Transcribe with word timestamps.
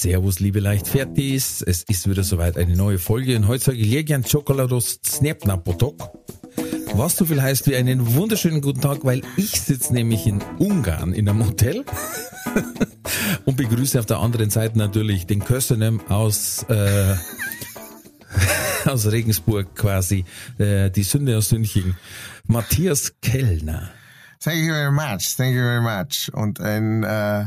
Servus, 0.00 0.40
liebe 0.40 0.60
Leichtfertis. 0.60 1.62
Es 1.62 1.84
ist 1.84 2.08
wieder 2.08 2.24
soweit 2.24 2.56
eine 2.56 2.76
neue 2.76 2.98
Folge 2.98 3.36
und 3.36 3.46
heute 3.46 3.64
sage 3.64 3.78
ich 3.78 3.88
dir 3.88 4.02
gern 4.02 4.24
Chocolados 4.24 4.98
Snapnapotok. 5.06 6.10
Was 6.94 7.16
so 7.16 7.24
viel 7.24 7.40
heißt 7.40 7.66
wie 7.68 7.76
einen 7.76 8.14
wunderschönen 8.14 8.60
guten 8.60 8.80
Tag, 8.80 9.04
weil 9.04 9.22
ich 9.36 9.60
sitze 9.60 9.94
nämlich 9.94 10.26
in 10.26 10.42
Ungarn 10.58 11.12
in 11.12 11.28
einem 11.28 11.46
Hotel 11.46 11.84
und 13.44 13.56
begrüße 13.56 13.98
auf 13.98 14.06
der 14.06 14.18
anderen 14.18 14.50
Seite 14.50 14.78
natürlich 14.78 15.26
den 15.26 15.44
Kösenem 15.44 16.00
aus, 16.08 16.64
äh, 16.68 17.14
aus 18.86 19.10
Regensburg 19.10 19.74
quasi, 19.74 20.24
äh, 20.58 20.90
die 20.90 21.04
Sünde 21.04 21.38
aus 21.38 21.50
Sünching, 21.50 21.94
Matthias 22.46 23.14
Kellner. 23.22 23.90
Thank 24.40 24.58
you 24.58 24.72
very 24.72 24.92
much, 24.92 25.36
thank 25.36 25.54
you 25.54 25.62
very 25.62 25.80
much. 25.80 26.30
Und 26.32 26.60
ein 26.60 27.04
äh, 27.04 27.46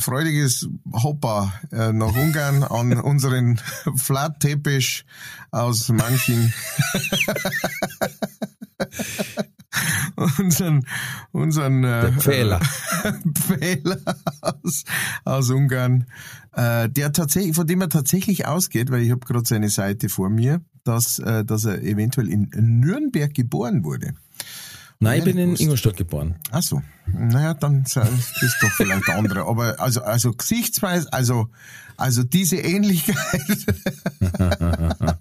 freudiges 0.00 0.68
Hopper 0.92 1.52
äh, 1.72 1.92
nach 1.92 2.14
Ungarn 2.16 2.62
an 2.62 3.00
unseren 3.02 3.60
Flatteppich 3.96 5.04
aus 5.50 5.88
Manching. 5.90 6.52
unseren 10.38 10.86
unseren 11.32 11.84
äh, 11.84 12.12
Pfähler. 12.12 12.60
Pfähler 13.34 14.00
aus, 14.40 14.84
aus 15.24 15.50
Ungarn, 15.50 16.06
äh, 16.52 16.88
der 16.88 17.12
tatsächlich, 17.12 17.54
von 17.54 17.66
dem 17.66 17.80
er 17.80 17.88
tatsächlich 17.88 18.46
ausgeht, 18.46 18.90
weil 18.90 19.02
ich 19.02 19.10
habe 19.10 19.26
gerade 19.26 19.46
seine 19.46 19.68
Seite 19.68 20.08
vor 20.08 20.30
mir, 20.30 20.62
dass, 20.84 21.18
äh, 21.18 21.44
dass 21.44 21.64
er 21.64 21.82
eventuell 21.82 22.28
in 22.28 22.50
Nürnberg 22.80 23.32
geboren 23.34 23.84
wurde. 23.84 24.14
Nein, 25.00 25.20
ich 25.20 25.24
bin 25.24 25.38
in. 25.38 25.54
Ingolstadt 25.54 25.96
geboren. 25.96 26.36
Ach 26.50 26.62
so. 26.62 26.82
Naja, 27.06 27.54
dann 27.54 27.82
ist 27.82 27.96
doch 27.96 28.70
vielleicht 28.76 29.06
der 29.06 29.16
andere. 29.16 29.46
Aber 29.46 29.78
also, 29.80 30.02
also 30.02 30.32
Gesichtsweise, 30.32 31.12
also, 31.12 31.48
also 31.96 32.24
diese 32.24 32.56
Ähnlichkeit. 32.56 33.16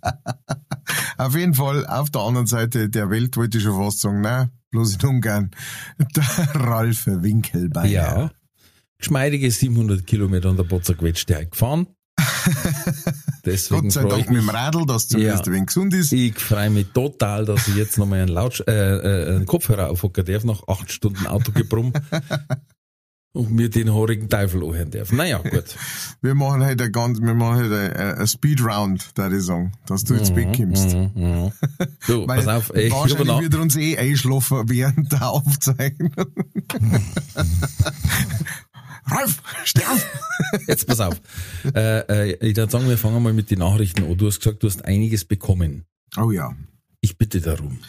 auf 1.18 1.36
jeden 1.36 1.54
Fall, 1.54 1.86
auf 1.86 2.10
der 2.10 2.22
anderen 2.22 2.48
Seite 2.48 2.90
der 2.90 3.10
Welt 3.10 3.38
wollte 3.38 3.60
ich 3.60 3.64
schon 3.64 3.78
fast 3.78 4.02
sagen, 4.02 4.22
nein, 4.22 4.50
bloß 4.72 4.96
in 4.96 5.08
Ungarn. 5.08 5.52
Der 6.16 6.56
Ralf 6.56 7.06
Winkelbeiner. 7.06 7.90
Ja. 7.90 8.32
Geschmeidige 8.98 9.52
700 9.52 10.08
Kilometer 10.08 10.50
an 10.50 10.58
der 10.58 10.66
Quetsch 10.66 11.28
gefahren. 11.28 11.88
Deswegen 13.46 13.82
Gott 13.84 13.92
sei 13.92 14.02
freue 14.02 14.20
ich 14.20 14.26
Dank 14.26 14.30
mit 14.32 14.42
dem 14.42 14.50
Radl, 14.50 14.86
dass 14.86 15.08
zumindest 15.08 15.46
Ja. 15.46 15.52
ein 15.52 15.54
wenig 15.54 15.68
gesund 15.68 15.94
ist. 15.94 16.12
Ich 16.12 16.38
freue 16.40 16.70
mich 16.70 16.88
total, 16.94 17.46
dass 17.46 17.68
ich 17.68 17.76
jetzt 17.76 17.98
nochmal 17.98 18.22
einen, 18.22 18.30
Lautsch 18.30 18.62
äh, 18.68 18.72
äh, 18.72 19.36
einen 19.36 19.46
Kopfhörer 19.46 19.90
aufhocken 19.90 20.26
darf, 20.26 20.44
nach 20.44 20.68
acht 20.68 20.92
Stunden 20.92 21.28
Autogebrumm. 21.28 21.94
und 23.38 23.52
mir 23.52 23.70
den 23.70 23.94
horigen 23.94 24.30
Teufel 24.30 24.64
anhören 24.64 24.90
darf. 24.90 25.12
Naja, 25.12 25.38
gut. 25.38 25.76
Wir 26.22 26.34
machen 26.34 26.64
halt 26.64 26.82
ein 26.82 26.92
ganz, 26.92 27.22
wir 27.22 27.36
machen 27.36 27.70
halt 27.72 27.96
ein, 28.18 28.26
Speedround, 28.26 29.12
da 29.14 29.30
ich 29.32 29.44
sagen, 29.44 29.74
dass 29.86 30.04
du 30.04 30.16
ins 30.16 30.32
Bett 30.34 30.58
kommst. 30.58 30.96
Mhm, 30.96 31.12
mhm. 31.14 31.52
Du, 32.08 32.26
pass 32.26 32.48
auf, 32.48 32.72
ey, 32.74 32.88
ich 32.88 32.94
wahrscheinlich 32.94 33.28
nach, 33.28 33.40
wird 33.42 33.54
er 33.54 33.62
uns 33.62 33.76
eh 33.76 33.96
einschlafen 33.96 34.64
während 34.68 35.12
der 35.12 35.30
Aufzeichnung. 35.30 36.12
Ralf, 39.10 39.42
steh 39.64 39.86
auf! 39.86 40.06
jetzt 40.68 40.88
pass 40.88 41.00
auf. 41.00 41.22
Äh, 41.74 42.32
äh, 42.32 42.32
ich 42.50 42.58
würde 42.58 42.72
sagen, 42.72 42.90
wir 42.90 42.98
fangen 42.98 43.24
mal 43.24 43.34
mit 43.34 43.52
den 43.52 43.60
Nachrichten 43.60 44.04
an. 44.04 44.18
Du 44.18 44.28
hast 44.28 44.40
gesagt, 44.40 44.64
du 44.64 44.68
hast 44.68 44.86
einiges 44.86 45.26
bekommen. 45.26 45.86
Oh 46.18 46.32
ja. 46.32 46.56
Ich 47.02 47.18
bitte 47.18 47.42
darum. 47.42 47.80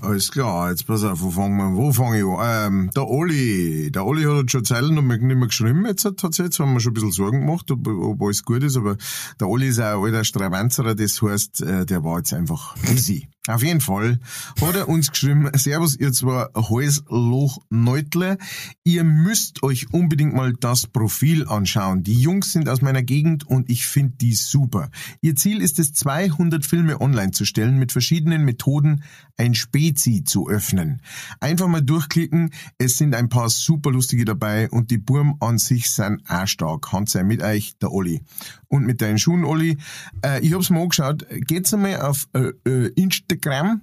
Alles 0.00 0.30
klar, 0.30 0.70
jetzt 0.70 0.86
pass 0.86 1.02
auf, 1.02 1.22
wo 1.22 1.30
fangen 1.30 1.56
wir, 1.56 1.76
wo 1.76 1.90
fange 1.90 2.18
ich 2.18 2.24
an? 2.24 2.66
Ähm, 2.66 2.90
der 2.94 3.08
Oli, 3.08 3.90
der 3.90 4.04
Oli 4.04 4.24
hat 4.24 4.32
uns 4.32 4.52
schon 4.52 4.64
Zeilen 4.64 4.94
noch 4.94 5.02
nicht 5.02 5.22
mehr 5.22 5.36
geschrieben, 5.46 5.86
jetzt 5.86 6.04
hat 6.04 6.18
tatsächlich, 6.18 6.52
jetzt 6.52 6.60
haben 6.60 6.74
wir 6.74 6.80
schon 6.80 6.90
ein 6.90 6.94
bisschen 6.94 7.12
Sorgen 7.12 7.40
gemacht, 7.40 7.70
ob, 7.70 7.86
ob 7.86 8.20
alles 8.20 8.44
gut 8.44 8.62
ist, 8.62 8.76
aber 8.76 8.98
der 9.40 9.48
Oli 9.48 9.68
ist 9.68 9.78
ein 9.78 9.96
alter 9.96 10.24
Stravanzerer, 10.24 10.94
das 10.94 11.22
heißt, 11.22 11.62
äh, 11.62 11.86
der 11.86 12.04
war 12.04 12.18
jetzt 12.18 12.34
einfach 12.34 12.76
busy. 12.86 13.28
Auf 13.46 13.62
jeden 13.62 13.82
Fall 13.82 14.20
hat 14.58 14.74
er 14.74 14.88
uns 14.88 15.10
geschrieben, 15.10 15.50
Servus, 15.54 15.96
ihr 15.96 16.12
zwei 16.12 16.46
Häusloch-Neutle, 16.56 18.38
ihr 18.84 19.04
müsst 19.04 19.62
euch 19.62 19.92
unbedingt 19.92 20.34
mal 20.34 20.54
das 20.54 20.86
Profil 20.86 21.46
anschauen. 21.46 22.02
Die 22.02 22.18
Jungs 22.18 22.52
sind 22.52 22.70
aus 22.70 22.80
meiner 22.80 23.02
Gegend 23.02 23.46
und 23.46 23.68
ich 23.68 23.86
finde 23.86 24.14
die 24.16 24.34
super. 24.34 24.88
Ihr 25.20 25.36
Ziel 25.36 25.60
ist 25.60 25.78
es, 25.78 25.92
200 25.92 26.64
Filme 26.64 27.02
online 27.02 27.32
zu 27.32 27.44
stellen, 27.44 27.78
mit 27.78 27.92
verschiedenen 27.92 28.46
Methoden 28.46 29.02
ein 29.36 29.54
Spezi 29.54 30.24
zu 30.24 30.48
öffnen. 30.48 31.02
Einfach 31.40 31.68
mal 31.68 31.82
durchklicken, 31.82 32.48
es 32.78 32.96
sind 32.96 33.14
ein 33.14 33.28
paar 33.28 33.50
super 33.50 33.90
lustige 33.90 34.24
dabei 34.24 34.70
und 34.70 34.90
die 34.90 34.98
Burm 34.98 35.36
an 35.40 35.58
sich 35.58 35.90
sind 35.90 36.22
auch 36.30 36.46
stark. 36.46 36.92
Hand 36.92 37.10
sei 37.10 37.24
mit 37.24 37.42
euch, 37.42 37.76
der 37.76 37.92
Olli. 37.92 38.22
Und 38.68 38.86
mit 38.86 39.02
deinen 39.02 39.18
Schuhen, 39.18 39.44
Olli. 39.44 39.76
Äh, 40.24 40.40
ich 40.40 40.54
hab's 40.54 40.70
mal 40.70 40.82
angeschaut, 40.82 41.26
geht's 41.46 41.74
einmal 41.74 42.00
auf 42.00 42.26
äh, 42.32 42.52
äh, 42.68 42.92
Instagram 43.38 43.82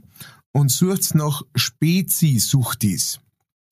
und 0.53 0.71
sucht's 0.71 1.13
nach 1.13 1.41
Spezi-Suchtis. 1.55 3.19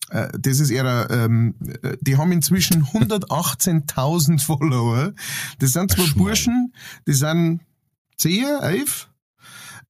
Äh, 0.09 0.29
Das 0.39 0.59
ist 0.59 0.69
eher, 0.71 1.07
ähm, 1.11 1.55
äh, 1.83 1.97
die 2.01 2.17
haben 2.17 2.31
inzwischen 2.31 2.83
118.000 2.93 4.41
Follower. 4.43 5.13
Das 5.59 5.71
sind 5.73 5.91
zwei. 5.91 6.13
Burschen, 6.15 6.73
die 7.07 7.13
sind 7.13 7.61
10, 8.17 8.45
11. 8.61 9.07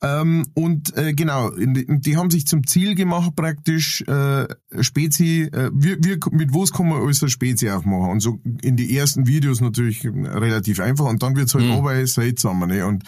Ähm, 0.01 0.47
und 0.53 0.95
äh, 0.95 1.13
genau, 1.13 1.50
die, 1.50 1.85
die 2.00 2.16
haben 2.16 2.31
sich 2.31 2.47
zum 2.47 2.66
Ziel 2.66 2.95
gemacht, 2.95 3.35
praktisch 3.35 4.00
äh, 4.07 4.47
Spezi, 4.79 5.50
äh, 5.51 5.71
wir, 5.73 5.97
wir, 6.01 6.17
mit 6.31 6.53
was 6.53 6.71
kann 6.71 6.88
man 6.88 7.01
alles 7.01 7.21
eine 7.21 7.29
Spezi 7.29 7.69
aufmachen? 7.69 8.09
Und 8.11 8.19
so 8.21 8.39
in 8.61 8.77
die 8.77 8.95
ersten 8.95 9.27
Videos 9.27 9.59
natürlich 9.59 10.06
relativ 10.06 10.79
einfach 10.79 11.03
und 11.06 11.21
dann 11.21 11.35
wird's 11.35 11.53
halt 11.53 11.66
Mhm. 11.66 11.71
aber 11.71 12.07
seltsamer. 12.07 12.66
Ne? 12.67 12.85
Und 12.85 13.03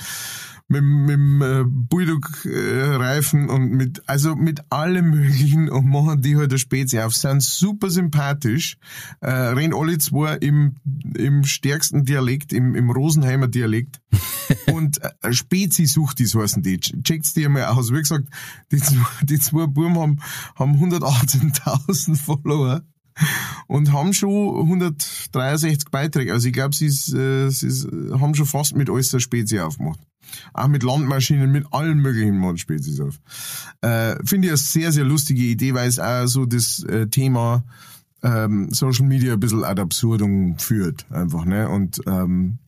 mit, 0.72 0.84
mit 0.84 1.10
dem 1.12 1.42
äh, 1.42 1.64
Bulldog-Reifen 1.66 3.50
und 3.50 3.72
mit, 3.72 4.02
also 4.08 4.36
mit 4.36 4.62
allem 4.72 5.10
möglichen 5.12 5.70
und 5.70 5.86
machen 5.88 6.22
die 6.22 6.36
halt 6.38 6.52
eine 6.52 6.60
Spezi 6.60 7.00
auf. 7.00 7.16
Sind 7.16 7.44
super 7.44 7.90
sympathisch, 7.90 8.78
äh, 9.20 9.30
reden 9.30 9.74
alle 9.76 9.98
zwei 9.98 10.36
im, 10.38 10.76
im 11.16 11.44
stärksten 11.44 12.06
Dialekt, 12.06 12.54
im, 12.54 12.76
im 12.76 12.90
Rosenheimer 12.90 13.48
Dialekt. 13.48 14.02
und 14.74 15.00
äh, 15.22 15.34
Spezi-Suchtis 15.34 16.36
heißen 16.36 16.64
die. 16.64 16.80
Checkt's 16.80 17.34
die 17.34 17.48
mal 17.48 17.66
aus. 17.66 17.92
Wie 17.92 18.00
gesagt, 18.00 18.28
die, 18.72 18.78
zwei- 18.78 19.24
die 19.26 19.40
zwei 19.40 19.68
Buben 19.68 19.98
haben, 20.00 20.20
haben 20.56 20.76
118.000 20.76 22.16
Follower 22.18 22.82
und 23.68 23.92
haben 23.92 24.14
schon 24.14 24.62
163 24.62 25.90
Beiträge. 25.92 26.34
Also 26.34 26.48
ich 26.48 26.54
glaube, 26.54 26.74
sie, 26.76 26.86
äh, 26.88 27.50
sie 27.50 27.68
ist, 27.68 27.88
haben 28.14 28.36
schon 28.36 28.46
fast 28.46 28.76
mit 28.76 28.90
alles 28.90 29.14
eine 29.14 29.22
Spezi 29.22 29.60
aufgemacht. 29.60 30.00
Auch 30.54 30.68
mit 30.68 30.84
Landmaschinen, 30.84 31.52
mit 31.52 31.66
allen 31.72 32.00
möglichen 32.00 32.38
machen 32.38 32.58
Spezies 32.58 33.00
auf. 33.00 33.20
Äh, 33.82 34.16
Finde 34.26 34.48
ich 34.48 34.52
eine 34.52 34.58
sehr, 34.58 34.92
sehr 34.92 35.06
lustige 35.06 35.44
Idee, 35.44 35.74
weil 35.74 35.88
es 35.88 36.00
auch 36.00 36.28
so 36.28 36.46
das 36.46 36.84
äh, 36.84 37.08
Thema 37.08 37.64
ähm, 38.24 38.70
Social 38.72 39.06
Media 39.08 39.34
ein 39.34 39.40
bisschen 39.40 39.64
ad 39.64 39.82
absurdum 39.82 40.58
führt, 40.60 41.06
einfach, 41.12 41.46
ne? 41.46 41.70
Und, 41.70 42.02
ähm, 42.06 42.60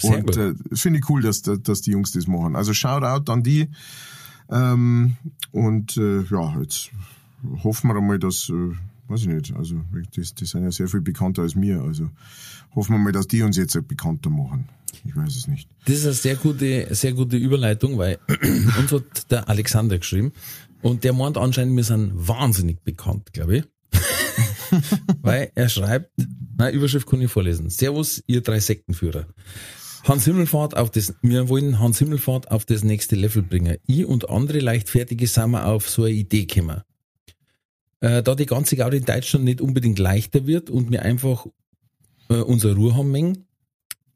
Sehr 0.00 0.18
und 0.18 0.36
äh, 0.36 0.54
finde 0.72 1.00
ich 1.00 1.08
cool, 1.08 1.22
dass, 1.22 1.42
dass 1.42 1.80
die 1.82 1.92
Jungs 1.92 2.12
das 2.12 2.26
machen. 2.26 2.56
Also 2.56 2.72
Shoutout 2.72 3.30
an 3.30 3.42
die. 3.42 3.70
Ähm, 4.50 5.16
und 5.50 5.96
äh, 5.96 6.22
ja, 6.22 6.60
jetzt 6.60 6.90
hoffen 7.62 7.88
wir 7.88 7.96
einmal, 7.96 8.18
dass, 8.18 8.48
äh, 8.50 8.74
weiß 9.08 9.22
ich 9.22 9.28
nicht, 9.28 9.54
also 9.54 9.76
die, 10.16 10.22
die 10.22 10.44
sind 10.44 10.64
ja 10.64 10.70
sehr 10.70 10.88
viel 10.88 11.00
bekannter 11.00 11.42
als 11.42 11.54
mir, 11.54 11.80
also 11.82 12.10
hoffen 12.74 12.94
wir 12.94 12.98
mal, 12.98 13.12
dass 13.12 13.28
die 13.28 13.42
uns 13.42 13.56
jetzt 13.56 13.76
bekannter 13.86 14.30
machen. 14.30 14.68
Ich 15.04 15.14
weiß 15.16 15.36
es 15.36 15.48
nicht. 15.48 15.68
Das 15.86 15.96
ist 15.96 16.04
eine 16.04 16.14
sehr 16.14 16.36
gute, 16.36 16.94
sehr 16.94 17.12
gute 17.12 17.36
Überleitung, 17.36 17.98
weil 17.98 18.18
uns 18.78 18.92
hat 18.92 19.30
der 19.30 19.48
Alexander 19.48 19.98
geschrieben 19.98 20.32
und 20.82 21.04
der 21.04 21.12
meint 21.12 21.36
anscheinend, 21.36 21.76
wir 21.76 21.84
sind 21.84 22.12
wahnsinnig 22.14 22.82
bekannt, 22.82 23.32
glaube 23.32 23.58
ich. 23.58 23.64
weil 25.22 25.50
er 25.54 25.68
schreibt, 25.68 26.10
na, 26.56 26.70
Überschrift 26.70 27.08
kann 27.08 27.20
ich 27.20 27.30
vorlesen. 27.30 27.70
Servus, 27.70 28.22
ihr 28.26 28.40
drei 28.42 28.60
Sektenführer. 28.60 29.26
Hans 30.04 30.24
Himmelfahrt 30.24 30.76
auf 30.76 30.90
das, 30.90 31.14
wir 31.22 31.48
wollen 31.48 31.78
Hans 31.80 31.98
Himmelfahrt 31.98 32.50
auf 32.50 32.64
das 32.64 32.84
nächste 32.84 33.16
Level 33.16 33.42
bringen. 33.42 33.78
Ich 33.86 34.04
und 34.04 34.28
andere 34.28 34.58
leichtfertige 34.58 35.26
sind 35.26 35.52
wir 35.52 35.66
auf 35.66 35.88
so 35.88 36.04
eine 36.04 36.12
Idee 36.12 36.44
gekommen. 36.44 36.82
Äh, 38.04 38.22
da 38.22 38.34
die 38.34 38.44
ganze 38.44 38.76
Gaudi 38.76 38.98
in 38.98 39.06
Deutschland 39.06 39.46
nicht 39.46 39.62
unbedingt 39.62 39.98
leichter 39.98 40.46
wird 40.46 40.68
und 40.68 40.90
wir 40.90 41.02
einfach 41.04 41.46
äh, 42.28 42.34
unsere 42.34 42.74
Ruhe 42.74 42.94
haben 42.94 43.10
mengen, 43.10 43.46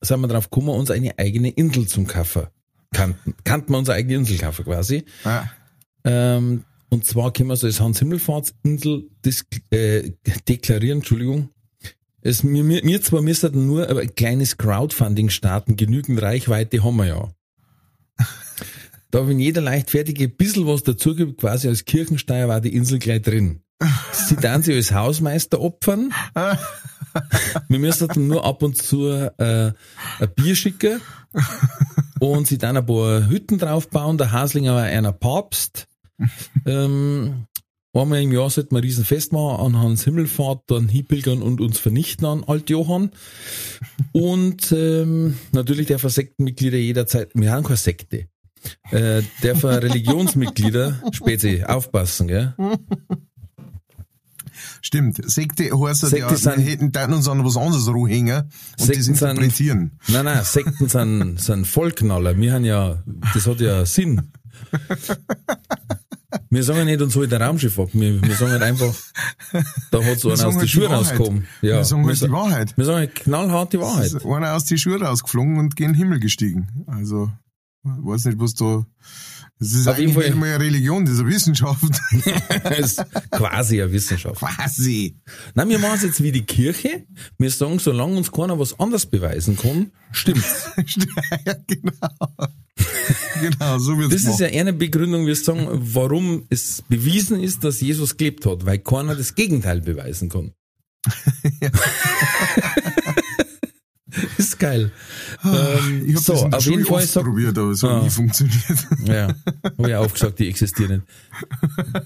sind 0.02 0.20
wir 0.20 0.28
drauf 0.28 0.50
gekommen, 0.50 0.68
uns 0.68 0.90
eine 0.90 1.18
eigene 1.18 1.48
Insel 1.48 1.86
zum 1.86 2.06
Kaufen. 2.06 2.48
Kannten, 2.92 3.34
kannten 3.44 3.72
wir 3.72 3.78
unsere 3.78 3.96
eigene 3.96 4.16
Insel 4.16 4.36
kaufen 4.36 4.66
quasi. 4.66 5.04
Ja. 5.24 5.50
Ähm, 6.04 6.64
und 6.90 7.06
zwar 7.06 7.32
können 7.32 7.48
wir 7.48 7.56
so 7.56 7.66
als 7.66 7.80
Hans-Himmelfahrtsinsel 7.80 9.08
äh, 9.70 10.10
deklarieren, 10.46 10.98
Entschuldigung. 10.98 11.48
Es, 12.20 12.42
mir, 12.42 12.64
mir, 12.64 12.84
mir 12.84 13.00
zwar 13.00 13.22
müssen 13.22 13.66
nur 13.66 13.88
ein 13.88 14.14
kleines 14.14 14.58
Crowdfunding 14.58 15.30
starten, 15.30 15.76
genügend 15.76 16.20
Reichweite 16.20 16.84
haben 16.84 16.96
wir 16.96 17.06
ja. 17.06 17.32
Da, 19.10 19.26
wenn 19.26 19.40
jeder 19.40 19.62
leichtfertige 19.62 20.24
ein 20.24 20.36
bisschen 20.36 20.66
was 20.66 20.82
dazu 20.82 21.16
gibt, 21.16 21.40
quasi 21.40 21.68
als 21.68 21.86
Kirchensteuer 21.86 22.48
war 22.48 22.60
die 22.60 22.74
Insel 22.74 22.98
gleich 22.98 23.22
drin. 23.22 23.62
Sie 24.12 24.36
dann 24.36 24.62
sie 24.62 24.74
als 24.74 24.92
Hausmeister 24.92 25.60
opfern. 25.60 26.12
Wir 27.68 27.78
müssen 27.78 28.08
dann 28.08 28.26
nur 28.26 28.44
ab 28.44 28.62
und 28.62 28.76
zu 28.76 29.08
äh, 29.08 29.32
ein 29.38 30.34
Bier 30.34 30.56
schicken 30.56 31.00
und 32.20 32.46
sie 32.46 32.58
dann 32.58 32.76
ein 32.76 32.86
paar 32.86 33.28
Hütten 33.28 33.58
draufbauen. 33.58 34.18
Der 34.18 34.32
Haslinger 34.32 34.74
war 34.74 34.82
einer 34.82 35.12
Papst. 35.12 35.86
Ähm, 36.66 37.46
einmal 37.92 38.22
im 38.22 38.32
Jahr 38.32 38.50
sollten 38.50 38.72
wir 38.72 38.78
ein 38.78 38.84
Riesenfest 38.84 39.32
machen 39.32 39.64
an 39.64 39.80
Hans 39.80 40.04
Himmelfahrt, 40.04 40.62
dann 40.66 40.88
hinpilgern 40.88 41.42
und 41.42 41.60
uns 41.60 41.78
vernichten 41.78 42.26
an 42.26 42.44
Alt 42.44 42.70
Johann. 42.70 43.10
Und 44.12 44.72
ähm, 44.72 45.38
natürlich 45.52 45.86
der 45.86 45.98
Sektenmitglieder 45.98 46.78
jederzeit, 46.78 47.30
wir 47.34 47.52
haben 47.52 47.64
keine 47.64 47.76
Sekte. 47.76 48.28
Äh, 48.90 49.22
der 49.42 49.54
für 49.54 49.82
Religionsmitglieder, 49.82 51.00
Spezi, 51.12 51.64
aufpassen, 51.64 52.26
gell? 52.26 52.54
Stimmt. 54.82 55.20
Sekte 55.30 55.64
heißt 55.64 56.02
ja, 56.02 56.08
Sekte 56.08 56.30
wir 56.30 56.36
sind- 56.36 56.58
hätten 56.60 56.92
dann 56.92 57.12
uns 57.12 57.28
an 57.28 57.44
was 57.44 57.56
anderes 57.56 57.88
rumhängen 57.88 58.42
und 58.44 58.50
Sekten 58.78 58.94
das 58.98 59.04
sind- 59.06 59.14
interpretieren. 59.30 59.98
Nein, 60.08 60.24
nein, 60.24 60.44
Sekten 60.44 60.88
sind, 60.88 61.40
sind 61.40 61.66
Vollknaller. 61.66 62.36
Wir 62.38 62.52
haben 62.54 62.64
ja, 62.64 63.02
das 63.34 63.46
hat 63.46 63.60
ja 63.60 63.84
Sinn. 63.86 64.30
Wir 66.50 66.62
sagen 66.62 66.80
ja 66.80 66.84
nicht, 66.84 67.00
uns 67.00 67.16
holt 67.16 67.30
der 67.32 67.40
Raumschiff 67.40 67.78
ab. 67.78 67.88
Wir, 67.92 68.20
wir 68.22 68.34
sagen 68.34 68.52
halt 68.52 68.62
einfach, 68.62 68.94
da 69.90 70.04
hat 70.04 70.18
so 70.18 70.28
Wir 70.28 70.34
einer 70.34 70.46
aus 70.48 70.54
halt 70.54 70.62
die 70.62 70.68
Schuhe 70.68 70.86
rausgekommen. 70.88 71.46
Ja, 71.62 71.76
Wir 71.76 71.84
sagen 71.84 72.06
halt 72.06 72.20
die 72.20 72.30
Wahrheit. 72.30 72.76
Wir 72.76 72.84
sagen 72.84 72.98
halt 72.98 73.14
knallhart 73.14 73.72
die 73.72 73.78
Wahrheit. 73.80 74.12
ist 74.12 74.24
einer 74.26 74.52
aus 74.54 74.64
die 74.66 74.76
Schuhe 74.78 75.00
rausgeflogen 75.00 75.58
und 75.58 75.76
gen 75.76 75.94
Himmel 75.94 76.20
gestiegen. 76.20 76.84
Also, 76.86 77.30
weiß 77.82 78.26
nicht, 78.26 78.38
was 78.40 78.54
da, 78.54 78.84
das 79.60 79.72
ist 79.72 79.88
Auf 79.88 79.96
eigentlich 79.96 80.16
nicht 80.16 80.36
mal 80.36 80.54
eine 80.54 80.64
Religion, 80.64 81.04
das 81.04 81.14
ist 81.14 81.20
eine 81.20 81.30
Wissenschaft. 81.30 81.82
Das 82.64 82.92
ist 82.92 83.04
quasi 83.30 83.82
eine 83.82 83.92
Wissenschaft. 83.92 84.40
Quasi. 84.40 85.16
Nein, 85.54 85.68
wir 85.68 85.78
machen 85.78 85.96
es 85.96 86.02
jetzt 86.02 86.22
wie 86.22 86.30
die 86.32 86.44
Kirche. 86.44 87.06
Wir 87.38 87.50
sagen, 87.50 87.78
solange 87.78 88.16
uns 88.16 88.30
keiner 88.30 88.58
was 88.58 88.78
anderes 88.78 89.06
beweisen 89.06 89.56
kann, 89.56 89.90
stimmt's. 90.12 90.70
ja, 91.46 91.54
genau. 91.66 92.48
genau, 93.40 93.78
so 93.78 93.98
wird's 93.98 94.12
Das 94.14 94.20
ist 94.22 94.38
gemacht. 94.38 94.54
ja 94.54 94.60
eine 94.60 94.72
Begründung, 94.72 95.26
wir 95.26 95.34
sagen, 95.34 95.66
warum 95.70 96.44
es 96.50 96.82
bewiesen 96.82 97.42
ist, 97.42 97.64
dass 97.64 97.80
Jesus 97.80 98.16
gelebt 98.16 98.46
hat, 98.46 98.64
weil 98.64 98.78
keiner 98.78 99.16
das 99.16 99.34
Gegenteil 99.34 99.80
beweisen 99.80 100.28
kann. 100.28 100.52
ist 104.38 104.58
geil. 104.58 104.90
Ähm, 105.44 106.04
Ich 106.06 106.14
habe 106.14 106.24
so, 106.24 106.32
das 106.32 106.42
in 106.42 106.50
der 106.50 106.58
auf 106.58 106.64
Schule 106.64 106.76
jeden 106.76 106.86
Fall 106.88 106.96
oft 107.02 107.08
sagt, 107.12 107.26
probiert, 107.26 107.58
aber 107.58 107.70
es 107.70 107.82
hat 107.82 107.90
Ah. 107.90 108.02
nie 108.02 108.10
funktioniert. 108.10 108.86
ja, 109.06 109.28
habe 109.78 109.88
ich 109.88 109.94
auch 109.94 110.12
gesagt, 110.12 110.38
die 110.38 110.48
existieren 110.48 110.90
nicht. 110.90 112.02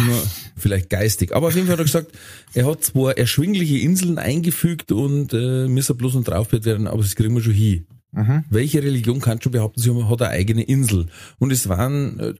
Nur 0.00 0.22
vielleicht 0.56 0.88
geistig. 0.88 1.34
Aber 1.34 1.48
auf 1.48 1.54
jeden 1.54 1.66
Fall 1.66 1.74
hat 1.74 1.80
er 1.80 1.84
gesagt, 1.84 2.12
er 2.54 2.66
hat 2.66 2.82
zwar 2.82 3.18
erschwingliche 3.18 3.78
Inseln 3.78 4.18
eingefügt 4.18 4.90
und 4.90 5.34
äh, 5.34 5.68
müssen 5.68 5.96
bloß 5.98 6.14
noch 6.14 6.24
draufgebaut 6.24 6.64
werden, 6.64 6.86
aber 6.86 7.02
das 7.02 7.14
kriegen 7.14 7.34
wir 7.34 7.42
schon 7.42 7.52
hin. 7.52 7.86
Welche 8.50 8.82
Religion 8.82 9.20
kann 9.22 9.40
schon 9.40 9.52
behaupten, 9.52 9.80
sie 9.80 9.90
hat 9.90 10.20
eine 10.20 10.30
eigene 10.30 10.62
Insel? 10.64 11.06
Und 11.38 11.50
es 11.50 11.66
waren 11.70 12.20
äh, 12.20 12.34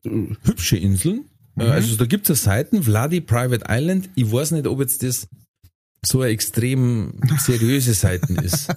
hübsche 0.45 0.77
Inseln. 0.77 1.25
Äh, 1.59 1.65
Also 1.65 1.97
da 1.97 2.05
gibt 2.05 2.29
es 2.29 2.43
Seiten, 2.43 2.83
Vladi 2.83 3.23
Private 3.23 3.65
Island. 3.69 4.11
Ich 4.15 4.31
weiß 4.31 4.51
nicht, 4.51 4.67
ob 4.67 4.81
jetzt 4.81 5.03
das 5.03 5.29
so 6.05 6.21
eine 6.23 6.31
extrem 6.33 7.15
seriöse 7.39 7.95
Seiten 7.95 8.37
ist. 8.37 8.69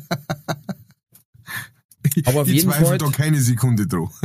Aber 2.26 2.42
auf 2.42 2.48
ich 2.48 2.54
jeden 2.56 2.70
zweifle 2.70 2.86
Fall- 2.86 2.98
da 3.00 3.10
keine 3.10 3.42
Sekunde 3.42 3.88
drauf. 3.88 4.12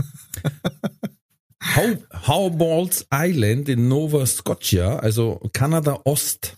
How, 1.76 1.98
Howballs 2.26 3.06
Island 3.12 3.68
in 3.68 3.88
Nova 3.88 4.24
Scotia, 4.26 4.96
also 4.98 5.40
Kanada 5.52 6.00
Ost, 6.04 6.56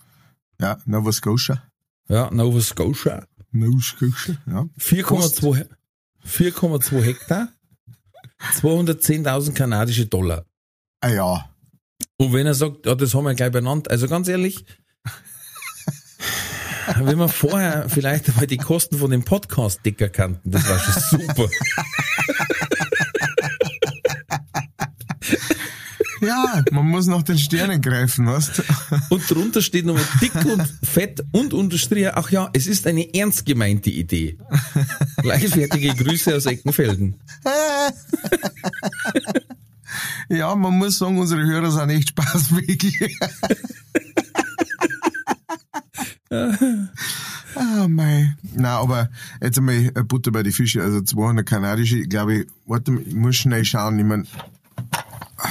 Ja, 0.61 0.79
Nova 0.87 1.13
Scotia. 1.13 1.63
ja, 2.09 2.31
Nova 2.33 2.61
Scotia, 2.61 3.27
Nova 3.51 3.81
Scotia, 3.83 4.37
ja. 4.47 4.67
4,2 4.79 5.57
He- 5.57 5.65
4,2 6.25 7.03
Hektar, 7.03 7.49
210.000 8.61 9.53
kanadische 9.55 10.07
Dollar. 10.07 10.47
Ah 11.01 11.11
ja. 11.11 11.49
Und 12.17 12.33
wenn 12.33 12.47
er 12.47 12.55
sagt, 12.55 12.87
ja, 12.87 12.95
das 12.95 13.13
haben 13.15 13.25
wir 13.25 13.35
gleich 13.35 13.51
benannt, 13.53 13.91
also 13.91 14.07
ganz 14.09 14.29
ehrlich, 14.29 14.65
wenn 17.01 17.19
wir 17.19 17.29
vorher 17.29 17.89
vielleicht 17.89 18.29
einmal 18.29 18.47
die 18.47 18.57
Kosten 18.59 18.99
von 18.99 19.11
dem 19.11 19.25
Podcast 19.25 19.81
dicker 19.85 20.09
kannten, 20.09 20.51
das 20.51 20.69
war 20.69 20.79
schon 20.79 21.21
super. 21.21 21.49
Ja, 26.21 26.63
man 26.71 26.87
muss 26.87 27.07
nach 27.09 27.25
den 27.25 27.37
Sternen 27.37 27.81
greifen, 27.83 28.27
weißt 28.27 28.59
du? 28.59 28.63
Und 29.11 29.29
drunter 29.29 29.61
steht 29.61 29.85
nochmal 29.87 30.07
dick 30.21 30.33
und 30.45 30.63
fett 30.85 31.25
und 31.33 31.53
unterstrichen, 31.53 32.13
ach 32.15 32.31
ja, 32.31 32.49
es 32.53 32.69
ist 32.69 32.87
eine 32.87 33.13
ernst 33.13 33.45
gemeinte 33.45 33.91
Idee. 33.91 34.39
Leichtfertige 35.23 35.95
Grüße 35.97 36.37
aus 36.37 36.47
Eckenfelden. 36.47 37.17
Ja, 40.29 40.55
man 40.55 40.79
muss 40.79 40.99
sagen, 40.99 41.19
unsere 41.19 41.43
Hörer 41.43 41.73
sind 41.73 41.91
echt 41.91 42.11
spaßfähig. 42.11 43.19
Ah, 47.55 47.87
mei. 47.87 48.35
Na, 48.55 48.79
aber 48.79 49.11
jetzt 49.43 49.59
einmal 49.59 49.75
äh, 49.95 50.03
Butter 50.05 50.31
bei 50.33 50.43
die 50.43 50.53
Fische, 50.53 50.83
also 50.83 51.03
200 51.03 51.45
kanadische, 51.47 52.01
glaube 52.05 52.35
ich, 52.35 52.47
warte 52.65 52.93
mal, 52.93 53.03
ich 53.07 53.15
muss 53.15 53.37
schnell 53.37 53.63
schauen, 53.67 53.99
ich 53.99 54.07
mein, 54.07 54.27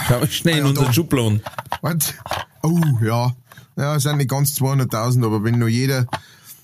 Schau 0.08 0.26
schnell 0.26 0.58
in 0.58 0.62
Ah, 0.62 0.64
ja, 0.64 0.70
unseren. 0.70 0.94
Schubladen. 0.94 1.42
was? 1.82 2.16
Oh, 2.64 2.82
ja. 3.04 3.36
Ja, 3.78 3.96
es 3.96 4.04
sind 4.04 4.18
nicht 4.18 4.32
ganz 4.32 4.52
200.000, 4.60 5.24
aber 5.24 5.44
wenn 5.44 5.60
nur 5.60 5.68
jeder, 5.68 6.08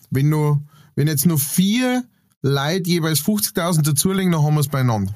wenn 0.10 0.30
nur, 0.30 0.60
wenn 0.96 1.08
jetzt 1.08 1.28
nur 1.28 1.38
vier 1.38 2.04
Leute 2.42 2.90
jeweils 2.90 3.20
50.000 3.22 3.84
dazulegen, 3.84 4.32
dann 4.32 4.42
haben 4.44 4.56
wir 4.56 4.62
es 4.62 4.68
beieinander. 4.70 5.14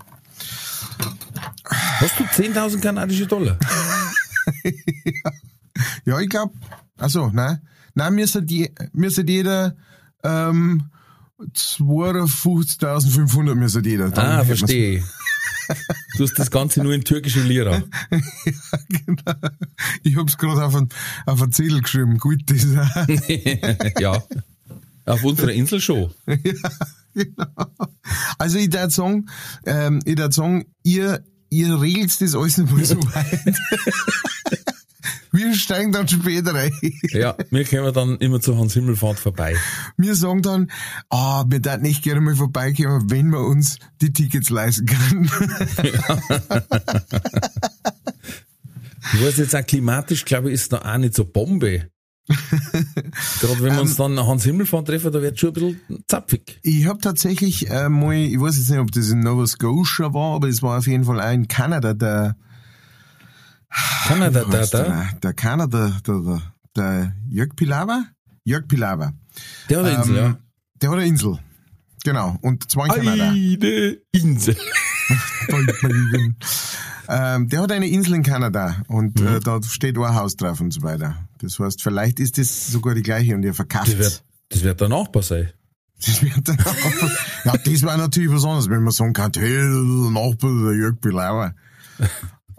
Hast 1.65 2.19
du 2.19 2.23
10.000 2.25 2.79
kanadische 2.79 3.25
Dollar? 3.25 3.57
Ja, 6.05 6.19
ich 6.19 6.29
glaube, 6.29 6.53
also, 6.97 7.31
nein, 7.33 7.59
nein, 8.03 8.15
müsste 8.15 8.41
die, 8.43 8.71
müsste 8.93 9.23
jeder, 9.25 9.75
ähm, 10.23 10.83
52.500 11.39 13.55
müsste 13.55 13.79
jeder. 13.81 14.09
Dann 14.09 14.25
Ah, 14.39 14.43
verstehe. 14.45 15.03
Du 16.17 16.25
hast 16.25 16.37
das 16.37 16.51
Ganze 16.51 16.83
nur 16.83 16.93
in 16.93 17.05
türkische 17.05 17.41
Lira. 17.41 17.81
genau. 18.09 19.33
Ich 20.03 20.17
hab's 20.17 20.37
gerade 20.37 20.65
auf 20.65 20.75
ein, 20.75 20.89
auf 21.25 21.39
Zettel 21.51 21.81
geschrieben. 21.81 22.17
Gut, 22.17 22.41
das 22.47 22.65
ist 22.65 22.75
ja. 24.01 24.21
Auf 25.05 25.23
unserer 25.23 25.53
Insel 25.53 25.79
schon. 25.79 26.11
Also 28.37 28.57
ich 28.57 28.71
würde 28.71 28.89
sagen, 28.89 29.27
ähm, 29.65 29.99
ich 30.05 30.17
würde 30.17 30.33
sagen, 30.33 30.65
ihr, 30.83 31.23
ihr 31.49 31.81
regelt 31.81 32.21
das 32.21 32.35
alles 32.35 32.57
nicht 32.57 32.71
mal 32.71 32.85
so 32.85 32.97
weit. 33.03 33.57
Wir 35.31 35.55
steigen 35.55 35.91
dann 35.91 36.07
später 36.07 36.53
rein. 36.53 36.71
Ja, 37.11 37.35
wir 37.49 37.65
kommen 37.65 37.93
dann 37.93 38.17
immer 38.17 38.41
zu 38.41 38.57
Hans 38.57 38.73
Himmelfahrt 38.73 39.17
vorbei. 39.19 39.55
Wir 39.97 40.15
sagen 40.15 40.41
dann, 40.41 40.71
ah, 41.09 41.45
wir 41.47 41.63
würden 41.63 41.83
nicht 41.83 42.03
gerne 42.03 42.21
mal 42.21 42.35
vorbeikommen, 42.35 43.09
wenn 43.09 43.29
wir 43.29 43.39
uns 43.39 43.79
die 44.01 44.11
Tickets 44.11 44.49
leisten 44.49 44.85
können. 44.85 45.31
Ich 49.13 49.25
weiß 49.25 49.37
jetzt 49.37 49.55
auch 49.55 49.65
klimatisch, 49.65 50.25
glaube 50.25 50.49
ich, 50.49 50.55
ist 50.55 50.73
da 50.73 50.79
auch 50.79 50.97
nicht 50.97 51.15
so 51.15 51.25
Bombe. 51.25 51.89
Gerade 52.27 53.61
wenn 53.61 53.73
wir 53.73 53.81
uns 53.81 53.95
dann 53.95 54.13
nach 54.13 54.27
Hans 54.27 54.43
Himmelfahrt 54.43 54.87
treffen, 54.87 55.11
da 55.11 55.21
wird 55.21 55.39
schon 55.39 55.49
ein 55.49 55.53
bisschen 55.53 56.03
zapfig. 56.07 56.59
Ich 56.61 56.85
habe 56.85 56.99
tatsächlich 56.99 57.69
äh, 57.69 57.89
mal, 57.89 58.13
ich 58.13 58.39
weiß 58.39 58.57
jetzt 58.57 58.69
nicht, 58.69 58.79
ob 58.79 58.91
das 58.91 59.09
in 59.09 59.21
Nova 59.21 59.47
Scotia 59.47 60.13
war, 60.13 60.35
aber 60.35 60.47
es 60.47 60.61
war 60.61 60.77
auf 60.77 60.87
jeden 60.87 61.03
Fall 61.03 61.19
auch 61.19 61.31
in 61.31 61.47
Kanada, 61.47 61.93
der, 61.93 62.35
Kanada, 64.07 64.43
da, 64.43 64.65
da. 64.65 64.83
der, 64.83 65.09
der 65.23 65.33
Kanada, 65.33 65.97
der, 66.05 66.19
der, 66.19 66.41
der 66.75 67.15
Jörg 67.29 67.55
Pilawa? 67.55 68.05
Jörg 68.43 68.67
Pilawa. 68.67 69.13
Der 69.69 69.79
hat 69.79 69.85
eine 69.85 69.95
Insel, 69.97 70.15
ja. 70.15 70.37
Der 70.81 70.89
hat 70.89 70.97
eine 70.97 71.07
Insel. 71.07 71.39
Genau. 72.03 72.37
Und 72.41 72.69
zwar 72.71 72.87
in 72.87 72.91
Kanada. 73.05 73.29
Eine 73.29 73.97
Insel. 74.11 74.57
ähm, 77.07 77.47
der 77.49 77.61
hat 77.61 77.71
eine 77.71 77.87
Insel 77.87 78.15
in 78.15 78.23
Kanada 78.23 78.83
und 78.87 79.19
Mhm. 79.19 79.27
äh, 79.27 79.39
da 79.39 79.61
steht 79.63 79.97
auch 79.97 80.05
ein 80.05 80.15
Haus 80.15 80.35
drauf 80.35 80.59
und 80.61 80.71
so 80.71 80.81
weiter. 80.81 81.15
Das 81.39 81.59
heißt, 81.59 81.81
vielleicht 81.81 82.19
ist 82.19 82.37
das 82.37 82.67
sogar 82.67 82.95
die 82.95 83.01
gleiche 83.03 83.35
und 83.35 83.43
ihr 83.43 83.53
verkauft 83.53 83.87
Das 83.89 83.97
wird, 83.97 84.23
das 84.49 84.63
wird 84.63 84.81
der 84.81 84.89
Nachbar 84.89 85.23
sein. 85.23 85.49
Das 86.03 86.21
wird 86.23 86.47
dann 86.47 86.59
auch, 86.59 87.09
ja, 87.45 87.53
das 87.63 87.83
war 87.83 87.95
natürlich 87.97 88.31
was 88.31 88.43
anderes, 88.43 88.69
wenn 88.69 88.81
man 88.83 88.91
sagen 88.91 89.13
kann, 89.13 89.31
hey, 89.37 89.63
Nachbar, 90.11 90.49
der 90.65 90.75
Jörg 90.75 90.99
Belauer. 90.99 91.53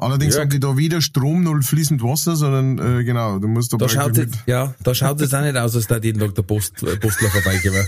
Allerdings 0.02 0.35
Jörg. 0.35 0.42
haben 0.44 0.50
die 0.50 0.61
da 0.61 0.76
weder 0.76 1.00
Strom 1.00 1.42
noch 1.44 1.61
fließend 1.62 2.02
Wasser, 2.02 2.37
sondern 2.37 3.00
äh, 3.00 3.04
genau, 3.04 3.38
du 3.38 3.49
musst 3.49 3.73
da 3.73 3.76
Da 3.78 3.88
schaut 3.88 4.16
mit- 4.16 4.30
es, 4.35 4.38
ja, 4.47 4.75
da 4.82 4.94
schaut 4.94 5.21
es 5.21 5.32
auch 5.35 5.40
nicht 5.42 5.56
aus, 5.56 5.75
als 5.76 5.87
da 5.87 5.99
jeden 5.99 6.18
Tag 6.21 6.35
der 6.35 6.42
Post, 6.42 6.82
äh, 6.82 6.97
Postler 6.97 7.30
vorbeigehen. 7.30 7.75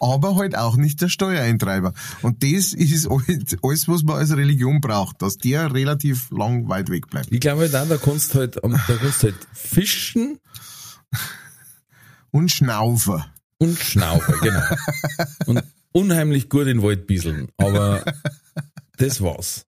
aber 0.00 0.36
halt 0.36 0.56
auch 0.56 0.76
nicht 0.76 1.00
der 1.02 1.08
Steuereintreiber. 1.08 1.92
Und 2.22 2.42
das 2.42 2.72
ist 2.72 3.08
halt 3.10 3.58
alles, 3.62 3.88
was 3.88 4.02
man 4.02 4.16
als 4.16 4.34
Religion 4.34 4.80
braucht, 4.80 5.20
dass 5.22 5.36
der 5.36 5.72
relativ 5.74 6.30
lang 6.30 6.68
weit 6.68 6.88
weg 6.90 7.08
bleibt. 7.08 7.30
Ich 7.30 7.40
glaube 7.40 7.62
halt 7.62 7.76
auch, 7.76 7.88
da 7.88 7.96
kannst 7.98 8.34
du 8.34 8.38
halt, 8.40 8.62
am- 8.64 8.72
da 8.72 8.96
kannst 8.96 9.22
halt 9.22 9.34
fischen 9.52 10.38
Und 12.30 12.50
Schnaufer. 12.50 13.26
und 13.58 13.78
schnaufen, 13.78 14.34
genau. 14.42 14.62
Und 15.46 15.62
unheimlich 15.92 16.48
gut 16.48 16.62
in 16.62 16.78
den 16.78 16.82
Wald 16.82 17.06
bieseln. 17.06 17.48
Aber 17.58 18.02
das 18.96 19.20
war's. 19.20 19.66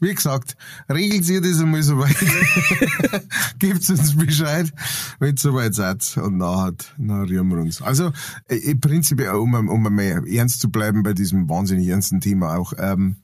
Wie 0.00 0.14
gesagt, 0.14 0.56
regelt 0.88 1.28
ihr 1.28 1.40
das 1.40 1.60
einmal 1.60 1.82
soweit. 1.82 2.16
Gebt 3.58 3.88
uns 3.88 4.16
Bescheid, 4.16 4.72
wenn 5.18 5.34
es 5.34 5.42
soweit 5.42 5.74
seid. 5.74 6.16
Und 6.16 6.38
nachher, 6.38 6.74
nachher 6.98 7.28
rühren 7.28 7.48
wir 7.48 7.58
uns. 7.58 7.82
Also, 7.82 8.12
äh, 8.48 8.56
im 8.56 8.80
Prinzip, 8.80 9.20
äh, 9.20 9.28
um, 9.28 9.54
um 9.54 9.86
einmal 9.86 10.26
ernst 10.28 10.60
zu 10.60 10.70
bleiben 10.70 11.02
bei 11.02 11.12
diesem 11.12 11.48
wahnsinnig 11.48 11.88
ernsten 11.88 12.20
Thema 12.20 12.56
auch, 12.56 12.72
ähm, 12.78 13.16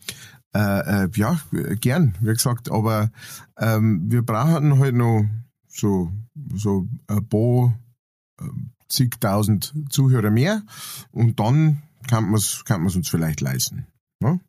äh, 0.54 1.04
äh, 1.04 1.10
ja, 1.14 1.40
gern, 1.80 2.14
wie 2.20 2.32
gesagt, 2.32 2.70
aber 2.70 3.10
ähm, 3.58 4.10
wir 4.10 4.22
brauchen 4.22 4.78
halt 4.78 4.94
noch 4.94 5.26
so, 5.68 6.10
so 6.54 6.88
ein 7.06 7.28
paar 7.28 7.78
ähm, 8.40 8.70
zigtausend 8.88 9.74
Zuhörer 9.90 10.30
mehr 10.30 10.62
und 11.10 11.38
dann 11.38 11.82
kann 12.08 12.24
man 12.24 12.36
es 12.36 12.64
kann 12.64 12.82
man's 12.82 12.96
uns 12.96 13.08
vielleicht 13.08 13.40
leisten. 13.40 13.86
Ne? 14.20 14.40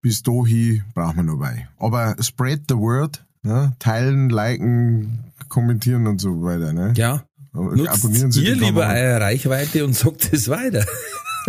Bis 0.00 0.22
dahin 0.22 0.84
brauchen 0.94 1.16
wir 1.16 1.22
noch 1.24 1.38
bei. 1.38 1.68
Aber 1.78 2.16
spread 2.20 2.62
the 2.68 2.76
word, 2.76 3.24
ne? 3.42 3.72
teilen, 3.78 4.30
liken, 4.30 5.32
kommentieren 5.48 6.06
und 6.06 6.20
so 6.20 6.42
weiter. 6.42 6.72
Ne? 6.72 6.92
Ja. 6.96 7.24
Abonnieren 7.52 8.26
Nutzt 8.26 8.34
Sie 8.34 8.44
ihr 8.44 8.54
lieber 8.54 8.86
eure 8.86 9.20
Reichweite 9.20 9.84
und 9.84 9.94
sagt 9.94 10.32
es 10.32 10.48
weiter. 10.48 10.84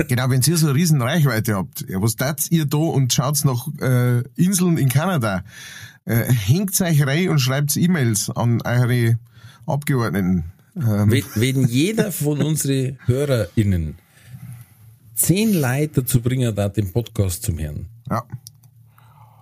Genau, 0.07 0.29
wenn 0.29 0.41
ihr 0.41 0.55
so 0.55 0.67
eine 0.67 0.75
riesen 0.75 1.01
Reichweite 1.01 1.55
habt, 1.55 1.85
ja, 1.89 2.01
was 2.01 2.15
tat 2.15 2.45
ihr 2.51 2.65
da 2.65 2.77
und 2.77 3.11
schaut 3.11 3.43
nach 3.43 3.67
äh, 3.81 4.23
Inseln 4.37 4.77
in 4.77 4.87
Kanada? 4.87 5.43
Äh, 6.05 6.31
hängt 6.31 6.79
euch 6.79 7.05
rein 7.05 7.27
und 7.27 7.39
schreibt 7.39 7.75
E-Mails 7.75 8.29
an 8.29 8.61
eure 8.61 9.19
Abgeordneten. 9.65 10.45
Ähm, 10.77 11.11
Wenn, 11.11 11.23
wenn 11.35 11.67
jeder 11.67 12.13
von 12.13 12.41
unseren 12.41 12.97
HörerInnen 13.05 13.95
zehn 15.15 15.59
Leute 15.59 16.01
dazu 16.01 16.21
bringen 16.21 16.55
darf, 16.55 16.73
den 16.73 16.93
Podcast 16.93 17.43
zum 17.43 17.59
Hören, 17.59 17.87
ja, 18.09 18.23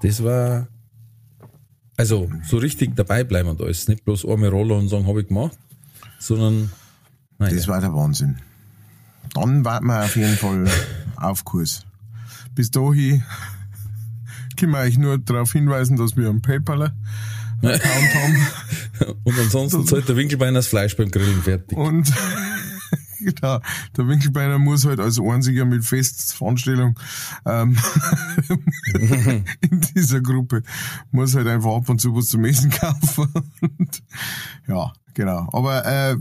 das 0.02 0.24
war, 0.24 0.68
also, 1.96 2.30
so 2.44 2.58
richtig 2.58 2.96
dabei 2.96 3.24
bleiben 3.24 3.58
da 3.58 3.66
ist 3.66 3.90
nicht 3.90 4.06
bloß 4.06 4.26
einmal 4.26 4.50
rollen 4.50 4.72
und 4.72 4.90
sagen, 4.90 5.08
habe 5.08 5.22
ich 5.22 5.28
gemacht, 5.28 5.58
sondern, 6.20 6.72
nein, 7.40 7.56
das 7.56 7.68
war 7.68 7.82
der 7.82 7.94
Wahnsinn. 7.94 8.38
Dann 9.34 9.66
warten 9.66 9.88
wir 9.88 10.04
auf 10.04 10.16
jeden 10.16 10.38
Fall 10.38 10.68
auf 11.16 11.44
Kurs. 11.44 11.86
Bis 12.56 12.72
dahin 12.72 13.24
können 14.58 14.72
wir 14.72 14.80
euch 14.80 14.98
nur 14.98 15.18
darauf 15.18 15.52
hinweisen, 15.52 15.98
dass 15.98 16.18
wir 16.18 16.30
einen 16.30 16.42
PayPal-Account 16.42 16.96
haben. 18.16 19.16
und 19.24 19.40
ansonsten 19.40 19.86
zahlt 19.86 20.10
der 20.10 20.16
Winkelbein 20.16 20.54
das 20.54 20.68
Fleisch 20.68 20.96
beim 20.98 21.12
Grillen 21.12 21.44
fertig. 21.44 21.78
Und 21.78 22.12
genau, 23.36 23.60
der 23.96 24.07
Winkelbeiner 24.07 24.57
muss 24.57 24.86
halt 24.86 25.00
als 25.00 25.19
einziger 25.19 25.65
mit 25.65 25.84
Festveranstaltung 25.84 26.98
ähm, 27.46 27.77
in 29.62 29.81
dieser 29.96 30.22
Gruppe 30.22 30.63
muss 31.12 31.36
halt 31.36 31.48
einfach 31.48 31.75
ab 31.75 31.89
und 31.89 32.00
zu 32.00 32.15
was 32.15 32.27
zum 32.27 32.46
Essen 32.46 32.69
kaufen. 32.69 33.27
Und, 33.62 34.03
ja, 34.67 34.93
genau. 35.18 35.50
Aber 35.52 35.84
äh, 35.86 36.16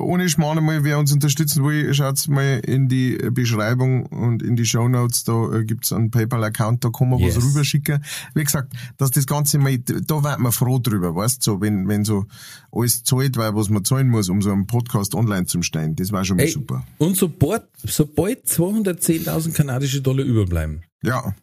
ohne 0.00 0.28
Schmarrn 0.28 0.64
mal, 0.64 0.82
wer 0.82 0.98
uns 0.98 1.12
unterstützen 1.12 1.62
will, 1.64 1.92
schaut 1.94 2.26
mal 2.28 2.58
in 2.64 2.88
die 2.88 3.16
Beschreibung 3.30 4.06
und 4.06 4.42
in 4.42 4.56
die 4.56 4.64
Show 4.64 4.88
Notes. 4.88 5.22
Da 5.24 5.52
äh, 5.52 5.64
gibt's 5.64 5.92
einen 5.92 6.10
PayPal-Account, 6.10 6.82
da 6.84 6.88
kann 6.90 7.10
man 7.10 7.18
Yes. 7.20 7.36
was 7.36 7.44
rüberschicken. 7.44 8.02
Wie 8.34 8.42
gesagt, 8.42 8.72
dass 8.96 9.10
das 9.12 9.26
Ganze 9.26 9.58
mal, 9.58 9.78
da 9.78 10.24
wird 10.24 10.38
man 10.40 10.50
froh 10.52 10.78
drüber, 10.78 11.14
weißt 11.14 11.42
so, 11.42 11.60
wenn, 11.60 11.86
wenn 11.86 12.04
so 12.04 12.24
alles 12.72 13.04
zahlt, 13.04 13.36
weil 13.36 13.54
was 13.54 13.68
man 13.68 13.84
zahlen 13.84 14.08
muss, 14.08 14.28
um 14.28 14.42
so 14.42 14.50
einen 14.50 14.66
Podcast 14.66 15.14
online 15.14 15.46
zu 15.46 15.62
stellen. 15.62 15.94
Das 15.96 16.10
war 16.10 16.24
schon 16.24 16.38
mal 16.38 16.44
Ey, 16.44 16.50
super. 16.50 16.82
und 16.98 17.16
sobald, 17.16 17.64
sobald 17.84 18.46
210.000 18.46 19.52
kanadische 19.52 20.00
Dollar 20.02 20.24
überbleiben, 20.24 20.82
Ja. 21.02 21.34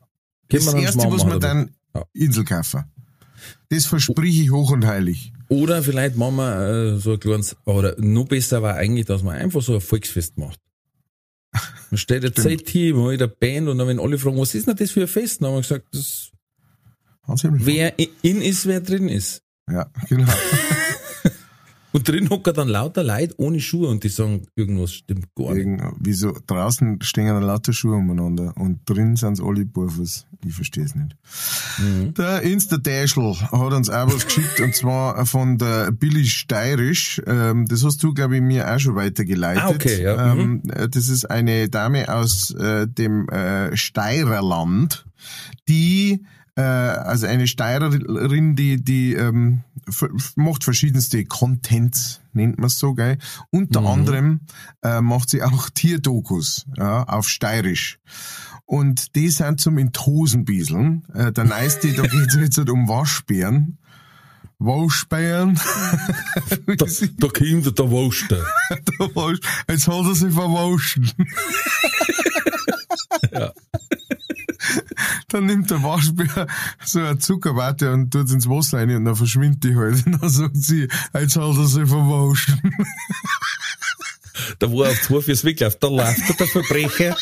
Das 0.50 0.74
erste, 0.74 1.10
was 1.12 1.24
man 1.26 1.40
dann 1.40 1.70
Ja. 1.96 2.04
Insel 2.14 2.44
kaufen. 2.44 2.84
Das 3.70 3.86
versprich 3.86 4.40
ich 4.42 4.52
hoch 4.52 4.72
und 4.72 4.86
heilig. 4.86 5.32
Oder 5.51 5.84
vielleicht 5.84 6.15
machen 6.15 6.38
wir 6.38 6.70
äh, 6.70 6.98
so 6.98 7.12
ein 7.12 7.20
kleines, 7.20 7.58
oder 7.65 7.96
noch 8.00 8.24
besser 8.25 8.62
war 8.62 8.75
eigentlich, 8.75 9.05
dass 9.05 9.22
man 9.22 9.36
einfach 9.36 9.62
so 9.62 9.74
ein 9.74 9.81
Volksfest 9.81 10.38
macht. 10.38 10.58
Man 11.89 11.98
steht 11.98 12.24
ein 12.24 12.96
man 12.96 13.12
hat 13.12 13.22
eine 13.22 13.27
Band 13.27 13.67
und 13.67 13.77
dann 13.77 13.86
wenn 13.89 14.00
alle 14.00 14.17
fragen, 14.17 14.38
was 14.38 14.55
ist 14.55 14.67
denn 14.67 14.77
das 14.77 14.91
für 14.91 15.01
ein 15.01 15.10
Fest? 15.10 15.41
Dann 15.41 15.50
haben 15.50 15.55
wir 15.55 15.62
gesagt, 15.62 15.88
das, 15.91 16.31
wer 17.43 18.00
in 18.22 18.41
ist, 18.41 18.65
wer 18.65 18.79
drin 18.79 19.10
ist. 19.10 19.43
Ja, 19.70 19.91
genau. 20.08 20.31
Und 21.93 22.07
drin 22.07 22.29
hocken 22.29 22.53
dann 22.53 22.69
lauter 22.69 23.03
Leute 23.03 23.33
ohne 23.38 23.60
Schuhe 23.60 23.89
und 23.89 24.03
die 24.03 24.10
sagen, 24.10 24.48
irgendwas 24.55 24.93
stimmt 24.93 25.27
gar 25.36 25.53
nicht. 25.53 25.65
Irgend, 25.65 25.83
wieso 26.00 26.38
draußen 26.48 27.01
stehen 27.01 27.27
dann 27.27 27.43
lauter 27.43 27.74
Schuhe 27.74 27.95
umeinander 27.95 28.53
und 28.57 28.79
drin 28.86 29.15
sind's 29.15 29.41
alle 29.41 29.65
Barfuß. 29.65 30.27
Ich 30.45 30.53
versteh's 30.53 30.95
nicht. 30.95 31.15
Mhm. 31.77 32.13
Der 32.13 32.41
Insta-Dashel 32.41 33.41
hat 33.41 33.74
uns 33.74 33.89
auch 33.89 34.07
was 34.07 34.25
geschickt 34.25 34.60
und 34.62 34.74
zwar 34.74 35.25
von 35.25 35.57
der 35.57 35.91
Billy 35.91 36.25
Steirisch. 36.25 37.21
Ähm, 37.27 37.65
das 37.67 37.83
hast 37.83 38.01
du, 38.03 38.13
glaube 38.13 38.38
ich, 38.38 38.41
mir 38.41 38.74
auch 38.74 38.79
schon 38.79 38.95
weitergeleitet. 38.95 39.63
Ah, 39.63 39.69
okay, 39.69 40.01
ja. 40.01 40.33
Ähm, 40.33 40.63
äh, 40.74 40.88
das 40.88 41.10
ist 41.10 41.29
eine 41.29 41.69
Dame 41.69 42.13
aus 42.13 42.51
äh, 42.51 42.88
dem 42.88 43.27
äh, 43.29 43.75
Steirerland, 43.75 45.05
die 45.67 46.25
äh, 46.62 47.00
also 47.00 47.25
eine 47.27 47.48
Steirerin, 47.48 48.56
die, 48.56 48.84
die 48.84 49.13
ähm, 49.13 49.63
macht 50.36 50.63
verschiedenste 50.63 51.25
Contents, 51.25 52.22
nennt 52.34 52.58
man 52.58 52.68
es 52.68 52.77
so, 52.77 52.94
gell? 52.94 53.18
Unter 53.50 53.82
anderem 53.82 54.41
äh, 54.84 55.01
macht 55.01 55.30
sie 55.30 55.41
auch 55.44 55.70
Tierdokus 55.70 56.65
ja, 56.77 57.03
auf 57.03 57.27
Steirisch. 57.27 58.00
Und 58.65 59.15
die 59.15 59.30
sind 59.30 59.60
zum 59.60 59.77
in 59.77 59.91
Tosen 59.91 60.46
bieseln. 60.46 61.03
Äh, 61.13 61.32
der 61.32 61.44
neueste, 61.46 61.91
da 61.94 62.03
geht's 62.03 62.36
jetzt 62.36 62.58
halt 62.58 62.70
um 62.70 62.88
Waschbären. 62.88 63.77
Waschbären. 64.60 65.60
Da, 66.68 66.86
da 67.18 67.27
kommt 67.27 67.80
der 67.80 67.91
Woster. 67.91 68.38
Der 68.70 69.08
Wasch- 69.15 69.41
Jetzt 69.68 69.88
hat 69.88 70.06
er 70.06 70.15
sich 70.15 70.34
verwaschen. 70.34 71.12
Ja. 73.32 73.51
Dann 75.30 75.46
nimmt 75.46 75.72
der 75.72 75.84
Waschbär 75.84 76.48
so 76.86 77.00
eine 77.00 77.18
Zuckerwatte 77.18 77.91
und 77.91 78.12
tut 78.12 78.32
ins 78.32 78.48
Wasser 78.48 78.80
rein 78.80 78.96
und 78.96 79.06
dann 79.06 79.15
verschwindet 79.15 79.63
die 79.63 79.75
halt. 79.75 80.06
Und 80.06 80.13
dann 80.22 80.30
sagt 80.30 80.58
sie, 80.58 80.88
jetzt 81.13 81.36
hat 81.36 81.58
er 81.58 81.68
sich 81.68 81.88
verwaschen. 81.88 82.62
Da 84.60 84.72
war 84.72 84.89
auf 84.89 85.01
zwei 85.01 85.22
fürs 85.22 85.44
Weglauf, 85.44 85.75
da 85.75 85.88
läuft 85.88 86.39
der 86.39 86.48
Verbrecher. 86.48 87.18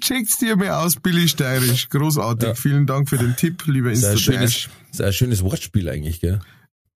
Checkt's 0.00 0.38
dir 0.38 0.56
mal 0.56 0.70
aus, 0.70 0.96
Billy 0.96 1.28
Steirisch. 1.28 1.88
Großartig. 1.88 2.48
Ja. 2.48 2.54
Vielen 2.54 2.86
Dank 2.86 3.08
für 3.08 3.18
den 3.18 3.36
Tipp, 3.36 3.64
lieber 3.66 3.90
Insta-Dash. 3.90 4.68
das 4.68 4.68
ist 4.92 5.00
ein 5.02 5.12
schönes 5.12 5.42
Wortspiel 5.42 5.88
eigentlich, 5.88 6.20
gell? 6.20 6.40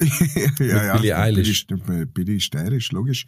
Ja, 0.00 0.84
ja, 0.84 0.96
Billie 0.96 1.16
Eilish. 1.16 1.66
Billy, 2.12 2.40
Steirisch, 2.40 2.90
logisch. 2.92 3.26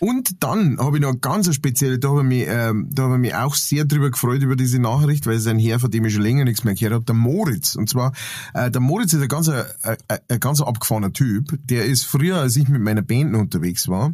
Und 0.00 0.42
dann 0.42 0.78
habe 0.78 0.96
ich 0.96 1.02
noch 1.02 1.10
eine 1.10 1.18
ganz 1.18 1.54
spezielle, 1.54 1.98
da 1.98 2.08
habe 2.08 2.22
ich 2.22 2.26
mich, 2.26 2.46
ähm, 2.48 2.88
da 2.92 3.04
habe 3.04 3.14
ich 3.14 3.20
mich 3.20 3.34
auch 3.34 3.54
sehr 3.54 3.84
drüber 3.84 4.10
gefreut 4.10 4.42
über 4.42 4.56
diese 4.56 4.80
Nachricht, 4.80 5.26
weil 5.26 5.36
es 5.36 5.46
ein 5.46 5.58
Herr, 5.58 5.78
von 5.78 5.90
dem 5.90 6.04
ich 6.04 6.14
schon 6.14 6.22
länger 6.22 6.44
nichts 6.44 6.64
mehr 6.64 6.74
gehört 6.74 6.94
habe, 6.94 7.04
der 7.04 7.14
Moritz. 7.14 7.76
Und 7.76 7.88
zwar, 7.88 8.12
äh, 8.54 8.70
der 8.70 8.80
Moritz 8.80 9.12
ist 9.12 9.22
ein 9.22 9.28
ganz, 9.28 9.46
äh, 9.48 9.64
äh, 9.82 10.18
ein 10.28 10.40
ganz 10.40 10.60
abgefahrener 10.60 11.12
Typ. 11.12 11.56
Der 11.64 11.84
ist 11.84 12.04
früher, 12.04 12.38
als 12.38 12.56
ich 12.56 12.68
mit 12.68 12.82
meiner 12.82 13.02
Band 13.02 13.34
unterwegs 13.36 13.86
war, 13.86 14.12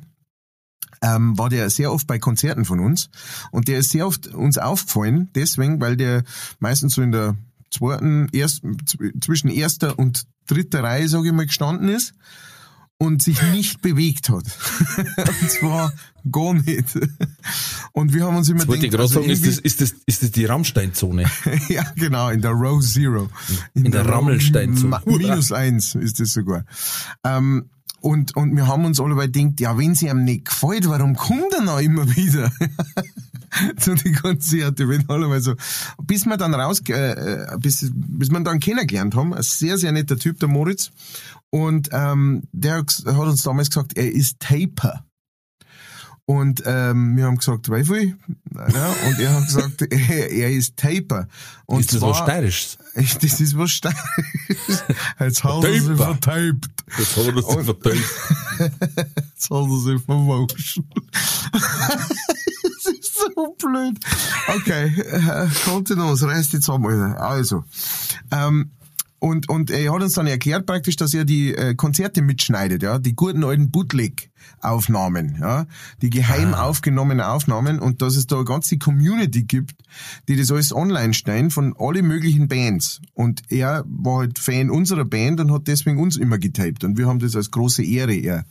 ähm, 1.03 1.39
war 1.39 1.49
der 1.49 1.71
sehr 1.71 1.93
oft 1.93 2.07
bei 2.07 2.19
Konzerten 2.19 2.65
von 2.65 2.81
uns 2.81 3.09
und 3.51 3.69
der 3.69 3.79
ist 3.79 3.91
sehr 3.91 4.07
oft 4.07 4.27
uns 4.29 4.59
aufgefallen, 4.59 5.31
deswegen, 5.35 5.81
weil 5.81 5.97
der 5.97 6.25
meistens 6.59 6.95
so 6.95 7.03
in 7.03 7.13
der 7.13 7.37
zweiten, 7.71 8.29
ersten, 8.33 8.77
zw- 8.79 9.25
zwischen 9.25 9.49
erster 9.49 9.99
und 9.99 10.25
dritter 10.47 10.83
Reihe, 10.83 11.09
sage 11.09 11.29
ich 11.29 11.33
mal, 11.33 11.47
gestanden 11.47 11.89
ist 11.89 12.13
und 12.99 13.23
sich 13.23 13.41
nicht 13.53 13.81
bewegt 13.83 14.29
hat. 14.29 14.45
und 15.41 15.51
zwar 15.51 15.93
gar 16.33 16.55
nicht. 16.55 16.99
Und 17.93 18.13
wir 18.13 18.25
haben 18.25 18.37
uns 18.37 18.49
immer 18.49 18.69
ich 18.69 18.81
gedacht, 18.81 19.01
also 19.01 19.21
sagen, 19.21 19.31
ist 19.31 19.47
das, 19.47 19.59
ist 19.59 19.81
das, 19.81 19.95
ist 20.07 20.23
das 20.23 20.31
die 20.33 20.45
Rammsteinzone? 20.47 21.25
ja, 21.69 21.85
genau, 21.97 22.29
in 22.31 22.43
der 22.43 22.51
Row 22.53 22.83
Zero. 22.85 23.29
In 23.75 23.91
der 23.93 24.05
Row 24.05 24.15
Rammelsteinzone. 24.17 25.01
Minus 25.07 25.53
eins 25.53 25.95
ist 25.95 26.19
das 26.21 26.33
sogar. 26.33 26.65
Ähm, 27.25 27.71
Und, 28.01 28.37
und 28.37 28.55
wir 28.55 28.67
haben 28.69 28.85
uns 28.85 29.01
alle 29.01 29.17
gedacht, 29.17 29.59
ja, 29.61 29.77
wenn 29.77 29.95
sie 29.97 30.07
ihm 30.07 30.23
nicht 30.25 30.45
gefällt, 30.45 30.89
warum 30.89 31.17
kommt 31.17 31.53
er 31.53 31.63
noch 31.63 31.81
immer 31.81 32.07
wieder? 32.15 32.53
zu 33.79 33.95
den 33.95 34.15
Konzerten, 34.15 34.89
wenn 34.89 35.09
alle 35.09 35.29
mal 35.29 35.41
so, 35.41 35.55
bis 36.03 36.27
wir 36.27 36.37
dann 36.37 36.55
raus, 36.55 36.83
äh, 36.89 36.93
äh, 36.93 37.59
bis, 37.59 37.91
bis 37.95 38.31
wir 38.31 38.41
dann 38.41 38.61
kennengelernt 38.61 39.15
haben, 39.15 39.35
ein 39.35 39.43
sehr, 39.43 39.79
sehr 39.79 39.93
netter 39.93 40.17
Typ, 40.17 40.39
der 40.41 40.49
Moritz. 40.49 40.91
Und 41.51 41.89
ähm, 41.93 42.43
der 42.53 42.79
hat 42.79 43.07
uns 43.07 43.43
damals 43.43 43.71
gesagt, 43.71 43.97
er 43.97 44.13
ist 44.13 44.41
Taper. 44.41 45.05
Und 46.29 46.63
ähm, 46.67 47.17
wir 47.17 47.25
haben 47.25 47.39
gesagt, 47.39 47.69
viel? 47.69 48.19
Ja, 48.75 48.95
und 49.07 49.19
er 49.19 49.33
hat 49.33 49.47
gesagt, 49.47 49.81
er, 49.91 50.31
er 50.31 50.51
ist 50.51 50.77
Taper. 50.77 51.27
Und 51.65 51.81
ist 51.81 51.95
das 51.95 52.01
zwar, 52.01 52.11
was 52.11 52.19
Steirisches? 52.19 52.79
Das 52.95 53.41
ist 53.41 53.57
was 53.57 53.71
Steirisches. 53.71 54.05
Jetzt 55.21 55.43
hat 55.43 55.65
er 55.65 55.73
sich 55.73 55.97
vertaped. 55.97 56.69
Das 56.99 57.17
hat 57.17 57.35
er 57.35 57.43
sich 57.43 57.65
verteilt. 57.65 58.05
Jetzt 58.59 59.51
hat 59.51 59.71
er 59.71 59.79
sich 59.79 60.03
verwaschen. 60.03 60.85
das 61.53 62.93
ist 62.93 63.15
so 63.15 63.57
blöd. 63.59 63.99
Okay, 64.49 65.01
äh, 65.01 65.49
Kontenance, 65.65 66.27
reißt 66.27 66.53
jetzt 66.53 66.69
einmal. 66.69 67.17
Also, 67.17 67.65
ähm, 68.33 68.73
und, 69.19 69.49
und 69.49 69.71
er 69.71 69.95
hat 69.95 70.03
uns 70.03 70.13
dann 70.13 70.27
erklärt 70.27 70.67
praktisch, 70.67 70.97
dass 70.97 71.15
er 71.15 71.25
die 71.25 71.55
äh, 71.55 71.75
Konzerte 71.75 72.21
mitschneidet, 72.21 72.83
ja, 72.83 72.99
die 72.99 73.17
guten 73.17 73.45
alten 73.45 73.71
Bootleg-Aufnahmen, 74.59 75.37
ja, 75.41 75.67
die 76.03 76.11
geheim 76.11 76.55
aufgenommenen 76.55 77.25
Aufnahmen. 77.25 77.79
Und 77.79 78.03
dass 78.03 78.17
es 78.17 78.27
da 78.27 78.37
eine 78.37 78.45
ganze 78.45 78.79
Community 78.79 79.45
gibt, 79.45 79.75
die 80.29 80.37
das 80.37 80.51
alles 80.51 80.75
online 80.75 81.15
stellen 81.15 81.51
von 81.51 81.75
alle 81.79 82.03
möglichen 82.03 82.49
Bands. 82.49 83.01
Und 83.15 83.43
er 83.49 83.85
war 83.87 84.19
halt 84.19 84.39
Fan 84.39 84.71
unserer 84.71 85.05
Band 85.05 85.41
und 85.41 85.53
hat 85.53 85.69
deswegen 85.69 85.99
uns 85.99 86.17
immer 86.17 86.39
getaped 86.39 86.85
und 86.85 86.99
wir 86.99 87.07
haben 87.07 87.19
das 87.19 87.37
als 87.37 87.51
große 87.51 87.83
Ehre 87.85 88.15
er, 88.15 88.45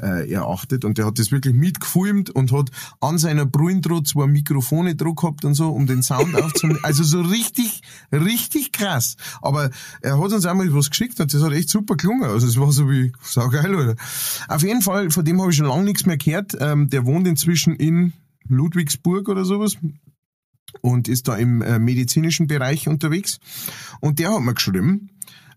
äh, 0.00 0.30
erachtet 0.30 0.84
und 0.84 0.98
der 0.98 1.06
hat 1.06 1.18
das 1.18 1.32
wirklich 1.32 1.54
mitgefilmt 1.54 2.30
und 2.30 2.52
hat 2.52 2.70
an 3.00 3.18
seiner 3.18 3.46
Brüllendroh 3.46 4.00
zwei 4.00 4.26
Mikrofone 4.26 4.94
drauf 4.94 5.18
gehabt 5.18 5.44
und 5.44 5.54
so, 5.54 5.70
um 5.70 5.86
den 5.86 6.02
Sound 6.02 6.34
aufzunehmen. 6.34 6.80
Also 6.82 7.02
so 7.02 7.20
richtig, 7.20 7.82
richtig 8.12 8.72
krass. 8.72 9.16
Aber 9.42 9.70
er 10.00 10.18
hat 10.18 10.32
uns 10.32 10.46
einmal 10.46 10.72
was 10.74 10.90
geschickt 10.90 11.20
und 11.20 11.32
das 11.32 11.42
hat 11.42 11.52
echt 11.52 11.68
super 11.68 11.96
gelungen. 11.96 12.24
Also 12.24 12.46
es 12.46 12.58
war 12.58 12.72
so 12.72 12.88
wie, 12.90 13.12
saugeil, 13.22 13.74
oder? 13.74 13.96
Auf 14.48 14.62
jeden 14.62 14.82
Fall, 14.82 15.10
von 15.10 15.24
dem 15.24 15.40
habe 15.40 15.50
ich 15.50 15.56
schon 15.56 15.66
lange 15.66 15.84
nichts 15.84 16.06
mehr 16.06 16.16
gehört. 16.16 16.56
Ähm, 16.60 16.88
der 16.90 17.04
wohnt 17.04 17.26
inzwischen 17.26 17.74
in 17.76 18.12
Ludwigsburg 18.48 19.28
oder 19.28 19.44
sowas 19.44 19.76
und 20.80 21.08
ist 21.08 21.28
da 21.28 21.36
im 21.36 21.62
äh, 21.62 21.78
medizinischen 21.78 22.46
Bereich 22.46 22.88
unterwegs. 22.88 23.38
Und 24.00 24.18
der 24.18 24.32
hat 24.32 24.40
mir 24.40 24.54
geschrieben 24.54 25.10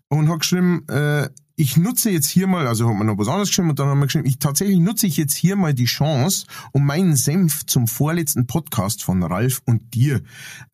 und 0.08 0.28
hat 0.28 0.40
geschrieben, 0.40 0.86
äh, 0.88 1.28
ich 1.56 1.76
nutze 1.76 2.10
jetzt 2.10 2.28
hier 2.28 2.46
mal, 2.46 2.66
also 2.66 2.88
hat 2.88 2.96
mir 2.96 3.04
noch 3.04 3.18
was 3.18 3.28
anderes 3.28 3.48
geschrieben 3.48 3.70
und 3.70 3.78
dann 3.78 3.88
haben 3.88 4.00
wir 4.00 4.06
geschrieben, 4.06 4.26
ich 4.26 4.38
tatsächlich 4.38 4.78
nutze 4.78 5.06
ich 5.06 5.16
jetzt 5.16 5.34
hier 5.34 5.56
mal 5.56 5.74
die 5.74 5.84
Chance, 5.84 6.46
um 6.72 6.84
meinen 6.86 7.14
Senf 7.14 7.66
zum 7.66 7.86
vorletzten 7.86 8.46
Podcast 8.46 9.02
von 9.02 9.22
Ralf 9.22 9.60
und 9.66 9.94
dir 9.94 10.22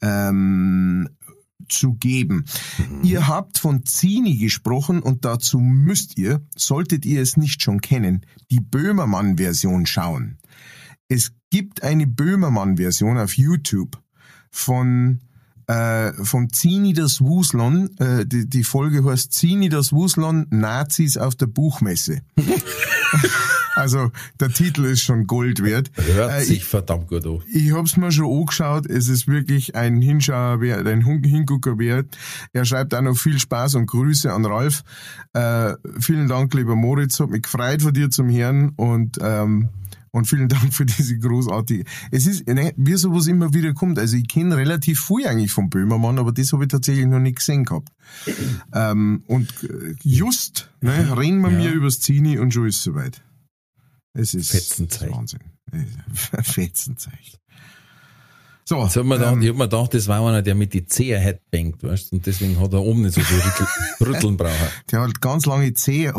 ähm, 0.01 1.09
zu 1.69 1.95
geben. 1.95 2.45
Ihr 3.03 3.27
habt 3.27 3.59
von 3.59 3.85
Zini 3.85 4.39
gesprochen 4.39 5.01
und 5.01 5.25
dazu 5.25 5.59
müsst 5.59 6.17
ihr, 6.17 6.47
solltet 6.57 7.05
ihr 7.05 7.21
es 7.21 7.37
nicht 7.37 7.63
schon 7.63 7.81
kennen, 7.81 8.25
die 8.51 8.61
Böhmermann-Version 8.61 9.87
schauen. 9.87 10.39
Es 11.09 11.33
gibt 11.51 11.83
eine 11.83 12.07
Böhmermann-Version 12.07 13.19
auf 13.19 13.37
YouTube 13.37 14.01
von 14.51 15.21
äh, 15.67 16.13
von 16.25 16.51
Zini 16.51 16.95
das 16.95 17.21
Wuslon. 17.21 17.91
Äh, 17.99 18.25
die, 18.25 18.49
die 18.49 18.65
Folge 18.65 19.05
heißt 19.05 19.33
Zini 19.33 19.69
das 19.69 19.93
Wuslon, 19.93 20.47
Nazis 20.51 21.17
auf 21.19 21.35
der 21.35 21.47
Buchmesse. 21.47 22.23
also 23.77 24.11
der 24.41 24.49
Titel 24.49 24.85
ist 24.87 25.03
schon 25.03 25.27
Gold 25.27 25.63
wert. 25.63 25.91
Hört 25.95 26.33
Äh, 26.41 26.45
sich 26.45 26.65
verdammt 26.65 27.09
gut 27.09 27.27
an. 27.27 27.41
ich 27.53 27.73
hab's 27.73 27.97
mir 27.97 28.11
schon 28.11 28.33
angeschaut. 28.41 28.87
Es 28.87 29.09
ist 29.09 29.27
wirklich 29.29 29.75
ein 29.75 30.01
Hinschauer 30.01 30.61
wert, 30.61 30.87
ein 30.87 31.05
Hin- 31.05 31.23
Hingucker 31.23 31.79
wert. 31.79 32.17
Er 32.53 32.65
schreibt 32.65 32.95
auch 32.95 33.03
noch 33.03 33.17
viel 33.17 33.39
Spaß 33.39 33.75
und 33.77 33.87
Grüße 33.87 34.33
an 34.33 34.47
Ralf. 34.47 34.83
Äh, 35.35 35.75
vielen 36.01 36.29
Dank, 36.29 36.55
lieber 36.55 36.77
Moritz. 36.77 37.21
Hat 37.21 37.31
mich 37.31 37.43
gefreut 37.43 37.83
von 37.83 37.93
dir 37.93 38.11
zum 38.11 38.31
Hören 38.31 38.71
und, 38.77 39.19
ähm, 39.21 39.69
und 40.11 40.27
vielen 40.27 40.49
Dank 40.49 40.73
für 40.75 40.87
diese 40.87 41.19
großartige. 41.19 41.85
Es 42.11 42.27
ist, 42.27 42.47
ne, 42.47 42.73
wie 42.77 42.95
sowas 42.97 43.27
immer 43.27 43.53
wieder 43.55 43.73
kommt. 43.75 43.99
Also 43.99 44.17
ich 44.17 44.27
kenne 44.29 44.57
relativ 44.57 45.01
viel 45.05 45.27
eigentlich 45.27 45.53
von 45.53 45.69
Böhmermann, 45.71 46.19
aber 46.19 46.33
das 46.33 46.53
habe 46.53 46.65
ich 46.65 46.69
tatsächlich 46.71 47.07
noch 47.07 47.19
nicht 47.21 47.37
gesehen 47.39 47.65
gehabt. 47.65 47.89
ähm, 48.75 49.23
und 49.27 49.51
äh, 49.65 49.95
just, 50.03 50.71
ne, 50.81 51.17
reden 51.19 51.41
wir 51.41 51.51
Ja. 51.51 51.59
mir 51.59 51.71
übers 51.73 52.01
Zini 52.01 52.39
und 52.39 52.53
schon 52.55 52.67
ist 52.69 52.83
soweit. 52.83 53.23
Es 54.15 54.35
ist 54.35 54.51
Fetzenzeichen. 54.51 55.15
Wahnsinn. 55.15 55.41
Fetzenzeichen. 56.43 57.39
So, 58.65 58.83
Jetzt 58.85 58.97
hab 58.97 59.05
mir 59.07 59.17
gedacht, 59.17 59.33
ähm, 59.35 59.43
ich 59.43 59.49
hab 59.49 59.57
mir 59.57 59.65
gedacht, 59.65 59.95
das 59.95 60.09
war 60.09 60.27
einer, 60.29 60.43
der 60.43 60.55
mit 60.55 60.75
die 60.75 60.85
Zehe 60.85 61.19
headbangt, 61.19 61.83
weißt 61.83 62.13
und 62.13 62.27
deswegen 62.27 62.61
hat 62.61 62.73
er 62.75 62.83
oben 62.83 63.01
nicht 63.03 63.15
so 63.15 63.21
viel 63.23 63.39
Rüttel, 63.39 63.67
Rütteln 64.15 64.37
brauchen. 64.37 64.69
der 64.91 65.01
hat 65.03 65.21
ganz 65.23 65.47
lange 65.47 65.73
Zehe- 65.73 66.13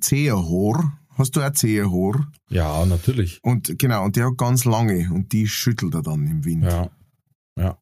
Zehenhaar. 0.00 0.98
Hast 1.16 1.34
du 1.34 1.40
auch 1.40 1.52
Zehenhaar? 1.52 2.30
Ja, 2.50 2.84
natürlich. 2.84 3.42
Und 3.42 3.78
genau, 3.78 4.04
und 4.04 4.16
der 4.16 4.26
hat 4.26 4.36
ganz 4.36 4.66
lange 4.66 5.10
und 5.12 5.32
die 5.32 5.48
schüttelt 5.48 5.94
er 5.94 6.02
dann 6.02 6.26
im 6.26 6.44
Wind. 6.44 6.64
Ja. 6.64 6.90
Ja. 7.58 7.78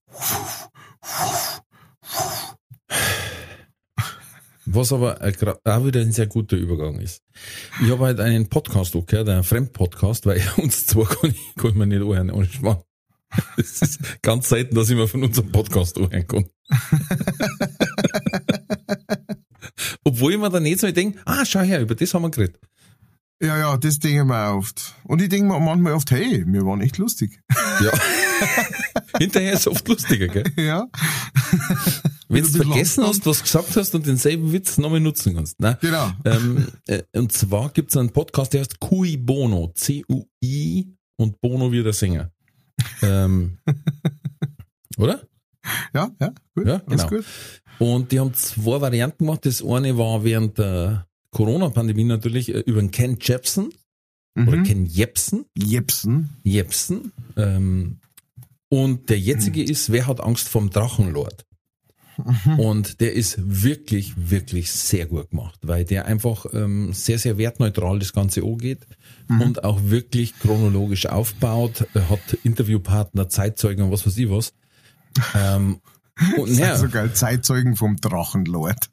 Was 4.66 4.92
aber 4.92 5.20
auch 5.20 5.85
wieder 5.85 6.01
ein 6.01 6.12
sehr 6.12 6.29
guter 6.29 6.57
Übergang 6.57 7.01
ist. 7.01 7.23
Ich 7.83 7.90
habe 7.90 8.05
halt 8.05 8.20
einen 8.20 8.49
Podcast 8.49 8.94
auch 8.94 9.05
gehört, 9.05 9.29
einen 9.29 9.42
Fremdpodcast, 9.42 10.27
weil 10.27 10.40
uns 10.57 10.87
zwar 10.87 11.07
kann 11.07 11.31
ich, 11.31 11.55
kann 11.57 11.70
ich 11.70 11.77
mir 11.77 11.87
nicht 11.87 12.03
anhören, 12.03 12.31
ohne 12.31 12.47
Schmarrn. 12.47 12.83
Es 13.57 13.83
ist 13.83 14.23
ganz 14.23 14.49
selten, 14.49 14.77
dass 14.77 14.88
ich 14.90 14.97
mir 14.97 15.09
von 15.09 15.25
unserem 15.25 15.51
Podcast 15.51 15.99
anhören 15.99 16.27
kann. 16.29 16.47
Obwohl 20.05 20.35
ich 20.35 20.38
mir 20.38 20.51
dann 20.51 20.62
nicht 20.62 20.79
so 20.79 20.88
denke, 20.90 21.18
ah, 21.25 21.44
schau 21.44 21.61
her, 21.61 21.81
über 21.81 21.97
das 21.97 22.14
haben 22.14 22.23
wir 22.23 22.31
geredet. 22.31 22.61
Ja, 23.44 23.59
ja, 23.59 23.76
das 23.76 23.98
denke 23.98 24.20
ich 24.20 24.24
mir 24.24 24.54
oft. 24.54 24.94
Und 25.04 25.20
ich 25.20 25.28
denke 25.28 25.52
mir 25.52 25.61
manchmal 25.61 25.92
oft, 25.92 26.11
hey, 26.11 26.44
wir 26.46 26.64
waren 26.64 26.80
echt 26.80 26.96
lustig. 26.96 27.40
Ja. 27.50 27.92
Hinterher 29.18 29.52
ist 29.52 29.61
es 29.61 29.68
oft 29.68 29.87
lustiger, 29.87 30.28
gell? 30.28 30.44
ja. 30.57 30.88
Wenn 32.28 32.44
du 32.44 32.50
vergessen 32.50 33.04
hast, 33.04 33.26
was 33.26 33.38
du 33.38 33.42
gesagt 33.42 33.76
hast 33.76 33.94
und 33.94 34.07
denselben 34.07 34.50
Witz 34.50 34.78
nochmal 34.78 35.00
nutzen 35.00 35.35
kannst. 35.35 35.61
Ne? 35.61 35.76
Genau. 35.83 36.11
Ähm, 36.24 36.68
äh, 36.87 37.02
und 37.14 37.33
zwar 37.33 37.68
gibt's 37.68 37.96
einen 37.98 38.11
Podcast, 38.11 38.54
der 38.54 38.61
heißt 38.61 38.80
Cui 38.80 39.18
Bono. 39.18 39.72
C-U-I 39.74 40.96
und 41.16 41.40
Bono 41.42 41.70
wie 41.70 41.83
der 41.83 41.92
Sänger. 41.92 42.33
Ähm, 43.02 43.59
oder? 44.96 45.20
Ja, 45.92 46.11
ja, 46.18 46.33
gut. 46.54 46.66
Ja, 46.66 46.78
genau. 46.78 47.09
gut. 47.09 47.24
Und 47.78 48.11
die 48.11 48.20
haben 48.20 48.33
zwei 48.33 48.80
Varianten 48.80 49.26
gemacht. 49.26 49.44
Das 49.44 49.62
eine 49.62 49.98
war 49.98 50.24
während 50.24 50.57
der 50.57 51.07
Corona-Pandemie 51.35 52.05
natürlich 52.05 52.49
äh, 52.55 52.61
über 52.61 52.81
den 52.81 52.90
Ken 52.90 53.18
Jepsen 53.20 53.73
oder 54.37 54.57
Mhm. 54.57 54.64
Ken 54.64 54.87
Jepsen. 54.87 55.44
Jepsen. 55.57 56.31
Jepsen. 56.42 57.12
Ähm, 57.37 57.99
und 58.70 59.09
der 59.11 59.20
jetzige 59.20 59.61
Hm. 59.61 59.70
ist, 59.70 59.92
wer 59.92 60.07
hat 60.09 60.20
Angst 60.20 60.49
vom 60.49 60.70
Drachenlord? 60.70 61.44
Mhm. 62.16 62.59
Und 62.59 63.01
der 63.01 63.12
ist 63.12 63.37
wirklich, 63.62 64.14
wirklich 64.16 64.70
sehr 64.73 65.07
gut 65.07 65.31
gemacht, 65.31 65.59
weil 65.62 65.85
der 65.85 66.07
einfach 66.07 66.47
ähm, 66.53 66.92
sehr, 66.92 67.18
sehr 67.18 67.38
wertneutral 67.38 67.99
das 67.99 68.12
Ganze 68.12 68.42
angeht 68.42 68.87
Mhm. 69.29 69.40
und 69.40 69.64
auch 69.64 69.81
wirklich 69.85 70.37
chronologisch 70.38 71.07
aufbaut, 71.07 71.87
Er 71.94 72.09
hat 72.11 72.38
Interviewpartner, 72.44 73.29
Zeitzeugen 73.29 73.85
und 73.85 73.90
was 73.92 74.07
weiß 74.07 74.16
ich 74.18 74.31
was. 74.31 74.53
Ähm, 75.37 75.81
und, 76.38 76.57
ja, 76.57 76.77
So 76.77 76.88
geil, 76.88 77.12
Zeitzeugen 77.12 77.77
vom 77.77 77.96
Drachenlord. 77.96 78.88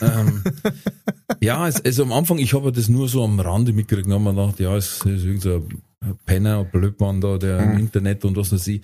ähm, 0.00 0.44
ja, 1.40 1.62
also 1.62 2.02
am 2.02 2.12
Anfang, 2.12 2.38
ich 2.38 2.54
habe 2.54 2.72
das 2.72 2.88
nur 2.88 3.08
so 3.08 3.24
am 3.24 3.40
Rande 3.40 3.72
mitgekriegt 3.72 4.06
und 4.06 4.14
hab 4.14 4.20
mir 4.20 4.34
gedacht, 4.34 4.60
ja, 4.60 4.76
es 4.76 5.04
ist 5.04 5.24
irgend 5.24 5.42
so 5.42 5.66
ein 6.00 6.18
Penner, 6.24 6.60
ein 6.60 6.70
Blödmann 6.70 7.20
da, 7.20 7.38
der 7.38 7.60
im 7.60 7.78
Internet 7.78 8.24
und 8.24 8.36
was 8.36 8.52
weiß 8.52 8.66
ich. 8.68 8.82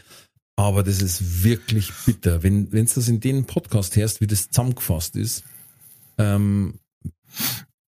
Aber 0.57 0.83
das 0.83 1.01
ist 1.01 1.45
wirklich 1.45 1.93
bitter. 2.05 2.43
Wenn 2.43 2.73
wenn 2.73 2.87
du 2.87 2.93
das 2.93 3.09
in 3.09 3.21
den 3.21 3.45
Podcast 3.45 3.95
hörst, 3.95 4.21
wie 4.21 4.27
das 4.27 4.51
zusammengefasst 4.51 5.14
ist, 5.14 5.45
ähm, 6.19 6.81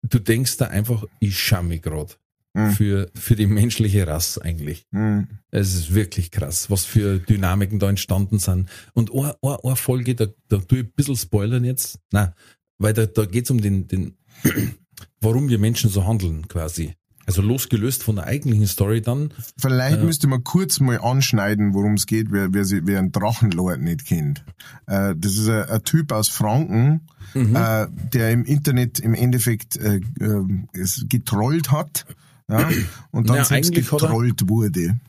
du 0.03 0.19
denkst 0.19 0.57
da 0.57 0.65
einfach, 0.65 1.03
ich 1.19 1.39
schau 1.39 1.63
mich 1.63 1.81
grad 1.81 2.18
Mhm. 2.53 2.71
für, 2.71 3.11
für 3.13 3.35
die 3.35 3.45
menschliche 3.45 4.07
Rasse 4.07 4.43
eigentlich. 4.43 4.85
Mhm. 4.91 5.27
Es 5.51 5.75
ist 5.75 5.93
wirklich 5.93 6.31
krass, 6.31 6.69
was 6.69 6.83
für 6.83 7.19
Dynamiken 7.19 7.79
da 7.79 7.89
entstanden 7.89 8.39
sind. 8.39 8.69
Und 8.93 9.13
eine, 9.13 9.35
eine, 9.43 9.63
eine 9.63 9.75
Folge, 9.75 10.15
da, 10.15 10.27
da 10.47 10.57
tue 10.57 10.79
ich 10.79 10.85
ein 10.85 10.91
bisschen 10.95 11.15
spoilern 11.15 11.63
jetzt. 11.63 11.99
Nein, 12.11 12.33
weil 12.79 12.93
da, 12.93 13.05
da 13.05 13.25
geht's 13.25 13.51
um 13.51 13.61
den, 13.61 13.87
den, 13.87 14.17
warum 15.21 15.49
wir 15.49 15.59
Menschen 15.59 15.89
so 15.91 16.07
handeln 16.07 16.47
quasi. 16.47 16.95
Also 17.27 17.43
losgelöst 17.43 18.01
von 18.01 18.15
der 18.15 18.25
eigentlichen 18.25 18.65
Story 18.65 19.01
dann. 19.01 19.31
Vielleicht 19.55 20.01
müsste 20.01 20.25
man 20.25 20.43
kurz 20.43 20.79
mal 20.79 20.99
anschneiden, 20.99 21.75
worum 21.75 21.93
es 21.93 22.07
geht, 22.07 22.31
wer, 22.31 22.51
wer, 22.55 22.65
sie, 22.65 22.87
wer 22.87 22.97
einen 22.97 23.11
Drachenlord 23.11 23.79
nicht 23.79 24.07
kennt. 24.07 24.43
Äh, 24.87 25.13
das 25.15 25.37
ist 25.37 25.47
ein, 25.47 25.65
ein 25.65 25.83
Typ 25.83 26.11
aus 26.11 26.29
Franken, 26.29 27.01
äh, 27.35 27.85
der 28.13 28.31
im 28.31 28.45
Internet 28.45 28.97
im 28.99 29.13
Endeffekt 29.13 29.77
äh, 29.77 29.97
äh, 30.19 30.45
es 30.73 31.05
getrollt 31.07 31.71
hat 31.71 32.07
ja, 32.49 32.69
und 33.11 33.29
dann 33.29 33.37
Ja, 33.37 33.45
selbst 33.45 33.69
eigentlich 33.71 33.91
hat 33.91 34.01
er- 34.01 34.07
getrollt 34.07 34.49
wurde. 34.49 34.99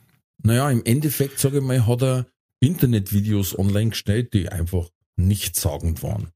Naja, 0.42 0.70
im 0.70 0.82
Endeffekt, 0.84 1.38
sage 1.38 1.58
ich 1.58 1.62
mal, 1.64 1.86
hat 1.86 2.02
er 2.02 2.26
Internetvideos 2.60 3.58
online 3.58 3.90
gestellt, 3.90 4.32
die 4.34 4.48
einfach 4.48 4.88
nichtssagend 5.16 6.02
waren. 6.02 6.28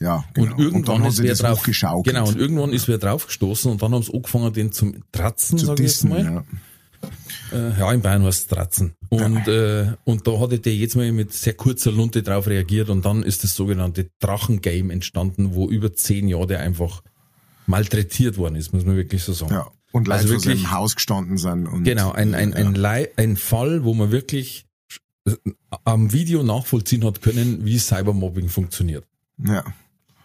Ja, 0.00 0.24
genau. 0.34 0.52
Und 0.54 0.58
irgendwann 0.60 1.02
hat 1.02 1.10
ist 1.10 1.22
wer 1.22 1.34
drauf 1.34 1.58
hochgeschaukelt. 1.60 2.14
Genau, 2.14 2.28
und 2.28 2.36
irgendwann 2.38 2.72
ist 2.72 2.86
wer 2.88 2.98
draufgestoßen 2.98 3.70
und 3.70 3.82
dann 3.82 3.92
haben 3.94 4.02
sie 4.02 4.14
angefangen, 4.14 4.52
den 4.52 4.70
zum 4.72 5.02
Tratzen, 5.12 5.58
zu 5.58 5.66
sage 5.66 5.82
ich 5.82 5.90
jetzt 5.90 6.04
mal. 6.04 6.24
ja. 6.24 6.44
Äh, 7.52 7.78
ja, 7.78 7.92
in 7.92 8.00
Bayern 8.02 8.24
heißt 8.24 8.40
es 8.42 8.46
Tratzen. 8.48 8.92
Und, 9.08 9.46
äh, 9.48 9.92
und 10.04 10.26
da 10.26 10.38
hatte 10.40 10.58
der 10.58 10.74
jetzt 10.74 10.96
mal 10.96 11.10
mit 11.12 11.32
sehr 11.32 11.54
kurzer 11.54 11.92
Lunte 11.92 12.22
drauf 12.22 12.46
reagiert 12.48 12.90
und 12.90 13.04
dann 13.04 13.22
ist 13.22 13.44
das 13.44 13.54
sogenannte 13.54 14.10
Drachengame 14.18 14.92
entstanden, 14.92 15.54
wo 15.54 15.68
über 15.68 15.92
zehn 15.94 16.28
Jahre 16.28 16.46
der 16.48 16.60
einfach 16.60 17.02
malträtiert 17.66 18.36
worden 18.36 18.56
ist, 18.56 18.72
muss 18.72 18.84
man 18.84 18.96
wirklich 18.96 19.22
so 19.22 19.32
sagen. 19.32 19.52
ja. 19.54 19.66
Und 19.92 20.06
Leute 20.06 20.20
Also 20.20 20.34
vor 20.34 20.44
wirklich- 20.44 20.62
seinem 20.62 20.70
Haus 20.72 20.94
gestanden 20.96 21.38
sind. 21.38 21.66
Und, 21.66 21.84
Genau, 21.84 22.12
ein, 22.12 22.34
ein, 22.34 22.52
ein, 22.54 22.74
Lei- 22.74 23.08
ein 23.16 23.36
Fall, 23.36 23.84
wo 23.84 23.94
man 23.94 24.10
wirklich 24.10 24.66
am 25.84 26.12
Video 26.12 26.42
nachvollziehen 26.42 27.04
hat 27.04 27.20
können, 27.22 27.64
wie 27.64 27.78
Cybermobbing 27.78 28.48
funktioniert. 28.48 29.04
Ja. 29.42 29.64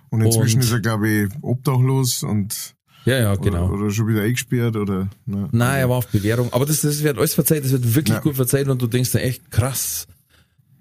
Und 0.09 0.21
inzwischen 0.21 0.57
Und- 0.57 0.63
ist 0.65 0.71
er, 0.71 0.79
glaube 0.79 1.09
ich, 1.09 1.29
obdachlos 1.41 2.23
und 2.23 2.75
Ja, 3.05 3.17
ja, 3.19 3.35
genau. 3.35 3.65
oder, 3.69 3.81
oder 3.83 3.91
schon 3.91 4.07
wieder 4.07 4.21
eingesperrt 4.21 4.75
oder. 4.75 5.09
Ne. 5.25 5.49
Nein, 5.51 5.79
er 5.79 5.89
war 5.89 5.97
auf 5.97 6.07
Bewährung. 6.07 6.51
Aber 6.53 6.65
das, 6.65 6.81
das 6.81 7.03
wird 7.03 7.17
alles 7.17 7.33
verzeiht, 7.33 7.63
das 7.65 7.71
wird 7.71 7.95
wirklich 7.95 8.15
Ja. 8.15 8.21
gut 8.21 8.35
verzeiht 8.35 8.67
und 8.67 8.81
du 8.81 8.87
denkst 8.87 9.11
dir 9.11 9.21
echt 9.21 9.49
krass. 9.51 10.07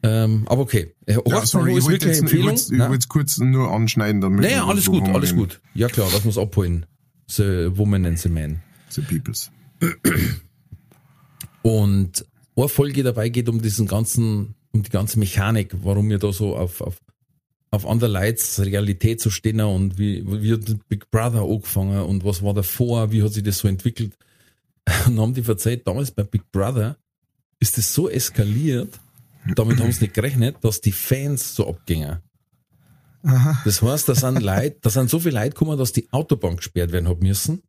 Ähm, 0.05 0.43
aber 0.47 0.63
okay. 0.63 0.95
Äh, 1.07 1.15
Ja, 1.27 1.47
sorry, 1.47 1.77
ist 1.77 1.85
wollte 1.85 2.07
wirklich 2.07 2.09
jetzt, 2.17 2.21
Empfehlung. 2.23 2.55
ich 2.55 2.71
wollte 2.91 3.09
kurz 3.09 3.39
nur 3.39 3.71
anschneiden, 3.73 4.21
damit 4.21 4.41
Naja, 4.43 4.67
alles 4.67 4.87
gut, 4.87 5.09
alles 5.09 5.31
den- 5.31 5.39
gut. 5.39 5.61
Ja 5.75 5.89
klar, 5.89 6.09
das 6.13 6.25
muss 6.25 6.39
abholen. 6.39 6.87
The 7.29 7.71
Woman 7.77 8.05
and 8.05 8.19
the 8.19 8.29
Man. 8.29 8.61
The 8.95 9.03
Peoples. 9.03 9.51
Und 11.63 12.27
eine 12.57 12.69
Folge 12.69 13.03
dabei 13.03 13.29
geht 13.29 13.49
um 13.49 13.63
diesen 13.63 13.87
ganzen, 13.87 14.55
um 14.73 14.83
die 14.83 14.91
ganze 14.91 15.19
Mechanik, 15.19 15.75
warum 15.83 16.09
wir 16.11 16.19
da 16.19 16.33
so 16.33 16.57
auf, 16.57 16.81
auf, 16.81 17.01
auf 17.71 17.87
andere 17.87 18.11
Leids 18.11 18.61
Realität 18.61 19.21
so 19.21 19.31
stehen 19.31 19.61
und 19.61 19.99
wie, 19.99 20.25
wie 20.27 20.53
hat 20.53 20.89
Big 20.89 21.11
Brother 21.11 21.43
angefangen 21.43 22.03
und 22.03 22.25
was 22.25 22.43
war 22.43 22.55
davor, 22.55 23.13
wie 23.13 23.23
hat 23.23 23.33
sich 23.33 23.43
das 23.43 23.59
so 23.59 23.69
entwickelt. 23.69 24.17
Und 25.07 25.21
haben 25.21 25.33
die 25.33 25.45
verzeiht, 25.45 25.87
damals 25.87 26.11
bei 26.11 26.25
Big 26.25 26.51
Brother 26.51 26.97
ist 27.61 27.79
das 27.79 27.95
so 27.95 28.09
eskaliert, 28.09 28.99
damit 29.55 29.79
haben 29.79 29.93
sie 29.93 30.03
nicht 30.03 30.15
gerechnet, 30.15 30.57
dass 30.63 30.81
die 30.81 30.91
Fans 30.91 31.55
so 31.55 31.69
abgingen. 31.69 32.19
Das 33.65 33.81
heißt, 33.81 34.09
da 34.09 34.17
sind 34.17 34.43
Leute, 34.43 34.79
da 34.81 34.91
sind 34.91 35.09
so 35.09 35.21
viele 35.21 35.39
Leute 35.39 35.51
gekommen, 35.51 35.79
dass 35.79 35.93
die 35.93 36.13
Autobahn 36.13 36.57
gesperrt 36.57 36.91
werden 36.91 37.07
haben 37.07 37.25
müssen. 37.25 37.63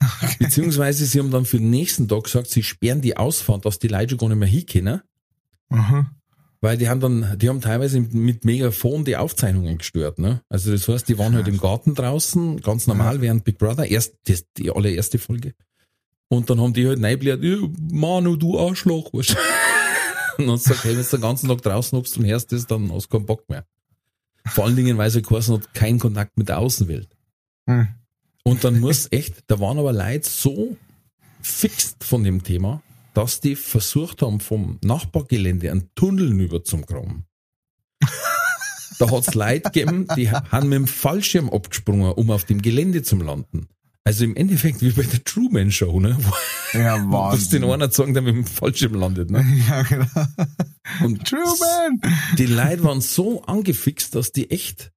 Beziehungsweise 0.38 1.04
sie 1.04 1.18
haben 1.18 1.30
dann 1.30 1.44
für 1.44 1.58
den 1.58 1.70
nächsten 1.70 2.08
Tag 2.08 2.24
gesagt, 2.24 2.48
sie 2.48 2.62
sperren 2.62 3.00
die 3.00 3.16
Ausfahrt, 3.16 3.64
dass 3.66 3.78
die 3.78 3.88
Leute 3.88 4.10
schon 4.10 4.18
gar 4.18 4.28
nicht 4.28 4.38
mehr 4.38 4.48
hinkommen. 4.48 5.02
Aha. 5.70 6.10
Weil 6.62 6.76
die 6.76 6.88
haben 6.88 7.00
dann, 7.00 7.38
die 7.38 7.48
haben 7.48 7.60
teilweise 7.60 8.00
mit 8.00 8.44
Megafon 8.44 9.04
die 9.04 9.16
Aufzeichnungen 9.16 9.78
gestört, 9.78 10.18
ne? 10.18 10.42
Also 10.50 10.72
das 10.72 10.86
heißt, 10.88 11.08
die 11.08 11.16
waren 11.16 11.34
halt 11.34 11.48
im 11.48 11.58
Garten 11.58 11.94
draußen, 11.94 12.60
ganz 12.60 12.86
normal, 12.86 13.22
während 13.22 13.44
Big 13.44 13.56
Brother, 13.56 13.86
erst, 13.86 14.16
das, 14.24 14.44
die 14.58 14.70
allererste 14.70 15.18
Folge. 15.18 15.54
Und 16.28 16.50
dann 16.50 16.60
haben 16.60 16.74
die 16.74 16.86
halt 16.86 17.02
reinbläht, 17.02 17.42
"Ja, 17.42 17.56
Manu, 17.90 18.36
du 18.36 18.58
Arschloch, 18.58 19.10
weißt 19.12 19.30
du. 19.30 20.42
Und 20.42 20.48
dann 20.48 20.58
sagt, 20.58 20.84
hey, 20.84 20.96
wenn 20.96 21.02
du 21.02 21.08
den 21.08 21.20
ganzen 21.20 21.48
Tag 21.48 21.62
draußen 21.62 21.98
hockst 21.98 22.18
und 22.18 22.26
hörst 22.26 22.52
das, 22.52 22.66
dann 22.66 22.92
hast 22.92 23.06
du 23.06 23.16
keinen 23.16 23.26
Bock 23.26 23.48
mehr. 23.48 23.64
Vor 24.46 24.64
allen 24.64 24.76
Dingen, 24.76 24.96
weil 24.98 25.08
es 25.08 25.14
ja 25.14 25.20
geheißen 25.20 25.54
hat, 25.54 25.74
kein 25.74 25.98
Kontakt 25.98 26.36
mit 26.36 26.48
der 26.48 26.58
Außenwelt. 26.58 27.08
Hm. 27.68 27.88
Und 28.42 28.64
dann 28.64 28.80
muss 28.80 29.06
echt, 29.10 29.44
da 29.48 29.60
waren 29.60 29.78
aber 29.78 29.92
Leute 29.92 30.28
so 30.28 30.76
fixt 31.42 32.04
von 32.04 32.24
dem 32.24 32.42
Thema, 32.42 32.82
dass 33.14 33.40
die 33.40 33.56
versucht 33.56 34.22
haben, 34.22 34.40
vom 34.40 34.78
Nachbargelände 34.82 35.70
einen 35.70 35.90
Tunnel 35.94 36.38
über 36.40 36.62
zum 36.64 36.84
graben. 36.86 37.24
Da 38.98 39.10
hat's 39.10 39.34
Leute 39.34 39.70
gegeben, 39.70 40.06
die 40.16 40.30
haben 40.30 40.68
mit 40.68 40.76
dem 40.76 40.86
Fallschirm 40.86 41.48
abgesprungen, 41.48 42.12
um 42.12 42.30
auf 42.30 42.44
dem 42.44 42.60
Gelände 42.60 43.02
zu 43.02 43.16
landen. 43.16 43.66
Also 44.04 44.24
im 44.24 44.36
Endeffekt 44.36 44.82
wie 44.82 44.90
bei 44.90 45.02
der 45.02 45.24
Truman 45.24 45.70
Show, 45.70 46.00
ne? 46.00 46.16
Wo 46.20 46.78
Ja, 46.78 47.02
wo 47.10 47.30
es 47.34 47.48
den 47.48 47.64
einer 47.64 47.90
sagen, 47.90 48.12
der 48.14 48.22
mit 48.22 48.34
dem 48.34 48.44
Fallschirm 48.46 48.94
landet, 48.94 49.30
ne? 49.30 49.42
Ja, 49.68 49.82
genau. 49.82 50.06
Und 51.02 51.26
True 51.26 51.54
man. 51.60 52.00
die 52.36 52.46
Leute 52.46 52.84
waren 52.84 53.00
so 53.00 53.42
angefixt, 53.44 54.14
dass 54.14 54.32
die 54.32 54.50
echt 54.50 54.92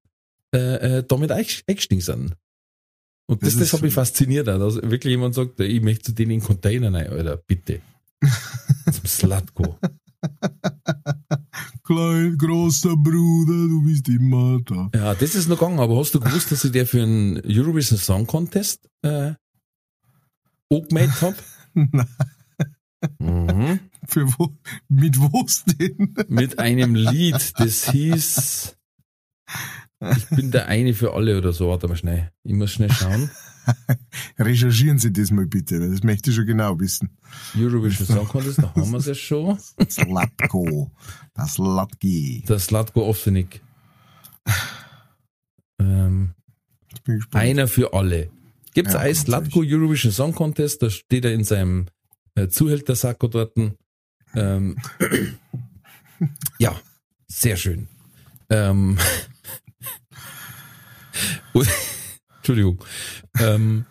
äh, 0.54 0.98
äh, 1.00 1.04
damit 1.08 1.32
eing- 1.32 1.64
eingestiegen 1.68 2.02
sind. 2.02 2.36
Und 3.26 3.42
das, 3.42 3.50
Das 3.52 3.60
das, 3.60 3.68
ist- 3.70 3.74
hat 3.74 3.82
mich 3.82 3.94
fasziniert, 3.94 4.50
auch, 4.50 4.60
dass 4.60 4.76
wirklich 4.76 5.12
jemand 5.12 5.36
sagt, 5.36 5.60
ich 5.60 5.82
möchte 5.82 6.04
zu 6.06 6.12
denen 6.14 6.32
in 6.32 6.40
den 6.40 6.46
Container 6.46 6.94
rein, 6.94 7.08
Alter, 7.08 7.38
bitte. 7.38 7.82
Zum 8.92 9.06
Slatko. 9.06 9.78
Klein, 11.84 12.38
großer 12.38 12.96
Bruder, 12.96 13.68
du 13.68 13.84
bist 13.84 14.08
immer 14.08 14.60
da. 14.66 14.90
Ja, 14.96 15.14
das 15.16 15.36
ist 15.36 15.50
noch 15.50 15.60
gegangen, 15.60 15.80
aber 15.80 15.98
hast 15.98 16.14
du 16.16 16.20
gewusst, 16.20 16.52
dass 16.52 16.64
ich 16.64 16.72
der 16.72 16.86
für 16.88 17.04
einen 17.04 17.42
Eurovision 17.46 18.00
Song 18.00 18.26
Contest 18.26 18.88
äh, 19.02 19.34
angemeldet 20.72 21.22
hab? 21.22 21.36
Nein. 21.74 22.08
mhm. 23.20 23.80
Für 24.08 24.28
wo, 24.38 24.54
mit 24.88 25.20
wo's 25.20 25.64
denn? 25.66 26.16
Mit 26.30 26.60
einem 26.60 26.96
Lied, 26.96 27.54
das 27.58 27.90
hieß 27.92 28.78
Ich 30.18 30.28
bin 30.28 30.52
der 30.52 30.68
eine 30.68 30.94
für 30.94 31.13
alle 31.13 31.38
oder 31.38 31.54
so. 31.54 31.70
Warte 31.70 31.88
mal 31.88 31.96
schnell. 31.96 32.32
Ich 32.44 32.54
muss 32.54 32.72
schnell 32.72 32.92
schauen. 32.92 33.30
Recherchieren 34.39 35.00
Sie 35.00 35.12
das 35.13 35.32
mal 35.32 35.46
bitte, 35.46 35.80
das 35.80 36.04
möchte 36.04 36.30
ich 36.30 36.36
schon 36.36 36.46
genau 36.46 36.80
wissen. 36.80 37.18
Eurovision 37.58 38.08
Song 38.08 38.28
Contest, 38.28 38.60
da 38.60 38.74
haben 38.76 38.92
wir 38.92 38.98
es 38.98 39.06
ja 39.06 39.16
schon. 39.16 39.58
Slatko. 39.89 40.92
Das 41.34 41.58
Latki. 41.58 42.44
Der 42.48 42.60
Slatko 42.60 43.08
Ovsenik. 43.08 43.62
Ähm, 45.80 46.34
einer 47.32 47.68
für 47.68 47.94
alle. 47.94 48.30
Gibt's 48.74 48.94
Ja, 48.94 49.00
ein 49.00 49.16
Slatko 49.16 49.62
Eurovision 49.63 50.12
Song 50.12 50.34
Contest, 50.34 50.82
da 50.82 50.89
steht 50.89 51.26
er 51.26 51.34
in 51.34 51.44
seinem 51.44 51.88
äh, 52.36 52.48
Zuhältersacko 52.48 53.28
dort. 53.28 53.56
Ähm, 54.36 54.78
ja, 56.60 56.76
sehr 57.28 57.58
schön. 57.58 57.88
Ähm, 58.50 58.98
und, 61.54 61.68
Entschuldigung. 62.38 62.84
Ähm, 63.39 63.86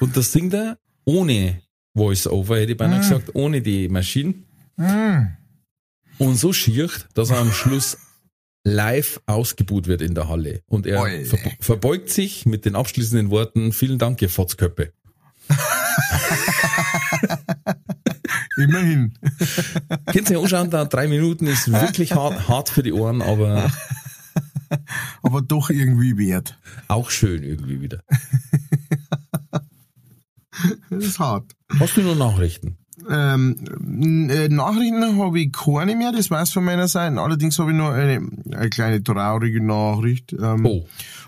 und 0.00 0.16
das 0.16 0.32
singt 0.32 0.54
er 0.54 0.78
ohne 1.04 1.62
Voice-Over, 1.96 2.58
hätte 2.58 2.72
ich 2.72 2.78
beinahe 2.78 3.00
gesagt, 3.00 3.34
ohne 3.34 3.60
die 3.62 3.88
Maschinen. 3.88 4.44
Hm. 4.76 5.36
Und 6.18 6.36
so 6.36 6.52
schier, 6.52 6.90
dass 7.14 7.30
er 7.30 7.38
am 7.38 7.52
Schluss 7.52 7.96
live 8.64 9.20
ausgebuht 9.26 9.86
wird 9.86 10.02
in 10.02 10.14
der 10.14 10.28
Halle. 10.28 10.62
Und 10.66 10.86
er 10.86 11.02
ver 11.24 11.38
verbeugt 11.60 12.10
sich 12.10 12.44
mit 12.46 12.64
den 12.64 12.76
abschließenden 12.76 13.30
Worten, 13.30 13.72
vielen 13.72 13.98
Dank, 13.98 14.20
ihr 14.22 14.28
Fotzköppe. 14.28 14.92
Immerhin. 18.56 19.14
Könnt 20.12 20.30
ihr 20.30 20.38
euch 20.38 20.44
anschauen, 20.44 20.70
da 20.70 20.84
drei 20.84 21.06
Minuten 21.06 21.46
ist 21.46 21.70
wirklich 21.70 22.12
hart, 22.14 22.48
hart 22.48 22.68
für 22.68 22.82
die 22.82 22.92
Ohren, 22.92 23.22
aber 23.22 23.70
Aber 25.22 25.42
doch 25.42 25.70
irgendwie 25.70 26.16
wert. 26.18 26.58
auch 26.88 27.10
schön 27.10 27.42
irgendwie 27.42 27.80
wieder. 27.80 28.02
Das 30.90 31.04
ist 31.04 31.18
hart. 31.20 31.54
Hast 31.78 31.96
du 31.96 32.02
nur 32.02 32.16
Nachrichten? 32.16 32.78
Ähm, 33.08 34.28
äh, 34.28 34.48
Nachrichten 34.48 35.16
habe 35.16 35.38
ich 35.40 35.52
keine 35.52 35.94
mehr, 35.94 36.10
das 36.10 36.30
war's 36.32 36.50
von 36.50 36.64
meiner 36.64 36.88
Seite. 36.88 37.20
Allerdings 37.20 37.58
habe 37.60 37.70
ich 37.70 37.76
noch 37.76 37.90
eine, 37.90 38.28
eine 38.50 38.68
kleine 38.70 39.02
traurige 39.02 39.62
Nachricht. 39.62 40.32
Ähm, 40.32 40.66
Oh, 40.66 40.84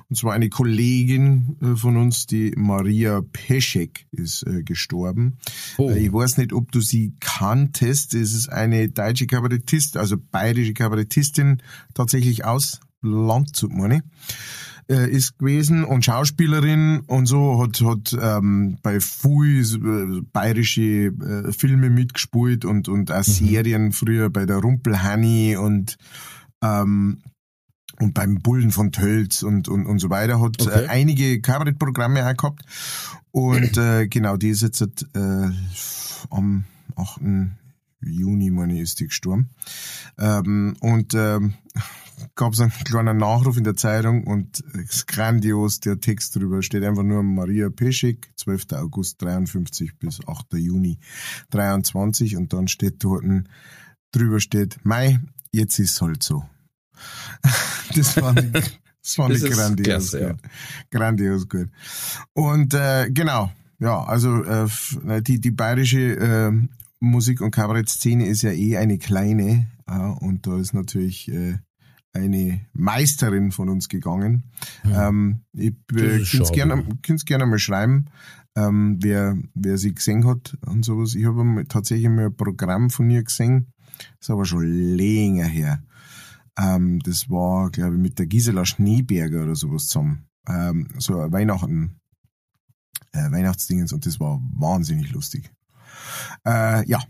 Und 0.09 0.17
zwar 0.17 0.33
eine 0.33 0.49
Kollegin 0.49 1.57
äh, 1.63 1.77
von 1.77 1.97
uns, 1.97 2.27
die 2.27 2.53
Maria 2.57 3.23
Peschek, 3.33 4.07
ist 4.11 4.43
äh, 4.49 4.65
gestorben. 4.65 5.39
Oh. 5.79 5.89
Äh, 5.91 6.07
Ich 6.07 6.13
weiß 6.13 6.39
nicht, 6.39 6.53
ob 6.53 6.73
du 6.73 6.81
sie 6.81 7.15
kanntest. 7.21 8.15
Es 8.15 8.35
ist 8.35 8.49
eine 8.49 8.89
deutsche 8.89 9.29
Kabarettistin, 9.29 10.01
also 10.01 10.17
bayerische 10.19 10.75
Kabarettistin, 10.75 11.63
tatsächlich 11.95 12.45
aus 12.45 12.81
Landshut, 13.03 13.73
meine 13.73 13.97
ich 13.97 14.03
äh, 14.91 15.09
ist 15.11 15.39
gewesen 15.39 15.85
und 15.85 16.05
Schauspielerin 16.05 17.01
und 17.07 17.27
so 17.27 17.63
hat 17.63 17.81
hat 17.81 18.17
ähm, 18.21 18.79
bei 18.83 19.01
viel 19.01 19.63
äh, 19.63 20.21
bayerische 20.33 20.83
äh, 20.83 21.53
Filme 21.53 21.91
mitgespielt 21.91 22.65
und 22.65 22.89
und 22.89 23.13
auch 23.13 23.23
Serien 23.23 23.93
früher 23.93 24.31
bei 24.31 24.47
der 24.47 24.57
Rumpelhanni 24.59 25.57
und 25.57 25.97
ähm, 26.63 27.23
und 28.01 28.15
beim 28.15 28.39
Bullen 28.39 28.71
von 28.71 28.93
Tölz 28.93 29.43
und, 29.43 29.69
und, 29.69 29.85
und 29.85 29.99
so 29.99 30.09
weiter, 30.09 30.41
hat 30.41 30.61
Okay. 30.63 30.85
äh, 30.85 30.89
einige 30.89 31.41
Kabarettprogramme 31.43 32.27
auch 32.27 32.35
gehabt. 32.35 32.63
Und 33.31 33.77
äh, 33.77 34.09
genau, 34.09 34.39
die 34.39 34.49
ist 34.49 34.63
jetzt 34.63 34.83
äh, 35.15 35.51
am 36.31 36.65
8. 36.97 37.21
Juni, 38.01 38.51
meine 38.51 38.75
ich, 38.77 38.81
ist 38.81 39.01
die 39.01 39.09
gestorben. 39.09 39.51
Ähm, 40.19 40.77
und 40.81 41.13
ähm, 41.13 41.53
gab 42.35 42.53
es 42.53 42.61
einen 42.61 42.71
kleinen 42.71 43.17
Nachruf 43.19 43.57
in 43.57 43.65
der 43.65 43.77
Zeitung 43.77 44.25
und 44.25 44.63
es 44.75 44.95
ist 44.97 45.07
grandios, 45.07 45.81
der 45.81 46.01
Text 46.01 46.37
drüber 46.37 46.63
steht 46.63 46.85
einfach 46.85 47.03
nur 47.03 47.23
Maria 47.23 47.71
Peschik, 47.71 48.31
12. 48.37 48.73
August 48.75 49.21
53 49.23 49.99
bis 49.99 50.21
8. 50.27 50.55
Juni 50.55 50.99
23 51.51 52.37
und 52.37 52.53
dann 52.53 52.69
steht 52.69 53.03
dort 53.05 53.25
drüber 54.13 54.41
steht, 54.41 54.85
Mai, 54.85 55.21
jetzt 55.53 55.79
ist 55.79 56.01
halt 56.03 56.23
so. 56.23 56.45
das 57.95 58.13
fand 58.13 58.41
ich, 58.57 58.81
das 59.03 59.15
fand 59.15 59.35
Das 59.35 59.43
ich 59.43 59.51
grandios 59.53 59.87
klasse, 59.87 60.21
ja. 60.21 60.33
gut. 60.33 60.41
Grandios 60.91 61.49
gut. 61.49 61.69
Und 62.33 62.75
äh, 62.75 63.11
genau, 63.11 63.51
ja, 63.79 64.03
also 64.05 64.43
äh, 64.45 64.65
f- 64.65 64.99
die, 65.23 65.41
die 65.41 65.51
bayerische 65.51 66.17
äh, 66.17 66.53
Musik- 67.01 67.41
und 67.41 67.51
Kabarettszene 67.53 68.27
ist 68.27 68.43
ja 68.43 68.51
eh 68.53 68.77
eine 68.77 68.99
kleine 68.99 69.69
ja, 69.89 70.09
und 70.11 70.47
da 70.47 70.59
ist 70.59 70.73
natürlich 70.75 71.29
äh, 71.33 71.59
eine 72.13 72.67
Meisterin 72.73 73.53
von 73.53 73.69
uns 73.69 73.89
gegangen. 73.89 74.51
Ähm, 74.85 75.45
ich 75.53 75.69
äh, 75.69 75.75
könnte 75.87 76.27
schade. 76.27 77.25
gerne 77.25 77.47
mal 77.47 77.59
schreiben, 77.59 78.07
ähm, 78.57 78.99
wer, 79.01 79.37
wer 79.55 79.79
sie 79.79 79.95
gesehen 79.95 80.27
hat 80.27 80.57
und 80.67 80.85
sowas. 80.85 81.15
Ich 81.15 81.25
habe 81.25 81.65
tatsächlich 81.69 82.09
mal 82.09 82.27
ein 82.27 82.37
Programm 82.37 82.91
von 82.91 83.09
ihr 83.11 83.23
gesehen, 83.23 83.73
das 83.99 84.29
ist 84.29 84.31
aber 84.31 84.45
schon 84.45 84.65
länger 84.65 85.47
her. 85.47 85.83
Ähm, 86.59 87.01
das 87.01 87.31
war, 87.31 87.71
glaube 87.71 87.95
ich, 87.95 88.01
mit 88.01 88.19
der 88.19 88.27
Gisela 88.27 88.65
Schneeberger 88.65 89.45
oder 89.45 89.55
sowas 89.55 89.87
zusammen. 89.87 90.27
Ähm, 90.49 90.89
so 90.99 91.21
ein 91.21 91.33
Weihnachten, 91.33 92.01
äh, 93.13 93.31
Weihnachtsdingens 93.31 93.93
und 93.93 94.05
das 94.07 94.19
war 94.21 94.41
wahnsinnig 94.55 95.13
lustig. 95.13 95.51
Äh, 96.47 96.87
ja, 96.89 97.01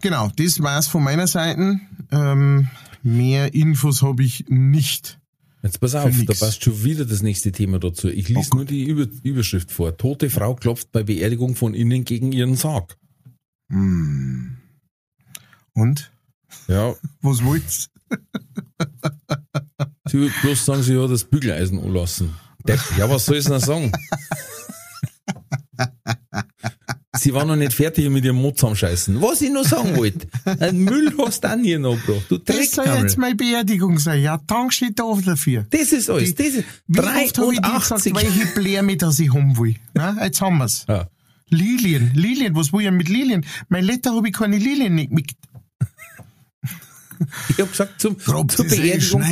genau, 0.00 0.30
das 0.36 0.60
war's 0.60 0.86
von 0.86 1.02
meiner 1.02 1.26
Seite. 1.26 1.80
Ähm, 2.10 2.68
mehr 3.04 3.54
Infos 3.54 4.02
habe 4.02 4.22
ich 4.24 4.46
nicht. 4.48 5.20
Jetzt 5.62 5.80
pass 5.80 5.94
auf, 5.94 6.12
da 6.26 6.34
passt 6.34 6.62
schon 6.62 6.84
wieder 6.84 7.06
das 7.06 7.22
nächste 7.22 7.50
Thema 7.50 7.78
dazu. 7.78 8.08
Ich 8.08 8.28
lese 8.28 8.50
Oh 8.52 8.56
nur 8.56 8.64
die 8.66 8.84
Über 8.84 9.06
Überschrift 9.22 9.72
vor. 9.72 9.96
Tote 9.96 10.28
Frau 10.28 10.54
klopft 10.54 10.92
bei 10.92 11.02
Beerdigung 11.02 11.56
von 11.56 11.72
innen 11.72 12.04
gegen 12.04 12.32
ihren 12.32 12.54
Sarg. 12.54 12.98
Hm. 13.70 14.58
Und? 15.72 16.12
Ja, 16.68 16.94
Was 17.22 17.42
wollt's? 17.44 17.90
sie 20.06 20.18
wird 20.20 20.32
bloß 20.42 20.64
sagen, 20.66 20.82
sie 20.82 20.98
hat 20.98 21.10
das 21.10 21.24
Bügeleisen 21.24 21.78
anlassen. 21.78 22.34
Depp. 22.66 22.80
Ja, 22.98 23.08
was 23.08 23.24
soll 23.26 23.36
ich 23.36 23.44
denn 23.44 23.60
sagen? 23.60 23.90
Sie 27.24 27.32
war 27.32 27.46
noch 27.46 27.56
nicht 27.56 27.72
fertig 27.72 28.10
mit 28.10 28.22
ihrem 28.22 28.36
Mund 28.36 28.58
zusammenscheißen. 28.58 29.22
Was 29.22 29.40
ich 29.40 29.50
noch 29.50 29.64
sagen 29.64 29.96
wollte, 29.96 30.26
ein 30.60 30.76
Müll 30.76 31.10
hast 31.16 31.42
du 31.42 31.48
auch 31.50 31.56
nie 31.56 31.78
noch 31.78 31.96
gebracht. 32.04 32.26
Du 32.28 32.36
Das 32.36 32.70
soll 32.72 32.84
jetzt 32.84 33.16
meine 33.16 33.34
Beerdigung 33.34 33.98
sein. 33.98 34.20
Ja, 34.20 34.38
danke 34.46 34.74
schön 34.74 34.94
dafür. 34.94 35.64
Das 35.70 35.92
ist 35.94 36.10
alles. 36.10 36.34
Das 36.34 36.48
ist 36.48 36.64
Wie 36.86 36.98
oft 37.00 37.38
habe 37.38 37.54
ich 37.54 37.60
dir 37.62 37.72
gesagt, 37.72 38.04
83. 38.04 38.14
welche 38.14 38.46
Blärmeter 38.54 39.10
ich 39.18 39.32
haben 39.32 39.56
will? 39.56 39.74
Na, 39.94 40.22
jetzt 40.22 40.42
haben 40.42 40.58
wir's. 40.58 40.84
Ja. 40.86 41.08
Lilien, 41.48 42.10
Lilien, 42.12 42.54
was 42.54 42.74
will 42.74 42.84
ich 42.84 42.90
mit 42.90 43.08
Lilien? 43.08 43.46
Mein 43.70 43.84
Letter 43.84 44.14
habe 44.14 44.28
ich 44.28 44.34
keine 44.34 44.58
Lilien 44.58 44.94
nicht 44.94 45.10
mit. 45.10 45.30
Ich 47.48 47.58
hab 47.58 47.70
gesagt, 47.70 48.02
zum, 48.02 48.18
Grob, 48.18 48.52
zur 48.52 48.66
ist 48.66 48.76
Beerdigung. 48.76 49.24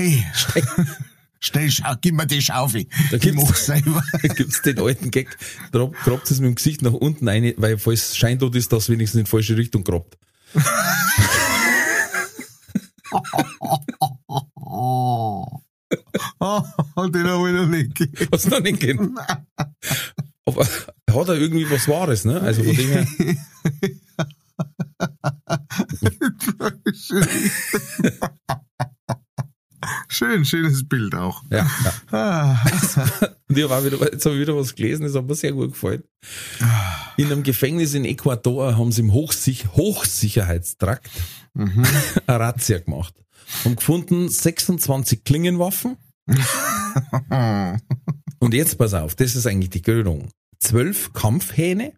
Schnell, 1.45 1.71
schau, 1.73 1.93
gib 2.01 2.15
mir 2.15 2.25
die 2.27 2.41
Schaufel. 2.41 2.87
Da 3.11 3.17
ich 3.17 3.23
gibt's- 3.23 3.43
mach's 3.43 3.67
selber. 3.67 4.03
gibt's 4.37 4.63
den 4.63 4.79
alten 4.79 5.11
Gag, 5.11 5.37
grabt 5.73 5.97
grabt 6.05 6.31
es 6.31 6.39
mit 6.39 6.49
dem 6.51 6.55
Gesicht 6.55 6.83
nach 6.83 6.93
unten 6.93 7.27
rein, 7.29 7.53
weil 7.57 7.79
falls 7.79 8.17
Scheintod 8.17 8.55
ist, 8.55 8.73
das 8.73 8.89
wenigstens 8.89 9.19
in 9.19 9.25
die 9.25 9.31
falsche 9.31 9.57
Richtung 9.57 9.83
grabt. 9.83 10.17
Oh. 14.55 15.47
Den 16.41 17.27
habe 17.27 17.49
ich 17.51 17.55
noch 17.57 17.67
nicht 17.67 17.95
gehört. 17.97 18.31
Was 18.33 18.47
noch 18.47 18.61
nicht 18.61 18.79
gehen. 18.81 19.19
Aber 20.45 20.65
hat 20.65 21.29
er 21.29 21.35
irgendwie 21.35 21.69
was 21.71 21.89
Wahres, 21.89 22.25
ne? 22.25 22.41
Also 22.41 22.63
von 22.63 22.77
dem 22.77 22.89
her, 22.89 23.07
Schön, 30.09 30.45
schönes 30.45 30.89
Bild 30.89 31.15
auch. 31.15 31.43
ja, 31.51 31.69
ja. 31.85 31.93
Ah, 32.11 32.59
Und 33.49 33.59
ich 33.59 33.65
hab 33.65 33.71
auch 33.73 33.85
wieder, 33.85 33.99
jetzt 34.13 34.25
habe 34.25 34.35
ich 34.37 34.41
wieder 34.41 34.57
was 34.57 34.75
gelesen, 34.75 35.05
das 35.05 35.15
hat 35.15 35.27
mir 35.27 35.35
sehr 35.35 35.53
gut 35.53 35.73
gefallen. 35.73 36.03
In 37.17 37.27
einem 37.27 37.43
Gefängnis 37.43 37.95
in 37.95 38.05
Ecuador 38.05 38.77
haben 38.77 38.93
sie 38.93 39.03
im 39.03 39.13
Hochsich 39.13 39.67
Hochsicherheitstrakt 39.73 41.11
mhm. 41.55 41.83
eine 42.27 42.41
Razzia 42.41 42.79
gemacht. 42.79 43.15
Haben 43.65 43.77
gefunden 43.77 44.29
26 44.29 45.25
Klingenwaffen. 45.25 45.97
Und 48.39 48.55
jetzt 48.55 48.79
pass 48.79 48.95
auf, 48.95 49.15
das 49.15 49.35
ist 49.35 49.47
eigentlich 49.47 49.71
die 49.71 49.83
Krönung. 49.83 50.29
Zwölf 50.59 51.13
Kampfhähne 51.13 51.93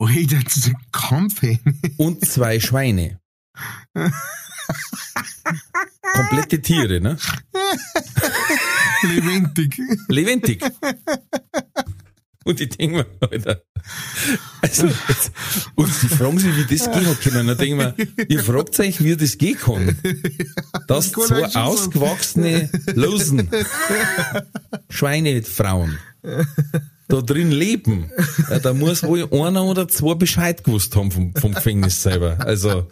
Ui, 0.00 0.26
das 0.26 0.56
ist 0.56 0.68
ein 0.68 0.76
Kampf, 0.92 1.42
ey. 1.42 1.60
und 1.98 2.24
zwei 2.26 2.58
Schweine. 2.58 3.20
Komplette 6.14 6.60
Tiere, 6.60 7.00
ne? 7.00 7.16
Lebendig. 9.02 9.80
Lebendig. 10.08 10.62
Und 12.44 12.60
ich 12.60 12.70
denke 12.70 12.96
mir, 12.96 13.06
Alter, 13.20 13.62
also, 14.62 14.86
jetzt, 14.86 15.32
und 15.74 15.92
sie 15.92 16.08
fragen 16.08 16.38
sich, 16.38 16.56
wie 16.56 16.76
das 16.76 16.90
gehen 16.90 17.06
hat 17.06 17.20
können. 17.20 17.46
Dann 17.46 17.56
denke 17.58 17.94
ich 17.96 18.16
mir, 18.16 18.26
ihr 18.28 18.42
fragt 18.42 18.78
euch, 18.80 19.02
wie 19.02 19.16
das 19.16 19.38
gehen 19.38 19.58
kann. 19.58 19.98
Dass 20.86 21.12
zwei 21.12 21.54
ausgewachsene 21.54 22.70
Losen, 22.94 23.48
Schweinefrauen, 24.88 25.98
da 27.08 27.20
drin 27.20 27.50
leben. 27.50 28.10
Ja, 28.48 28.58
da 28.58 28.72
muss 28.72 29.02
wohl 29.02 29.28
einer 29.32 29.64
oder 29.64 29.88
zwei 29.88 30.14
Bescheid 30.14 30.64
gewusst 30.64 30.94
haben 30.96 31.10
vom, 31.10 31.34
vom 31.34 31.54
Gefängnis 31.54 32.02
selber. 32.02 32.38
Also, 32.40 32.88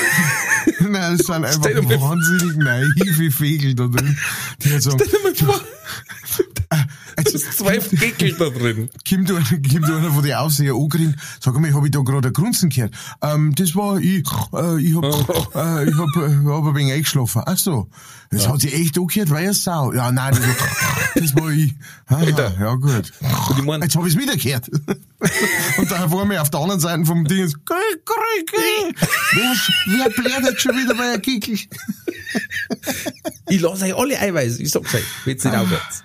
Nein, 0.80 1.14
es 1.14 1.26
sind 1.26 1.44
einfach 1.44 2.00
wahnsinnig 2.00 2.56
naive 2.56 3.30
Vögel 3.30 3.74
da 3.74 3.86
drin. 3.86 4.16
Die 4.62 4.72
halt 4.72 4.82
sagen, 4.82 4.98
jetzt 7.20 7.34
da 7.34 7.38
ist 7.38 7.58
zwei 7.58 7.78
Geckel 7.78 8.34
da 8.38 8.50
drin. 8.50 8.90
kommt 9.08 9.30
einer, 9.30 9.44
kommt 9.44 9.84
einer 9.84 10.10
von 10.12 10.22
den 10.22 10.34
Aufseher 10.34 10.74
angerinnt, 10.74 11.16
sag 11.40 11.58
mal, 11.58 11.72
hab 11.72 11.84
ich 11.84 11.90
da 11.90 12.00
gerade 12.00 12.28
ein 12.28 12.34
Grunzen 12.34 12.68
gehört? 12.70 12.94
Ähm, 13.22 13.54
das 13.54 13.74
war 13.74 13.98
ich, 13.98 14.24
äh, 14.52 14.80
ich 14.80 14.96
hab, 14.96 15.04
äh, 15.54 15.88
ich 15.88 15.96
hab, 15.96 16.16
äh, 16.16 16.46
hab 16.46 16.66
ein 16.66 16.74
wenig 16.74 16.92
eingeschlafen. 16.92 17.42
Ach 17.46 17.58
so. 17.58 17.88
Das 18.32 18.46
hat 18.46 18.60
sich 18.60 18.72
echt 18.72 18.96
angehört, 18.96 19.30
weil 19.30 19.46
er 19.46 19.54
Sau. 19.54 19.92
Ja, 19.92 20.12
nein, 20.12 20.32
das 20.32 20.46
war, 20.46 20.54
das 21.16 21.34
war 21.34 21.50
ich. 21.50 21.74
Aha, 22.06 22.18
Alter. 22.18 22.56
ja, 22.60 22.74
gut. 22.74 23.12
Ich 23.56 23.64
mein, 23.64 23.82
Jetzt 23.82 23.96
hab 23.96 24.06
ich's 24.06 24.16
wieder 24.16 24.36
gehört. 24.36 24.68
Und 25.78 25.90
da 25.90 26.10
war 26.12 26.24
mir 26.24 26.40
auf 26.40 26.48
der 26.48 26.60
anderen 26.60 26.80
Seite 26.80 27.04
vom 27.04 27.24
Ding, 27.24 27.52
wer, 27.66 29.56
wer 29.86 30.10
blärt 30.10 30.44
jetzt 30.44 30.60
schon 30.60 30.76
wieder 30.76 30.94
bei 30.94 31.10
der 31.10 31.18
Kickel? 31.18 31.58
ich 33.48 33.60
lasse 33.60 33.84
euch 33.84 33.96
alle 33.96 34.18
Eiweiß. 34.18 34.60
Ich 34.60 34.70
sag's 34.70 34.94
euch, 34.94 35.04
wenn's 35.24 35.42
nicht 35.42 35.56
aufhört. 35.56 36.04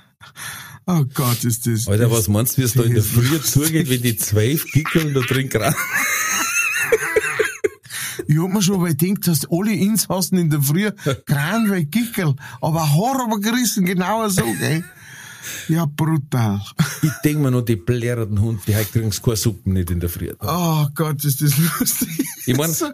Oh 0.88 1.04
Gott, 1.14 1.44
ist 1.44 1.66
das. 1.66 1.88
Alter, 1.88 2.12
was 2.12 2.28
meinst 2.28 2.58
du, 2.58 2.62
wie 2.62 2.66
es 2.66 2.74
da 2.74 2.84
in 2.84 2.94
der 2.94 3.04
Früh 3.04 3.42
zugeht, 3.42 3.90
wenn 3.90 4.02
die 4.04 4.18
zwölf 4.18 4.66
Gickeln 4.72 5.14
da 5.14 5.22
drin 5.22 5.50
gerade? 5.50 5.76
Ich 8.28 8.38
hab 8.38 8.50
mir 8.50 8.62
schon 8.62 8.82
mal 8.82 8.94
gedacht, 8.96 9.28
dass 9.28 9.46
alle 9.52 9.74
Insassen 9.74 10.38
in 10.38 10.50
der 10.50 10.62
Früh 10.62 10.90
gran 11.26 11.72
wie 11.72 11.86
Gickel, 11.86 12.34
aber 12.62 12.90
Haar 12.94 13.24
aber 13.26 13.40
gerissen, 13.40 13.86
genauer 13.86 14.30
so, 14.30 14.44
gell? 14.60 14.84
Ja, 15.68 15.86
brutal. 15.86 16.60
Ich 17.04 17.12
denk 17.24 17.40
mir 17.40 17.52
noch, 17.52 17.62
die 17.62 17.76
blärenden 17.76 18.42
Hund, 18.42 18.62
die 18.68 18.76
heute 18.76 18.90
kriegen 18.92 19.12
keine 19.12 19.36
Suppen 19.36 19.74
nicht 19.74 19.92
in 19.92 20.00
der 20.00 20.10
Früh. 20.10 20.32
Oh 20.40 20.88
Gott, 20.96 21.24
ist 21.24 21.42
das 21.42 21.54
lustig. 21.80 22.10
Ich 22.48 22.58
mein, 22.58 22.72
So- 22.74 22.90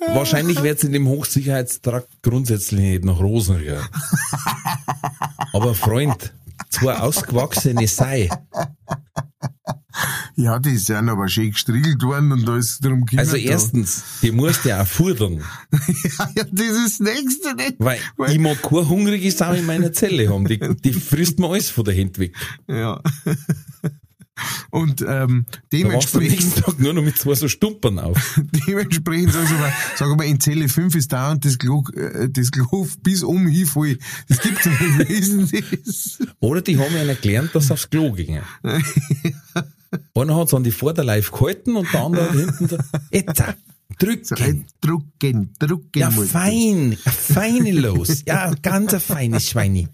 wahrscheinlich 0.00 0.62
wird's 0.62 0.82
in 0.84 0.92
dem 0.92 1.06
Hochsicherheitstrakt 1.06 2.08
grundsätzlich 2.22 2.80
nicht 2.80 3.04
nach 3.04 3.20
Rosen 3.20 3.56
riechen. 3.56 3.78
Aber 5.52 5.74
Freund, 5.76 6.32
zwei 6.72 6.96
ausgewachsene 6.98 7.86
Sei. 7.86 8.28
Ja, 10.36 10.58
die 10.58 10.78
sind 10.78 11.08
aber 11.08 11.28
schön 11.28 11.50
gestriegelt 11.50 12.02
worden 12.02 12.32
und 12.32 12.48
da 12.48 12.56
ist 12.56 12.82
drum 12.82 13.04
gekommen. 13.04 13.20
Also 13.20 13.36
da. 13.36 13.42
erstens, 13.42 14.02
die 14.22 14.32
musst 14.32 14.64
du 14.64 14.80
auch 14.80 14.86
fudern. 14.86 15.42
Ja, 16.18 16.30
ja, 16.36 16.44
das 16.50 16.66
ist 16.66 17.00
das 17.00 17.14
Nächste 17.14 17.54
nicht. 17.54 17.74
Weil 17.78 17.98
ich 18.28 18.38
mag 18.38 18.62
keine 18.62 18.88
hungrige 18.88 19.30
Sau 19.30 19.52
in 19.52 19.66
meiner 19.66 19.92
Zelle 19.92 20.28
haben. 20.28 20.46
Die, 20.46 20.58
die 20.58 20.92
frisst 20.92 21.38
mir 21.38 21.48
alles 21.48 21.70
von 21.70 21.84
der 21.84 21.96
Hand 21.96 22.18
weg. 22.18 22.34
Ja. 22.66 23.02
Und 24.70 25.02
ähm, 25.02 25.46
Da 25.50 25.58
dementsprechend, 25.72 26.30
nächsten 26.30 26.62
Tag 26.62 26.78
nur 26.80 26.92
noch 26.92 27.02
mit 27.02 27.18
zwei 27.18 27.34
so 27.34 27.48
Stumpern 27.48 27.98
auf. 27.98 28.40
dementsprechend 28.66 29.34
mal, 29.34 29.72
sag 29.96 30.16
mal, 30.16 30.24
in 30.24 30.40
Zelle 30.40 30.68
5 30.68 30.94
ist 30.94 31.12
dauernd 31.12 31.44
das 31.44 31.58
Klo, 31.58 31.84
äh, 31.94 32.28
das 32.30 32.50
Klo 32.50 32.86
bis 33.02 33.22
um 33.22 33.46
hin 33.46 33.66
voll. 33.66 33.98
Das 34.28 34.40
gibt's 34.40 34.64
doch 34.64 34.80
nicht 34.80 35.08
wesentlich. 35.08 36.18
Oder 36.40 36.62
die 36.62 36.78
haben 36.78 36.94
ihnen 36.96 37.16
gelernt, 37.20 37.54
dass 37.54 37.66
sie 37.66 37.72
aufs 37.72 37.90
Klo 37.90 38.12
gingen. 38.12 38.42
Einer 40.14 40.36
hat 40.36 40.46
es 40.48 40.54
an 40.54 40.64
die 40.64 40.70
Vorderleif 40.72 41.30
gehalten 41.30 41.76
und 41.76 41.92
der 41.92 42.00
andere 42.00 42.32
hinten 42.32 42.68
so, 42.68 42.78
jetzt, 43.10 43.42
drücken. 43.98 44.66
Drucken, 44.80 45.54
drucken 45.58 45.98
Ja, 46.00 46.10
muss. 46.10 46.30
fein, 46.30 46.96
ein 47.04 47.12
feine 47.12 47.72
los. 47.72 48.22
Ja, 48.26 48.52
ganz 48.62 48.94
ein 48.94 49.00
feines 49.00 49.50
Schweini. 49.50 49.88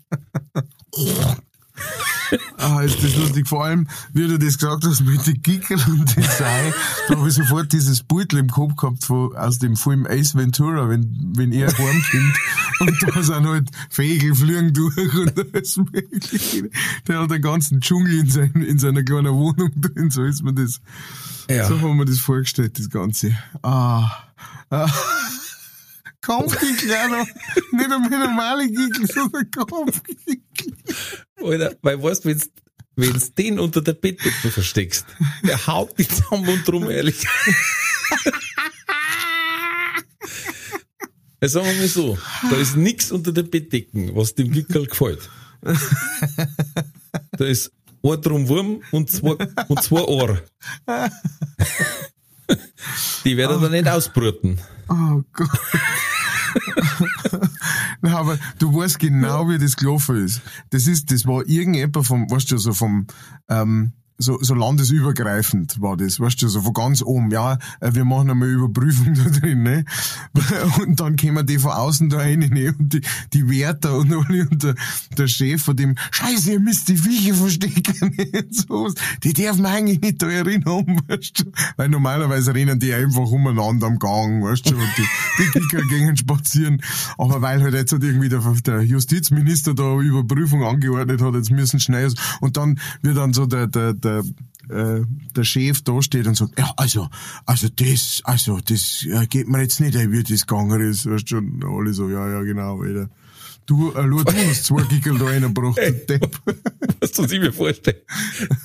Ah, 2.58 2.82
ist 2.82 3.02
das 3.02 3.16
lustig. 3.16 3.48
Vor 3.48 3.64
allem, 3.64 3.86
wie 4.12 4.26
du 4.26 4.38
das 4.38 4.58
gesagt 4.58 4.84
hast 4.84 5.00
mit 5.00 5.26
den 5.26 5.40
Gickel 5.42 5.78
und 5.86 6.14
den 6.16 6.24
Sei, 6.24 6.74
da 7.08 7.16
habe 7.16 7.28
ich 7.28 7.34
sofort 7.34 7.72
dieses 7.72 8.02
Beutel 8.02 8.40
im 8.40 8.50
Kopf 8.50 8.76
gehabt 8.76 9.04
von, 9.04 9.34
aus 9.36 9.58
dem 9.58 9.76
Film 9.76 10.06
Ace 10.06 10.34
Ventura, 10.34 10.88
wenn, 10.88 11.08
wenn 11.36 11.52
er 11.52 11.68
heimkommt 11.68 12.36
und 12.80 13.02
da 13.02 13.22
sind 13.22 13.46
halt 13.46 13.70
Vögel 13.90 14.34
fliegen 14.34 14.74
durch 14.74 15.14
und 15.14 15.54
alles 15.54 15.76
mögliche. 15.76 16.68
Der 17.06 17.20
hat 17.20 17.30
den 17.30 17.40
ganzen 17.42 17.80
Dschungel 17.80 18.18
in, 18.18 18.28
sein, 18.30 18.50
in 18.52 18.78
seiner 18.78 19.04
kleinen 19.04 19.32
Wohnung 19.32 19.70
drin, 19.80 20.10
so 20.10 20.24
ist 20.24 20.42
mir 20.42 20.52
das, 20.52 20.80
Ja. 21.48 21.66
so 21.66 21.80
haben 21.80 21.96
wir 21.96 22.04
das 22.04 22.18
vorgestellt, 22.18 22.78
das 22.78 22.90
Ganze. 22.90 23.36
Ah, 23.62 24.10
ah. 24.70 24.90
Noch. 26.28 27.26
Nicht 27.72 27.90
einmal 27.90 28.10
normale 28.10 28.68
Gickel, 28.68 29.06
sondern 29.06 29.50
Kampfgickel. 29.50 30.74
Alter, 31.42 31.76
weil 31.82 32.02
weißt 32.02 32.24
du, 32.24 32.28
wenn's, 32.30 32.50
wenn's 32.96 33.34
den 33.34 33.58
unter 33.58 33.80
der 33.80 33.94
Bettdecke 33.94 34.50
versteckst, 34.50 35.06
der 35.42 35.66
haut 35.66 35.98
dich 35.98 36.08
zusammen 36.08 36.48
und 36.48 36.66
drum, 36.66 36.90
ehrlich. 36.90 37.26
Ja, 41.40 41.48
sagen 41.48 41.66
wir 41.66 41.74
mal 41.74 41.86
so, 41.86 42.18
da 42.50 42.56
ist 42.56 42.76
nix 42.76 43.12
unter 43.12 43.30
der 43.30 43.44
Bettdecken, 43.44 44.16
was 44.16 44.34
dem 44.34 44.50
Gickel 44.50 44.86
gefällt. 44.86 45.30
Da 45.62 47.44
ist 47.44 47.70
ein 48.02 48.20
drum 48.22 48.48
Wurm 48.48 48.82
und 48.90 49.08
zwei, 49.10 49.36
und 49.68 49.82
zwei 49.82 50.02
Ohr. 50.02 50.42
Die 53.24 53.36
werden 53.36 53.62
da 53.62 53.68
nicht 53.68 53.86
ausbrüten. 53.86 54.58
Oh 54.88 55.22
Gott. 55.32 55.48
Na, 58.02 58.18
aber 58.18 58.38
du 58.58 58.74
weißt 58.74 58.98
genau, 58.98 59.48
wie 59.48 59.58
das 59.58 59.76
gelaufen 59.76 60.24
ist. 60.24 60.40
Das 60.70 60.86
ist, 60.86 61.10
das 61.10 61.26
war 61.26 61.46
irgendjemand 61.46 62.06
vom, 62.06 62.30
weißt 62.30 62.50
du, 62.52 62.58
so 62.58 62.72
vom, 62.72 63.06
ähm, 63.48 63.92
so, 64.18 64.38
so 64.42 64.54
landesübergreifend 64.54 65.80
war 65.80 65.96
das, 65.96 66.18
weißt 66.18 66.42
du, 66.42 66.48
so 66.48 66.60
von 66.60 66.74
ganz 66.74 67.02
oben, 67.02 67.30
ja, 67.30 67.58
äh, 67.80 67.94
wir 67.94 68.04
machen 68.04 68.30
einmal 68.30 68.48
Überprüfung 68.48 69.14
da 69.14 69.30
drin, 69.30 69.62
ne? 69.62 69.84
Und 70.80 70.98
dann 71.00 71.16
kommen 71.16 71.46
die 71.46 71.58
von 71.58 71.70
außen 71.70 72.08
da 72.08 72.18
rein, 72.18 72.40
ne? 72.40 72.74
Und 72.76 72.94
die, 72.94 73.00
die 73.32 73.48
Wärter 73.48 73.96
und 73.96 74.12
alle 74.12 74.48
und 74.48 74.62
der, 74.62 74.74
der 75.16 75.28
Chef 75.28 75.62
von 75.62 75.76
dem, 75.76 75.94
Scheiße, 76.10 76.52
ihr 76.52 76.60
müsst 76.60 76.88
die 76.88 76.96
Viecher 76.96 77.34
verstecken? 77.34 78.16
Und 78.38 78.54
sowas. 78.54 78.94
Die 79.22 79.32
dürfen 79.32 79.66
eigentlich 79.66 80.00
nicht 80.00 80.22
da 80.22 80.26
haben, 80.26 81.00
weißt 81.08 81.40
du? 81.40 81.44
Weil 81.76 81.88
normalerweise 81.88 82.54
rennen 82.54 82.78
die 82.80 82.92
einfach 82.92 83.30
umeinander 83.30 83.86
am 83.86 83.98
Gang, 83.98 84.42
weißt 84.42 84.70
du, 84.70 84.74
und 84.74 84.88
die, 84.96 85.06
die 85.38 85.50
Kicker 85.50 85.82
gehen 85.86 86.16
spazieren. 86.16 86.82
Aber 87.16 87.40
weil 87.42 87.62
halt 87.62 87.74
jetzt 87.74 87.92
halt 87.92 88.02
irgendwie 88.02 88.28
der, 88.28 88.40
der 88.64 88.82
Justizminister 88.82 89.74
da 89.74 89.98
Überprüfung 89.98 90.64
angeordnet 90.64 91.22
hat, 91.22 91.34
jetzt 91.34 91.50
müssen 91.50 91.80
schnell, 91.80 92.12
und 92.40 92.56
dann 92.56 92.80
wird 93.02 93.16
dann 93.16 93.32
so 93.32 93.46
der, 93.46 93.66
der, 93.66 93.92
der, 93.92 94.07
äh, 94.70 95.02
der 95.36 95.44
Chef 95.44 95.82
da 95.82 96.00
steht 96.02 96.26
und 96.26 96.36
sagt, 96.36 96.58
ja, 96.58 96.72
also, 96.76 97.08
also 97.46 97.68
das, 97.74 98.20
also 98.24 98.58
das 98.64 99.04
äh, 99.04 99.26
geht 99.26 99.48
mir 99.48 99.62
jetzt 99.62 99.80
nicht, 99.80 99.96
ein, 99.96 100.12
wie 100.12 100.22
das 100.22 100.46
gegangen 100.46 100.80
ist, 100.80 101.08
weißt 101.08 101.32
und 101.32 101.64
alle 101.64 101.94
so, 101.94 102.08
ja, 102.08 102.28
ja, 102.28 102.42
genau, 102.42 102.82
Alter. 102.82 103.08
Du, 103.66 103.92
äh, 103.92 104.02
du 104.02 104.24
hast 104.24 104.64
zwei 104.64 104.82
Gickel 104.84 105.18
da 105.18 105.26
reingebracht, 105.26 105.76
du 105.76 105.92
Depp. 105.92 106.40
Was 107.00 107.12
du 107.12 107.28
sich 107.28 107.38
mir 107.38 107.52
vorstellen. 107.52 107.98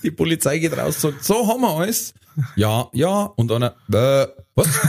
Die 0.01 0.12
Polizei 0.12 0.60
geht 0.60 0.77
raus 0.77 1.03
und 1.03 1.12
sagt, 1.12 1.25
so 1.25 1.45
haben 1.47 1.62
wir 1.62 1.69
alles. 1.69 2.13
Ja, 2.56 2.88
ja. 2.93 3.25
Und 3.36 3.51
einer, 3.51 3.75
äh, 3.91 4.27
was? 4.56 4.67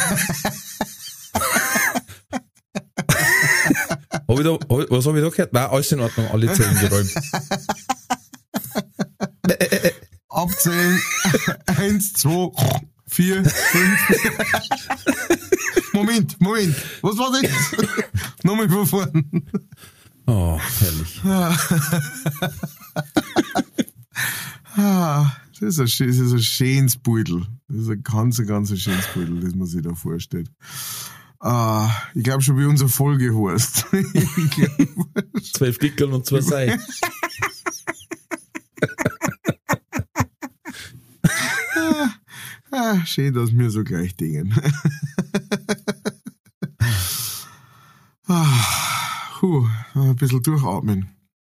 hab 4.29 4.39
ich 4.39 4.45
da, 4.45 4.59
was 4.69 5.07
habe 5.07 5.19
ich 5.19 5.25
da 5.25 5.31
gehört? 5.31 5.53
Nein, 5.53 5.67
alles 5.67 5.93
in 5.93 6.01
Ordnung, 6.01 6.31
alle 6.31 6.53
Zellen 6.53 6.79
geräumt. 6.79 7.13
Abzählen. 10.35 11.01
Eins, 11.67 12.13
zwei, 12.13 12.51
vier, 13.07 13.45
fünf. 13.45 14.01
Moment, 15.93 16.41
Moment. 16.41 16.77
Was 17.03 17.17
war 17.19 17.31
das? 17.33 17.51
Nochmal 18.43 18.69
von 18.69 18.87
vorn. 18.87 19.51
Oh, 20.27 20.59
herrlich. 20.81 21.21
Ah, 24.77 25.37
das 25.61 25.79
ist 25.79 26.01
ein, 26.01 26.09
das 26.09 26.17
ist 26.19 26.33
ein 26.33 26.43
schönes 26.43 26.97
Beutel. 26.97 27.47
Das 27.69 27.83
ist 27.83 27.91
ein 27.91 28.03
ganz, 28.03 28.45
ganz 28.45 28.71
ein 28.71 28.77
schönes 28.77 29.07
Beutel, 29.15 29.41
das 29.41 29.55
man 29.55 29.67
sich 29.69 29.83
da 29.83 29.95
vorstellt. 29.95 30.51
Ah, 31.39 31.91
ich 32.15 32.25
glaube 32.25 32.43
schon, 32.43 32.59
wie 32.59 32.65
unsere 32.65 32.89
Folge 32.89 33.33
heißt. 33.33 33.87
Zwölf 35.53 35.79
Gickel 35.79 36.13
und 36.13 36.27
zwei 36.27 36.41
Sei. 36.41 36.79
Ah, 42.71 43.07
schön, 43.07 43.35
dass 43.35 43.57
wir 43.57 43.71
so 43.71 43.85
gleich 43.85 44.17
dingen. 44.17 44.55
ah, 48.27 49.37
puh, 49.39 49.67
ein 49.95 50.17
bisschen 50.17 50.43
durchatmen. 50.43 51.09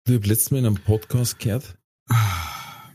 Ich 0.06 0.14
habe 0.14 0.26
letztes 0.26 0.50
Mal 0.50 0.58
in 0.58 0.66
einem 0.66 0.76
Podcast 0.76 1.38
gehört, 1.38 1.78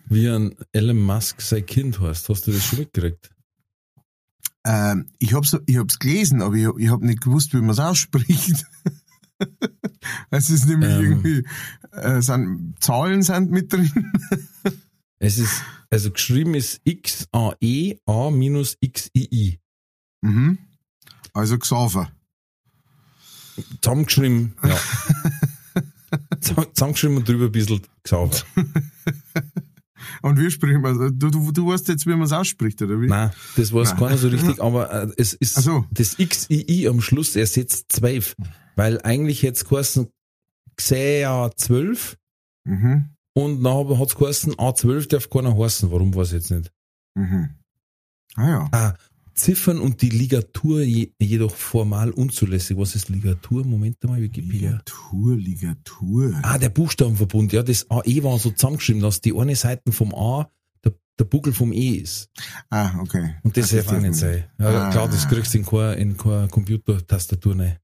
wie 0.10 0.28
ein 0.28 0.56
Elon 0.72 1.00
Musk 1.00 1.42
sein 1.42 1.66
Kind 1.66 2.00
heißt. 2.00 2.30
Hast 2.30 2.48
du 2.48 2.52
das 2.52 2.66
schon 2.66 2.80
mitgekriegt? 2.80 3.32
Ähm, 4.66 5.08
ich 5.20 5.34
hab's, 5.34 5.56
ich 5.66 5.78
hab's 5.78 6.00
gelesen, 6.00 6.42
aber 6.42 6.56
ich, 6.56 6.68
ich 6.78 6.90
hab 6.90 7.02
nicht 7.02 7.22
gewusst, 7.22 7.54
wie 7.54 7.58
man 7.58 7.70
es 7.70 7.80
ausspricht. 7.80 8.66
es 10.30 10.50
ist 10.50 10.68
nämlich 10.68 10.90
Ähm. 10.90 11.04
irgendwie, 11.04 11.44
äh, 11.92 12.22
sind, 12.22 12.76
Zahlen 12.82 13.24
sind 13.24 13.52
mit 13.52 13.72
drin. 13.72 14.12
Es 15.20 15.38
ist, 15.38 15.64
also 15.90 16.12
geschrieben 16.12 16.54
ist 16.56 16.82
X-A-E 16.84 17.98
A 18.06 18.30
minus 18.32 18.78
X-I-I. 18.82 19.60
mhm. 20.22 20.58
Also 21.34 21.58
Xaver. 21.60 22.12
Zusammengeschrieben, 23.82 24.56
ja. 24.64 24.80
Zusammen- 26.42 26.68
Zusammengeschrieben 26.74 27.18
und 27.18 27.28
drüber 27.28 27.46
ein 27.46 27.52
bisschen 27.52 27.82
gesagt. 28.04 28.46
Und 30.22 30.40
wie 30.40 30.50
spricht 30.50 30.80
man 30.80 30.98
Du, 31.20 31.30
du, 31.30 31.52
du 31.52 31.68
weißt 31.68 31.88
jetzt, 31.90 32.06
wie 32.06 32.12
man 32.12 32.22
es 32.24 32.32
ausspricht, 32.32 32.82
oder 32.82 33.00
wie? 33.02 33.08
Nein, 33.08 33.32
das 33.56 33.74
weiß 33.74 33.90
Nein. 33.92 34.00
keiner 34.00 34.18
so 34.18 34.28
richtig, 34.30 34.62
aber 34.62 34.92
äh, 34.92 35.08
es 35.18 35.34
ist 35.34 35.56
so. 35.56 35.86
das 35.92 36.16
XII 36.16 36.88
am 36.88 37.02
Schluss 37.02 37.36
ersetzt 37.36 37.92
12, 37.92 38.36
weil 38.76 39.02
eigentlich 39.02 39.44
hätte 39.44 39.58
es 39.58 39.66
geheißen 39.66 40.08
XEA 40.76 41.52
12 41.56 42.18
Mhm. 42.64 43.10
Und 43.42 43.62
nachher 43.62 44.00
hat 44.00 44.10
es 44.10 44.16
geheißen 44.16 44.54
A12 44.56 45.08
darf 45.10 45.30
keiner 45.30 45.58
heißen, 45.58 45.92
warum 45.92 46.14
weiß 46.16 46.30
ich 46.30 46.34
jetzt 46.40 46.52
nicht. 46.52 46.72
Mhm. 47.16 47.50
Ah 48.36 48.50
ja. 48.50 48.70
Ah, 48.72 48.94
Ziffern 49.34 49.80
und 49.80 50.02
die 50.02 50.10
Ligatur 50.10 50.82
je, 50.82 51.12
jedoch 51.20 51.54
formal 51.56 52.10
unzulässig. 52.10 52.76
Was 52.78 52.96
ist 52.96 53.10
Ligatur? 53.10 53.64
Moment 53.66 54.04
mal, 54.04 54.20
Wikipedia. 54.22 54.72
Ligatur, 54.72 55.36
Ligatur. 55.36 56.40
Ah, 56.42 56.58
der 56.58 56.70
Buchstabenverbund, 56.70 57.54
ja, 57.54 57.62
das 57.62 57.86
AE 57.92 58.24
war 58.24 58.40
so 58.40 58.50
zusammengeschrieben, 58.50 59.02
dass 59.04 59.22
die 59.22 59.36
eine 59.38 59.56
Seite 59.56 59.92
vom 59.92 60.14
A 60.16 60.50
der, 60.84 60.94
der 61.20 61.26
Buckel 61.26 61.54
vom 61.54 61.72
E 61.72 61.90
ist. 61.98 62.30
Ah, 62.72 63.00
okay. 63.00 63.36
Und 63.44 63.56
das 63.58 63.72
Ah, 63.74 63.78
darf 63.78 63.94
auch 63.94 64.00
nicht 64.02 64.16
sein. 64.16 64.46
Ja, 64.60 64.88
Ah. 64.88 64.90
klar, 64.92 65.08
das 65.08 65.28
kriegst 65.28 65.54
du 65.54 65.60
in 65.60 65.66
keine, 65.66 65.94
in 65.96 66.18
keine 66.18 66.48
Computertastatur 66.48 67.60
rein. 67.60 67.78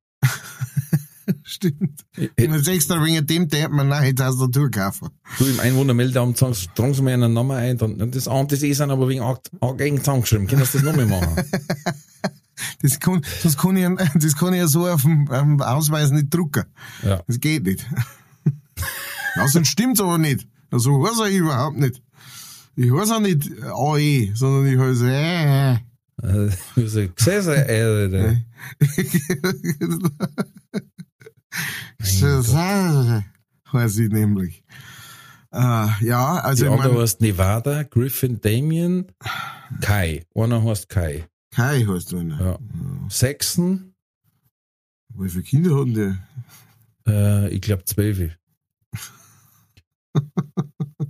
Stimmt. 1.44 2.02
Ich- 2.18 2.32
Wenn 2.36 2.52
man 2.52 2.66
extra 2.66 3.04
wegen 3.04 3.26
dem 3.26 3.48
darf 3.48 3.70
man 3.70 3.88
nachher 3.88 4.14
Tastatur 4.16 4.70
kaufen. 4.70 5.10
Du 5.38 5.46
im 5.46 5.60
Einwohnermeldeamt 5.60 6.38
sagst, 6.38 6.70
tragen 6.76 6.94
Sie 6.94 7.02
mir 7.02 7.14
einen 7.14 7.34
Namen 7.34 7.52
ein, 7.58 7.78
dann, 7.78 8.12
das 8.12 8.28
A 8.28 8.34
und 8.34 8.52
das 8.52 8.64
E 8.64 8.74
sind 8.74 8.92
aber 8.92 9.08
wegen 9.08 9.22
A, 9.22 9.38
A 9.62 9.72
gegen 9.74 10.00
zusammengeschrieben. 10.00 10.48
Können 10.48 10.66
Sie 10.66 10.78
das 10.80 10.84
nochmal 10.84 11.06
machen? 11.06 11.36
Das 12.82 13.00
kann, 13.00 13.22
das 13.42 13.58
kann 13.58 13.76
ich, 13.76 13.88
das 14.22 14.36
kann 14.38 14.54
ich 14.54 14.60
ja 14.60 14.68
so 14.68 14.88
auf 14.88 15.02
dem, 15.02 15.28
auf 15.30 15.42
dem 15.42 15.60
Ausweis 15.62 16.12
nicht 16.12 16.34
drucken. 16.34 16.66
Ja. 17.02 17.22
Das 17.28 17.40
geht 17.40 17.64
nicht. 17.64 17.86
ja, 19.36 19.48
sonst 19.48 19.70
stimmt's 19.70 20.00
aber 20.00 20.18
nicht. 20.18 20.48
Also 20.70 21.06
heißt 21.06 21.20
er 21.22 21.30
überhaupt 21.30 21.78
nicht. 21.78 22.02
Ich 22.76 22.92
heiß 22.92 23.10
auch 23.12 23.20
nicht 23.20 23.50
AE, 23.64 24.32
sondern 24.36 24.68
ich 24.72 24.78
heiße 24.80 25.10
äh. 25.12 25.74
Äh, 25.74 26.50
Also, 26.76 27.08
gesehen, 27.16 27.48
äh, 27.54 28.04
äh, 28.06 28.38
heiße 33.74 34.04
ich 34.04 34.10
nämlich. 34.12 34.64
Äh, 35.52 35.88
ja, 36.06 36.40
also 36.40 36.66
Die 36.66 36.72
andere 36.72 37.02
heißt 37.02 37.22
Nevada, 37.22 37.84
Griffin, 37.84 38.42
Damien, 38.42 39.12
Kai. 39.82 40.26
Einer 40.36 40.64
heißt 40.64 40.90
Kai. 40.90 41.28
Kai 41.52 41.86
heißt 41.86 42.14
einer. 42.16 42.42
Ja. 42.42 42.60
Saxon, 43.10 43.94
Wie 45.16 45.30
viele 45.30 45.44
Kinder 45.44 45.76
hatten 45.80 45.94
die? 45.94 47.12
äh, 47.12 47.50
ich 47.50 47.62
glaube 47.62 47.86
zwölf. 47.86 48.32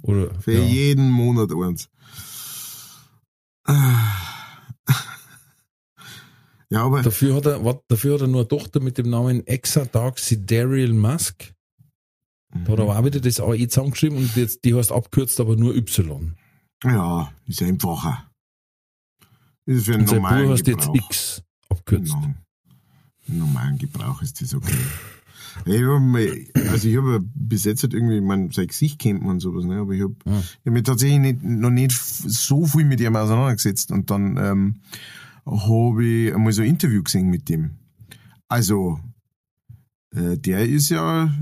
Oder 0.01 0.33
Für 0.41 0.51
ja. 0.53 0.63
jeden 0.63 1.09
Monat 1.09 1.49
eins. 1.51 1.89
Ja, 6.74 6.86
aber 6.86 7.03
Dafür 7.03 7.36
hat 7.36 7.45
er, 7.45 7.63
wat, 7.63 7.84
dafür 7.88 8.15
hat 8.15 8.21
er 8.21 8.28
nur 8.28 8.41
eine 8.41 8.47
Tochter 8.47 8.80
mit 8.80 8.97
dem 8.97 9.07
Namen 9.11 9.45
Exadarcy 9.45 10.43
Daryl 10.43 10.91
Musk. 10.91 11.53
Da 12.51 12.71
hat 12.71 12.80
er 12.80 12.84
aber 12.86 12.97
auch 12.97 13.05
wieder 13.05 13.19
das 13.19 13.39
AE 13.39 13.67
zusammengeschrieben 13.67 14.17
und 14.17 14.36
jetzt, 14.36 14.63
die 14.65 14.74
heißt 14.74 14.91
abkürzt, 14.91 15.39
aber 15.39 15.55
nur 15.55 15.76
Y. 15.76 16.34
ja, 16.84 17.32
ist 17.45 17.61
einfacher. 17.61 18.28
Ist 19.65 19.86
für 19.86 19.93
einen 19.93 20.01
Und 20.01 20.07
sein 20.09 20.21
Bruder 20.21 20.32
normalen 20.32 20.49
heißt 20.49 20.67
jetzt 20.67 20.80
Gebrauch. 20.88 20.95
X 20.95 21.43
abkürzt. 21.69 22.13
Genau. 22.13 22.34
Im 23.28 23.38
normalen 23.39 23.78
Gebrauch 23.78 24.21
ist 24.24 24.41
das 24.41 24.55
okay. 24.55 24.74
Ich 25.65 25.82
hab 25.84 26.71
also 26.71 26.88
ich 26.89 26.97
habe 26.97 27.19
bis 27.36 27.65
jetzt 27.65 27.84
halt 27.84 27.93
irgendwie, 27.93 28.19
man 28.19 28.49
sein 28.49 28.65
Gesicht 28.65 28.97
kennt 28.97 29.21
man 29.21 29.34
und 29.34 29.39
sowas, 29.41 29.63
ne? 29.65 29.78
aber 29.82 29.93
ich 29.93 30.01
habe 30.01 30.15
Ja. 30.26 30.41
hab 30.65 30.74
mich 30.74 30.84
tatsächlich 30.84 31.19
nicht, 31.19 31.43
noch 31.43 31.69
nicht 31.69 31.91
so 31.91 32.65
viel 32.65 32.86
mit 32.86 32.99
ihm 32.99 33.15
auseinandergesetzt 33.15 33.91
und 33.91 34.09
dann 34.09 34.38
ähm, 34.38 34.82
habe 35.45 36.05
ich 36.05 36.33
einmal 36.33 36.53
so 36.53 36.61
ein 36.61 36.69
Interview 36.69 37.03
gesehen 37.03 37.29
mit 37.29 37.49
dem. 37.49 37.71
Also, 38.47 38.99
äh, 40.15 40.37
der 40.37 40.67
ist 40.67 40.89
ja, 40.89 41.33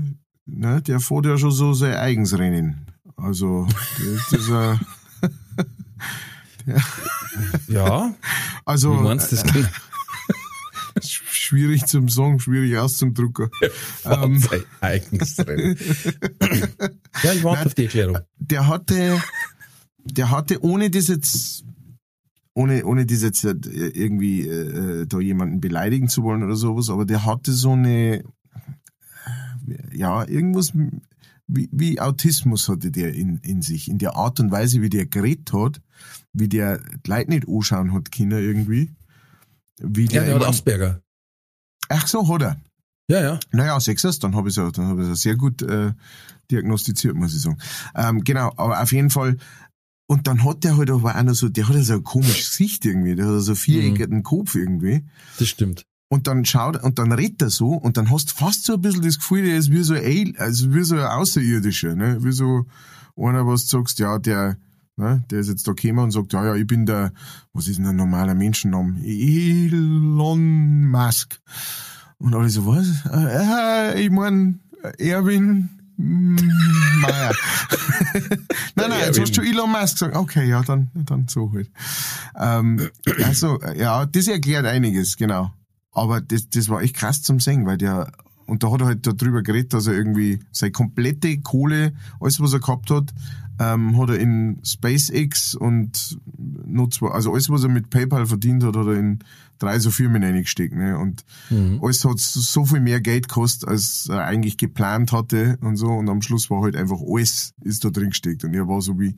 ne, 0.46 0.82
der 0.82 1.00
fährt 1.00 1.26
ja 1.26 1.38
schon 1.38 1.52
so 1.52 1.72
sein 1.74 1.94
eigens 1.94 2.36
Rennen. 2.38 2.86
Also, 3.16 3.68
das 3.98 4.40
ist 4.40 4.48
ja, 4.48 4.80
Ja, 7.68 8.14
also, 8.64 8.98
wie 8.98 9.02
meinst 9.02 9.32
du 9.32 9.36
das? 9.36 9.44
Kind? 9.44 9.68
schwierig 11.02 11.86
zum 11.86 12.08
Sagen, 12.08 12.40
schwierig 12.40 12.76
auszudrucken. 12.78 13.50
Ähm, 14.04 14.38
sein 14.38 14.64
eigenes 14.80 15.38
Rennen. 15.38 15.78
ja, 17.22 17.32
ich 17.32 17.44
warte 17.44 17.66
auf 17.66 17.74
die 17.74 17.84
Erklärung. 17.84 18.18
der 18.38 18.66
hatte, 18.66 19.22
der 20.04 20.30
hatte, 20.30 20.62
ohne 20.64 20.90
das 20.90 21.06
jetzt, 21.06 21.64
ohne, 22.54 22.84
ohne 22.84 23.06
das 23.06 23.22
jetzt 23.22 23.44
irgendwie 23.44 24.46
äh, 24.46 25.06
da 25.06 25.20
jemanden 25.20 25.60
beleidigen 25.60 26.08
zu 26.08 26.22
wollen 26.22 26.42
oder 26.42 26.56
sowas, 26.56 26.90
aber 26.90 27.04
der 27.04 27.24
hatte 27.24 27.52
so 27.52 27.72
eine, 27.72 28.24
ja, 29.92 30.26
irgendwas 30.28 30.72
wie, 31.46 31.68
wie 31.72 32.00
Autismus 32.00 32.68
hatte 32.68 32.90
der 32.90 33.14
in, 33.14 33.38
in 33.38 33.62
sich, 33.62 33.88
in 33.88 33.98
der 33.98 34.16
Art 34.16 34.40
und 34.40 34.50
Weise, 34.50 34.80
wie 34.80 34.88
der 34.88 35.06
geredet 35.06 35.52
hat, 35.52 35.80
wie 36.32 36.48
der 36.48 36.78
die 36.78 37.10
Leute 37.10 37.30
nicht 37.30 37.48
anschauen 37.48 37.92
hat, 37.92 38.10
Kinder 38.10 38.38
irgendwie. 38.38 38.90
Wie 39.78 40.04
Ja, 40.04 40.22
der 40.22 40.24
der 40.24 40.34
hat 40.36 40.48
Asperger. 40.48 41.02
Ach 41.88 42.06
so, 42.06 42.26
hat 42.32 42.42
er. 42.42 42.60
Ja, 43.08 43.20
ja. 43.20 43.40
Naja, 43.50 43.80
Sechsers, 43.80 44.18
dann 44.18 44.34
habe 44.34 44.48
ich 44.48 44.56
es 44.56 44.62
hab 44.62 44.98
ja 44.98 45.14
sehr 45.14 45.36
gut 45.36 45.60
äh, 45.62 45.92
diagnostiziert, 46.50 47.14
muss 47.14 47.34
ich 47.34 47.42
sagen. 47.42 47.58
Ähm, 47.94 48.24
genau, 48.24 48.52
aber 48.56 48.80
auf 48.80 48.92
jeden 48.92 49.10
Fall. 49.10 49.36
Und 50.12 50.26
dann 50.26 50.44
hat 50.44 50.62
der 50.62 50.76
halt 50.76 50.90
aber 50.90 51.16
auch 51.16 51.22
noch 51.22 51.32
so, 51.34 51.48
der 51.48 51.66
hat 51.68 51.74
ja 51.76 51.82
so 51.82 51.94
ein 51.94 52.02
komisches 52.04 52.50
Gesicht 52.58 52.84
irgendwie, 52.84 53.14
der 53.14 53.26
hat 53.28 53.40
so 53.40 53.54
viereckigen 53.54 54.22
Kopf 54.22 54.54
irgendwie. 54.54 55.04
Das 55.38 55.48
stimmt. 55.48 55.86
Und 56.10 56.26
dann 56.26 56.44
schaut, 56.44 56.82
und 56.82 56.98
dann 56.98 57.12
redet 57.12 57.40
er 57.40 57.48
so, 57.50 57.68
und 57.68 57.96
dann 57.96 58.10
hast 58.10 58.30
du 58.32 58.34
fast 58.34 58.64
so 58.66 58.74
ein 58.74 58.82
bisschen 58.82 59.02
das 59.02 59.16
Gefühl, 59.18 59.44
der 59.46 59.56
ist 59.56 59.70
wie 59.70 59.82
so 59.82 59.94
ein, 59.94 60.04
Al- 60.04 60.34
also 60.36 60.74
wie 60.74 60.84
so 60.84 60.96
ein 60.96 61.06
Außerirdischer, 61.06 61.94
ne? 61.96 62.18
Wie 62.22 62.32
so 62.32 62.66
einer, 63.16 63.46
was 63.46 63.66
du 63.66 63.78
sagst, 63.78 63.98
ja, 64.00 64.18
der, 64.18 64.58
ne, 64.96 65.24
der 65.30 65.40
ist 65.40 65.48
jetzt 65.48 65.66
da 65.66 65.72
gekommen 65.72 66.00
und 66.04 66.10
sagt, 66.10 66.34
ja, 66.34 66.44
ja, 66.44 66.54
ich 66.56 66.66
bin 66.66 66.84
der, 66.84 67.14
was 67.54 67.66
ist 67.68 67.78
denn 67.78 67.86
ein 67.86 67.96
normaler 67.96 68.34
Menschenname? 68.34 69.00
Elon 69.02 70.90
Musk. 70.90 71.40
Und 72.18 72.34
alle 72.34 72.50
so, 72.50 72.66
was? 72.66 72.86
Äh, 73.10 74.02
ich 74.04 74.10
mein, 74.10 74.60
Erwin 74.98 75.70
Meier. 75.96 77.32
nein, 78.74 78.90
nein, 78.90 79.00
jetzt 79.06 79.20
hast 79.20 79.36
du 79.36 79.42
Elon 79.42 79.70
Musk 79.70 79.94
gesagt. 79.94 80.16
Okay, 80.16 80.48
ja, 80.48 80.62
dann, 80.62 80.90
dann 80.94 81.28
so 81.28 81.52
halt. 81.52 81.70
Ähm, 82.38 82.88
also, 83.24 83.60
ja, 83.76 84.06
das 84.06 84.28
erklärt 84.28 84.66
einiges, 84.66 85.16
genau. 85.16 85.52
Aber 85.92 86.20
das, 86.20 86.48
das 86.48 86.68
war 86.68 86.82
echt 86.82 86.96
krass 86.96 87.22
zum 87.22 87.40
Singen, 87.40 87.66
weil 87.66 87.78
der, 87.78 88.10
und 88.46 88.62
da 88.62 88.72
hat 88.72 88.80
er 88.80 88.86
halt 88.86 89.06
darüber 89.06 89.42
geredet, 89.42 89.74
dass 89.74 89.86
er 89.86 89.94
irgendwie 89.94 90.40
seine 90.50 90.72
komplette 90.72 91.38
Kohle, 91.40 91.92
alles 92.20 92.40
was 92.40 92.52
er 92.52 92.60
gehabt 92.60 92.90
hat, 92.90 93.12
ähm, 93.58 93.98
hat 93.98 94.10
er 94.10 94.18
in 94.18 94.60
SpaceX 94.64 95.54
und 95.54 96.18
zwei, 96.90 97.08
also 97.08 97.32
alles 97.32 97.50
was 97.50 97.62
er 97.62 97.68
mit 97.68 97.90
PayPal 97.90 98.26
verdient 98.26 98.64
hat, 98.64 98.76
hat 98.76 98.86
er 98.86 98.98
in 98.98 99.18
drei 99.58 99.78
so 99.78 99.90
Firmen 99.90 100.22
reingesteckt, 100.22 100.74
ne, 100.74 100.98
und 100.98 101.24
alles 101.82 102.04
hat 102.04 102.18
so 102.18 102.64
viel 102.64 102.80
mehr 102.80 103.00
Geld 103.00 103.28
gekostet, 103.28 103.68
als 103.68 104.08
er 104.08 104.24
eigentlich 104.24 104.56
geplant 104.56 105.12
hatte 105.12 105.58
und 105.60 105.76
so, 105.76 105.88
und 105.88 106.08
am 106.08 106.22
Schluss 106.22 106.50
war 106.50 106.62
halt 106.62 106.76
einfach 106.76 106.98
alles 107.00 107.54
ist 107.62 107.84
da 107.84 107.90
drin 107.90 108.10
gesteckt 108.10 108.44
und 108.44 108.54
er 108.54 108.66
war 108.66 108.80
so 108.80 108.98
wie, 108.98 109.16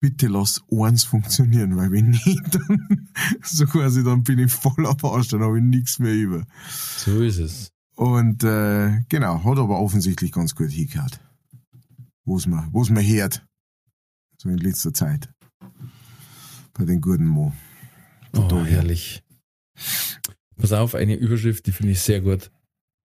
bitte 0.00 0.28
lass 0.28 0.62
eins 0.70 1.04
funktionieren, 1.04 1.76
weil 1.76 1.90
wenn 1.90 2.10
nicht, 2.10 2.54
dann 2.54 3.08
so 3.42 3.66
quasi, 3.66 4.04
dann 4.04 4.22
bin 4.22 4.38
ich 4.38 4.52
voll 4.52 4.86
am 4.86 4.96
Arsch, 5.02 5.28
dann 5.28 5.42
habe 5.42 5.58
ich 5.58 5.64
nichts 5.64 5.98
mehr 5.98 6.14
über. 6.14 6.44
So 6.96 7.22
ist 7.22 7.38
es. 7.38 7.72
Und 7.96 8.44
äh, 8.44 9.02
genau, 9.08 9.42
hat 9.42 9.58
aber 9.58 9.80
offensichtlich 9.80 10.30
ganz 10.30 10.54
gut 10.54 10.70
hingehört. 10.70 11.20
Wo's 12.24 12.46
man, 12.46 12.68
wo's 12.72 12.90
man 12.90 13.04
hört. 13.04 13.44
So 14.40 14.48
in 14.48 14.58
letzter 14.58 14.94
Zeit. 14.94 15.28
Bei 16.74 16.84
den 16.84 17.00
guten 17.00 17.26
Mo. 17.26 17.52
Oh, 18.36 18.46
da 18.48 18.56
her. 18.62 18.76
herrlich. 18.76 19.24
Pass 20.56 20.72
auf, 20.72 20.94
eine 20.94 21.16
Überschrift, 21.16 21.66
die 21.66 21.72
finde 21.72 21.92
ich 21.92 22.00
sehr 22.00 22.20
gut. 22.20 22.52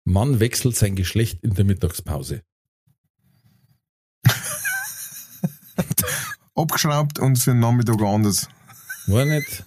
Mann 0.03 0.41
wechselt 0.41 0.75
sein 0.75 0.95
Geschlecht 0.95 1.41
in 1.43 1.53
der 1.53 1.63
Mittagspause. 1.63 2.43
Abgeschraubt 6.55 7.19
und 7.19 7.37
für 7.37 7.51
den 7.51 7.59
Nachmittag 7.59 8.01
anders. 8.01 8.49
War 9.07 9.23
nicht? 9.25 9.63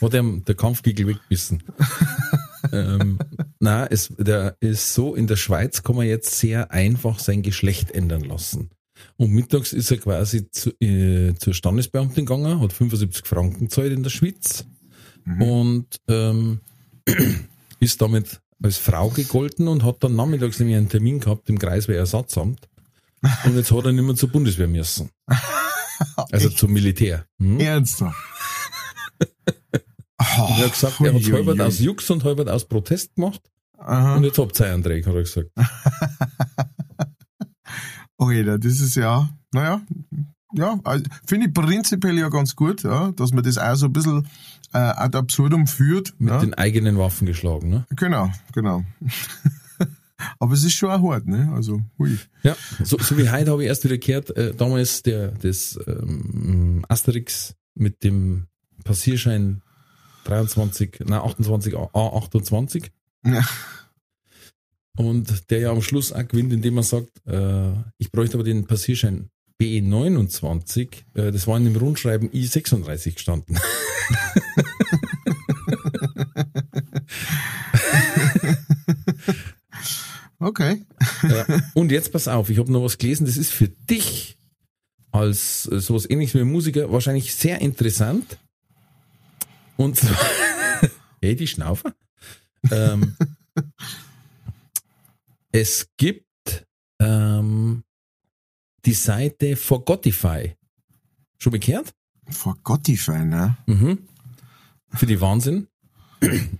Hat 0.00 0.14
ihm 0.14 0.44
der 0.44 0.54
Kampfgegel 0.54 1.08
weggebissen. 1.08 1.64
ähm, 2.72 3.18
na, 3.58 3.86
es, 3.86 4.12
der 4.18 4.56
ist 4.60 4.94
so, 4.94 5.16
in 5.16 5.26
der 5.26 5.36
Schweiz 5.36 5.82
kann 5.82 5.96
man 5.96 6.06
jetzt 6.06 6.38
sehr 6.38 6.70
einfach 6.70 7.18
sein 7.18 7.42
Geschlecht 7.42 7.90
ändern 7.90 8.22
lassen. 8.22 8.70
Und 9.16 9.32
mittags 9.32 9.72
ist 9.72 9.90
er 9.90 9.98
quasi 9.98 10.50
zu, 10.50 10.70
äh, 10.80 11.34
zur 11.34 11.54
Standesbeamtin 11.54 12.26
gegangen, 12.26 12.60
hat 12.60 12.72
75 12.72 13.26
Franken 13.26 13.68
gezahlt 13.68 13.92
in 13.92 14.02
der 14.02 14.10
Schweiz 14.10 14.64
und 15.38 15.86
ähm, 16.08 16.60
ist 17.80 18.00
damit 18.00 18.40
als 18.62 18.78
Frau 18.78 19.08
gegolten 19.08 19.68
und 19.68 19.84
hat 19.84 20.02
dann 20.02 20.16
nachmittags 20.16 20.58
nämlich 20.58 20.76
einen 20.76 20.88
Termin 20.88 21.20
gehabt 21.20 21.48
im 21.48 21.58
Kreiswehrersatzamt. 21.58 22.68
Und 23.44 23.56
jetzt 23.56 23.70
hat 23.70 23.84
er 23.84 23.92
nicht 23.92 24.04
mehr 24.04 24.14
zur 24.14 24.30
Bundeswehr 24.30 24.68
müssen. 24.68 25.10
Also 26.32 26.48
zum 26.48 26.72
Militär. 26.72 27.26
Hm? 27.38 27.60
Ernsthaft. 27.60 28.16
Und 30.38 30.58
er 30.58 30.64
hat 30.64 30.72
gesagt, 30.72 31.00
er 31.00 31.12
hat 31.12 31.14
ui, 31.14 31.30
halbert 31.30 31.60
aus 31.60 31.78
Jux 31.78 32.10
und 32.10 32.24
halbert 32.24 32.48
aus 32.48 32.66
Protest 32.66 33.14
gemacht. 33.14 33.42
Aha. 33.76 34.16
Und 34.16 34.24
jetzt 34.24 34.38
habt 34.38 34.58
ihr 34.60 34.66
einen 34.66 34.82
Dreck, 34.82 35.06
hat 35.06 35.14
er 35.14 35.22
gesagt. 35.22 35.50
Alter, 38.20 38.58
das 38.58 38.80
ist 38.80 38.96
ja, 38.96 39.30
naja, 39.52 39.80
ja, 40.52 40.80
also, 40.84 41.04
finde 41.26 41.46
ich 41.46 41.54
prinzipiell 41.54 42.18
ja 42.18 42.28
ganz 42.28 42.56
gut, 42.56 42.82
ja, 42.82 43.12
dass 43.12 43.32
man 43.32 43.44
das 43.44 43.56
auch 43.58 43.74
so 43.76 43.86
ein 43.86 43.92
bisschen 43.92 44.26
äh, 44.72 44.78
ad 44.78 45.16
absurdum 45.16 45.66
führt. 45.66 46.14
Mit 46.18 46.30
ja. 46.30 46.40
den 46.40 46.54
eigenen 46.54 46.98
Waffen 46.98 47.26
geschlagen, 47.26 47.68
ne? 47.70 47.86
Genau, 47.96 48.30
genau. 48.52 48.84
Aber 50.38 50.52
es 50.52 50.64
ist 50.64 50.74
schon 50.74 50.90
auch 50.90 51.10
hart, 51.10 51.26
ne? 51.26 51.50
Also, 51.54 51.80
hui. 51.98 52.18
Ja. 52.42 52.56
So, 52.82 52.98
so 52.98 53.16
wie 53.16 53.30
heute 53.30 53.52
habe 53.52 53.62
ich 53.62 53.68
erst 53.68 53.84
wieder 53.84 53.96
gehört, 53.96 54.36
äh, 54.36 54.54
damals 54.54 55.02
der, 55.02 55.28
das 55.28 55.78
ähm, 55.86 56.84
Asterix 56.88 57.54
mit 57.74 58.04
dem 58.04 58.46
Passierschein 58.84 59.62
23, 60.24 61.00
nein, 61.06 61.20
28, 61.20 61.74
A28. 61.74 62.90
Ja. 63.24 63.42
Und 65.00 65.50
der 65.50 65.60
ja 65.60 65.70
am 65.70 65.80
Schluss 65.82 66.12
auch 66.12 66.26
gewinnt, 66.28 66.52
indem 66.52 66.76
er 66.76 66.82
sagt, 66.82 67.10
äh, 67.26 67.72
ich 67.98 68.12
bräuchte 68.12 68.34
aber 68.34 68.44
den 68.44 68.66
Passierschein 68.66 69.30
B29, 69.60 70.88
äh, 71.14 71.32
das 71.32 71.46
war 71.46 71.56
in 71.56 71.64
dem 71.64 71.76
Rundschreiben 71.76 72.30
I36 72.30 73.14
gestanden. 73.14 73.58
Okay. 80.40 80.82
Ja. 81.22 81.44
Und 81.74 81.92
jetzt 81.92 82.12
pass 82.12 82.26
auf, 82.26 82.48
ich 82.48 82.58
habe 82.58 82.72
noch 82.72 82.82
was 82.82 82.96
gelesen, 82.96 83.26
das 83.26 83.36
ist 83.36 83.52
für 83.52 83.68
dich 83.68 84.38
als 85.12 85.68
äh, 85.70 85.80
sowas 85.80 86.08
ähnliches 86.08 86.34
wie 86.34 86.40
ein 86.40 86.50
Musiker 86.50 86.90
wahrscheinlich 86.90 87.34
sehr 87.34 87.60
interessant. 87.60 88.38
Und 89.76 89.96
zwar, 89.96 90.16
hey, 91.22 91.36
die 91.36 91.46
Schnaufer. 91.46 91.94
Ähm, 92.70 93.16
es 95.52 95.88
gibt 95.96 96.66
ähm, 97.00 97.82
die 98.84 98.92
Seite 98.92 99.56
Forgotify. 99.56 100.54
Schon 101.38 101.52
bekehrt? 101.52 101.92
Forgotify, 102.28 103.24
ne? 103.24 103.56
Mhm. 103.66 104.06
Für 104.94 105.06
die 105.06 105.20
Wahnsinn. 105.20 105.68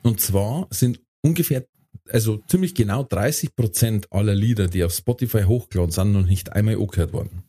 Und 0.02 0.20
zwar 0.20 0.66
sind 0.70 1.00
ungefähr, 1.22 1.66
also 2.08 2.38
ziemlich 2.48 2.74
genau 2.74 3.04
30 3.04 3.54
Prozent 3.54 4.12
aller 4.12 4.34
Lieder, 4.34 4.68
die 4.68 4.82
auf 4.84 4.92
Spotify 4.92 5.42
hochgeladen 5.42 5.92
sind, 5.92 6.12
noch 6.12 6.26
nicht 6.26 6.52
einmal 6.52 6.76
angehört 6.76 7.12
worden. 7.12 7.42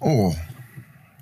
Oh, 0.00 0.34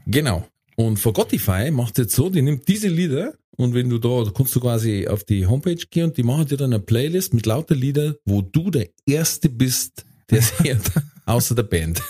Genau. 0.06 0.46
Und 0.76 0.98
Forgotify 0.98 1.70
macht 1.70 1.98
jetzt 1.98 2.14
so, 2.14 2.30
die 2.30 2.42
nimmt 2.42 2.68
diese 2.68 2.88
Lieder 2.88 3.34
und 3.56 3.74
wenn 3.74 3.88
du 3.88 3.98
da, 3.98 4.24
da 4.24 4.30
kannst 4.30 4.54
du 4.54 4.60
quasi 4.60 5.06
auf 5.08 5.24
die 5.24 5.46
Homepage 5.46 5.84
gehen 5.90 6.06
und 6.06 6.16
die 6.16 6.22
machen 6.22 6.46
dir 6.46 6.56
dann 6.56 6.72
eine 6.72 6.82
Playlist 6.82 7.34
mit 7.34 7.46
lauter 7.46 7.74
Lieder, 7.74 8.16
wo 8.24 8.42
du 8.42 8.70
der 8.70 8.88
Erste 9.06 9.48
bist, 9.48 10.04
der 10.30 10.38
es 10.38 10.58
hört, 10.62 10.90
außer 11.24 11.54
der 11.54 11.64
Band. 11.64 12.02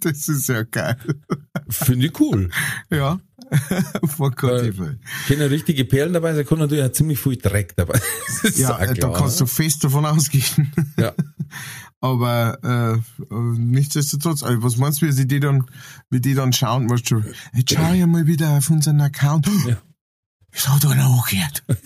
das 0.00 0.28
ist 0.28 0.48
ja 0.48 0.62
geil. 0.62 0.96
Finde 1.68 2.06
ich 2.06 2.20
cool. 2.20 2.50
Ja. 2.90 3.20
Forgotify. 4.16 4.96
Keine 5.28 5.50
richtige 5.50 5.84
Perlen 5.84 6.12
dabei, 6.14 6.32
da 6.32 6.42
kann 6.42 6.58
natürlich 6.58 6.84
auch 6.84 6.92
ziemlich 6.92 7.18
viel 7.18 7.36
Dreck 7.36 7.74
dabei. 7.76 8.00
Ja, 8.56 8.78
äh, 8.78 8.94
da 8.94 9.10
kannst 9.10 9.40
du 9.40 9.46
fest 9.46 9.84
davon 9.84 10.04
ausgehen. 10.04 10.72
Ja. 10.98 11.14
Aber 12.02 12.58
äh, 13.30 13.34
nichtsdestotrotz, 13.34 14.42
also 14.42 14.62
was 14.62 14.76
meinst 14.76 15.00
du, 15.00 15.06
wie 15.06 15.12
sie 15.12 15.26
die 15.26 15.40
dann, 15.40 15.64
wie 16.10 16.20
die 16.20 16.34
dann 16.34 16.52
schauen, 16.52 16.90
weißt 16.90 17.10
du, 17.10 17.22
jetzt 17.54 17.72
schau 17.72 17.92
ich 17.92 18.04
mal 18.06 18.26
wieder 18.26 18.50
auf 18.58 18.68
unseren 18.70 19.00
Account. 19.00 19.48
Ja. 19.66 19.76
Es 20.50 20.68
hat 20.68 20.84
einer 20.84 21.06
angehört. 21.06 21.64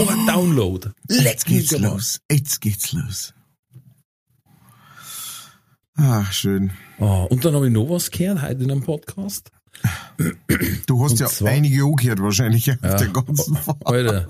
Oh, 0.00 0.08
ein 0.08 0.26
Download. 0.26 0.90
Jetzt 1.08 1.46
geht's 1.46 1.72
aber. 1.72 1.90
los. 1.90 2.20
Jetzt 2.28 2.60
geht's 2.60 2.90
los. 2.92 3.34
Ach, 5.96 6.32
schön. 6.32 6.72
Oh, 6.98 7.28
und 7.30 7.44
dann 7.44 7.54
habe 7.54 7.68
ich 7.68 7.72
noch 7.72 7.88
was 7.88 8.10
gehört 8.10 8.42
heute 8.42 8.64
in 8.64 8.70
einem 8.72 8.82
Podcast. 8.82 9.50
Du 10.86 11.04
hast 11.04 11.12
Und 11.12 11.20
ja 11.20 11.28
zwar- 11.28 11.50
einige 11.52 11.84
angehört 11.84 12.20
wahrscheinlich 12.20 12.70
auf 12.72 12.78
der 12.80 13.08
ganzen 13.08 13.56
Fahrt. 13.56 13.86
Alter, 13.86 14.26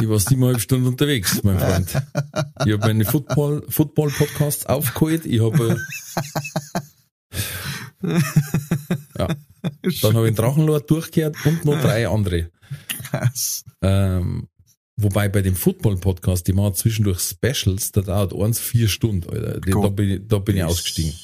ich 0.00 0.08
war 0.08 0.18
siebeneinhalb 0.18 0.60
Stunden 0.60 0.86
unterwegs, 0.86 1.42
mein 1.42 1.58
Freund. 1.58 2.02
Ich 2.64 2.72
habe 2.72 2.78
meine 2.78 3.04
Football, 3.04 3.64
Football 3.68 4.12
aufgeholt. 4.66 5.26
Ich 5.26 5.40
habe, 5.40 5.78
ja, 9.18 9.28
dann 10.02 10.14
habe 10.14 10.28
ich 10.28 10.34
den 10.34 10.36
Drachenlord 10.36 10.90
durchgehört 10.90 11.36
und 11.44 11.64
noch 11.64 11.80
drei 11.80 12.08
andere. 12.08 12.50
Krass. 13.02 13.64
Ähm, 13.82 14.48
wobei 14.96 15.28
bei 15.28 15.42
dem 15.42 15.56
Football 15.56 15.96
Podcast, 15.96 16.46
die 16.46 16.52
machen 16.52 16.74
zwischendurch 16.74 17.20
Specials, 17.20 17.92
da 17.92 18.02
dauert 18.02 18.34
eins 18.34 18.60
vier 18.60 18.88
Stunden, 18.88 19.28
Alter. 19.28 19.60
Da 19.60 19.70
Gott. 19.72 19.96
bin 19.96 20.10
ich, 20.10 20.20
da 20.26 20.38
bin 20.38 20.56
ich 20.56 20.64
ausgestiegen. 20.64 21.14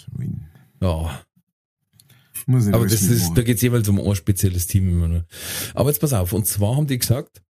Ja. 0.81 1.20
Aber 2.47 2.87
das 2.87 3.03
ist, 3.03 3.33
da 3.35 3.43
geht's 3.43 3.62
jeweils 3.62 3.89
um 3.89 3.99
ein 4.01 4.14
spezielles 4.14 4.66
Team 4.66 4.89
immer 4.89 5.09
nur. 5.09 5.25
Aber 5.75 5.89
jetzt 5.91 6.01
pass 6.01 6.12
auf, 6.12 6.33
und 6.33 6.47
zwar 6.47 6.77
haben 6.77 6.87
die 6.87 6.99
gesagt, 6.99 7.43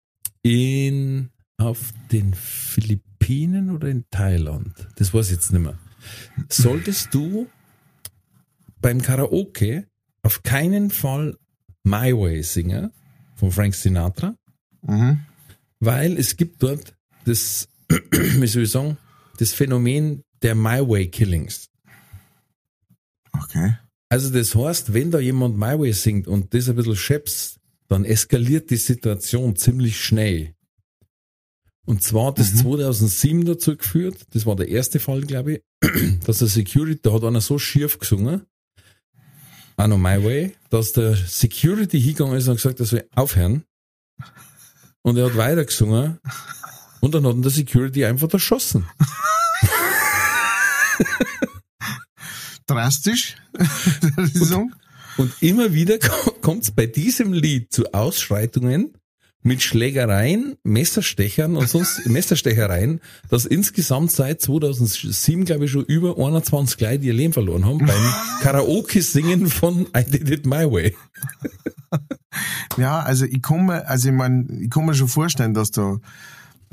in, 0.45 1.31
auf 1.57 1.93
den 2.13 2.35
Philippinen 2.35 3.71
oder 3.71 3.89
in 3.89 4.05
Thailand, 4.11 4.73
das 4.97 5.13
weiß 5.15 5.27
ich 5.27 5.33
jetzt 5.37 5.53
nicht 5.53 5.63
mehr, 5.63 5.79
solltest 6.49 7.13
du 7.15 7.49
beim 8.81 9.01
Karaoke 9.01 9.87
auf 10.23 10.43
keinen 10.43 10.91
Fall 10.91 11.37
My 11.83 12.13
Way 12.13 12.43
singen 12.43 12.91
von 13.35 13.51
Frank 13.51 13.75
Sinatra, 13.75 14.37
Mhm. 14.87 15.21
weil 15.81 16.19
es 16.19 16.37
gibt 16.37 16.63
dort 16.63 16.95
das, 17.25 17.69
wie 17.89 18.47
soll 18.47 18.65
ich 18.65 18.71
sagen, 18.71 18.99
das 19.39 19.55
Phänomen 19.55 20.23
der 20.43 20.55
My 20.55 20.87
Way 20.87 21.09
Killings. 21.09 21.71
Okay. 23.33 23.79
Also 24.11 24.31
das 24.31 24.55
heißt, 24.55 24.93
wenn 24.93 25.11
da 25.11 25.19
jemand 25.19 25.57
My 25.57 25.79
Way 25.79 25.93
singt 25.95 26.29
und 26.29 26.53
das 26.53 26.69
ein 26.69 26.77
bisschen 26.77 26.97
scheps, 26.97 27.59
dann 27.89 28.05
eskaliert 28.05 28.71
die 28.71 28.77
Situation 28.77 29.57
ziemlich 29.57 30.01
schnell. 30.03 30.55
Und 31.87 32.03
zwar 32.03 32.29
hat 32.29 32.39
das 32.39 32.57
2007 32.57 33.45
dazu 33.45 33.77
geführt, 33.77 34.17
das 34.31 34.47
war 34.47 34.57
der 34.57 34.69
erste 34.69 35.01
Fall, 35.01 35.21
glaube 35.23 35.55
ich, 35.55 35.63
dass 36.27 36.39
der 36.39 36.49
Security, 36.49 37.01
da 37.03 37.13
hat 37.13 37.25
einer 37.25 37.43
so 37.43 37.59
schief 37.59 37.99
gesungen, 37.99 38.47
auch 39.77 39.87
noch 39.87 39.99
My 39.99 40.25
Way, 40.25 40.57
dass 40.71 40.93
der 40.93 41.15
Security 41.15 42.01
hingegangen 42.01 42.37
ist 42.37 42.49
und 42.49 42.57
gesagt, 42.57 42.81
er 42.81 42.87
soll 42.87 43.07
aufhören. 43.15 43.65
Und 45.03 45.19
er 45.19 45.27
hat 45.27 45.37
weiter 45.37 45.65
gesungen 45.65 46.19
und 47.01 47.15
dann 47.15 47.27
hat 47.27 47.35
ihn 47.35 47.43
der 47.43 47.51
Security 47.51 48.07
einfach 48.07 48.33
erschossen. 48.33 48.87
Drastisch, 52.67 53.37
der 54.17 54.27
Song. 54.29 54.75
Und 55.17 55.33
immer 55.41 55.73
wieder 55.73 55.99
kommt 56.41 56.65
es 56.65 56.71
bei 56.71 56.87
diesem 56.87 57.33
Lied 57.33 57.73
zu 57.73 57.93
Ausschreitungen 57.93 58.93
mit 59.45 59.63
Schlägereien, 59.63 60.57
Messerstechern 60.65 61.57
und 61.57 61.69
sonst 61.69 62.07
Messerstechereien, 62.07 63.01
dass 63.29 63.45
insgesamt 63.45 64.11
seit 64.11 64.41
2007, 64.41 65.45
glaube 65.45 65.67
ich, 65.67 65.71
schon 65.71 65.85
über 65.85 66.17
21 66.17 66.81
Leute 66.81 67.05
ihr 67.05 67.13
Leben 67.13 67.35
verloren 67.35 67.67
haben 67.67 67.79
beim 67.87 68.15
Karaoke-Singen 68.41 69.47
von 69.47 69.87
I 69.97 70.05
Did 70.05 70.31
It 70.31 70.47
My 70.47 70.65
Way. 70.71 70.97
Ja, 72.79 73.01
also 73.01 73.27
ich 73.27 73.43
mir, 73.51 73.87
also 73.87 74.09
ich 74.09 74.15
mein, 74.15 74.63
ich 74.63 74.71
kann 74.71 74.87
mir 74.87 74.95
schon 74.95 75.09
vorstellen, 75.09 75.55
dass 75.55 75.71
da, 75.71 75.99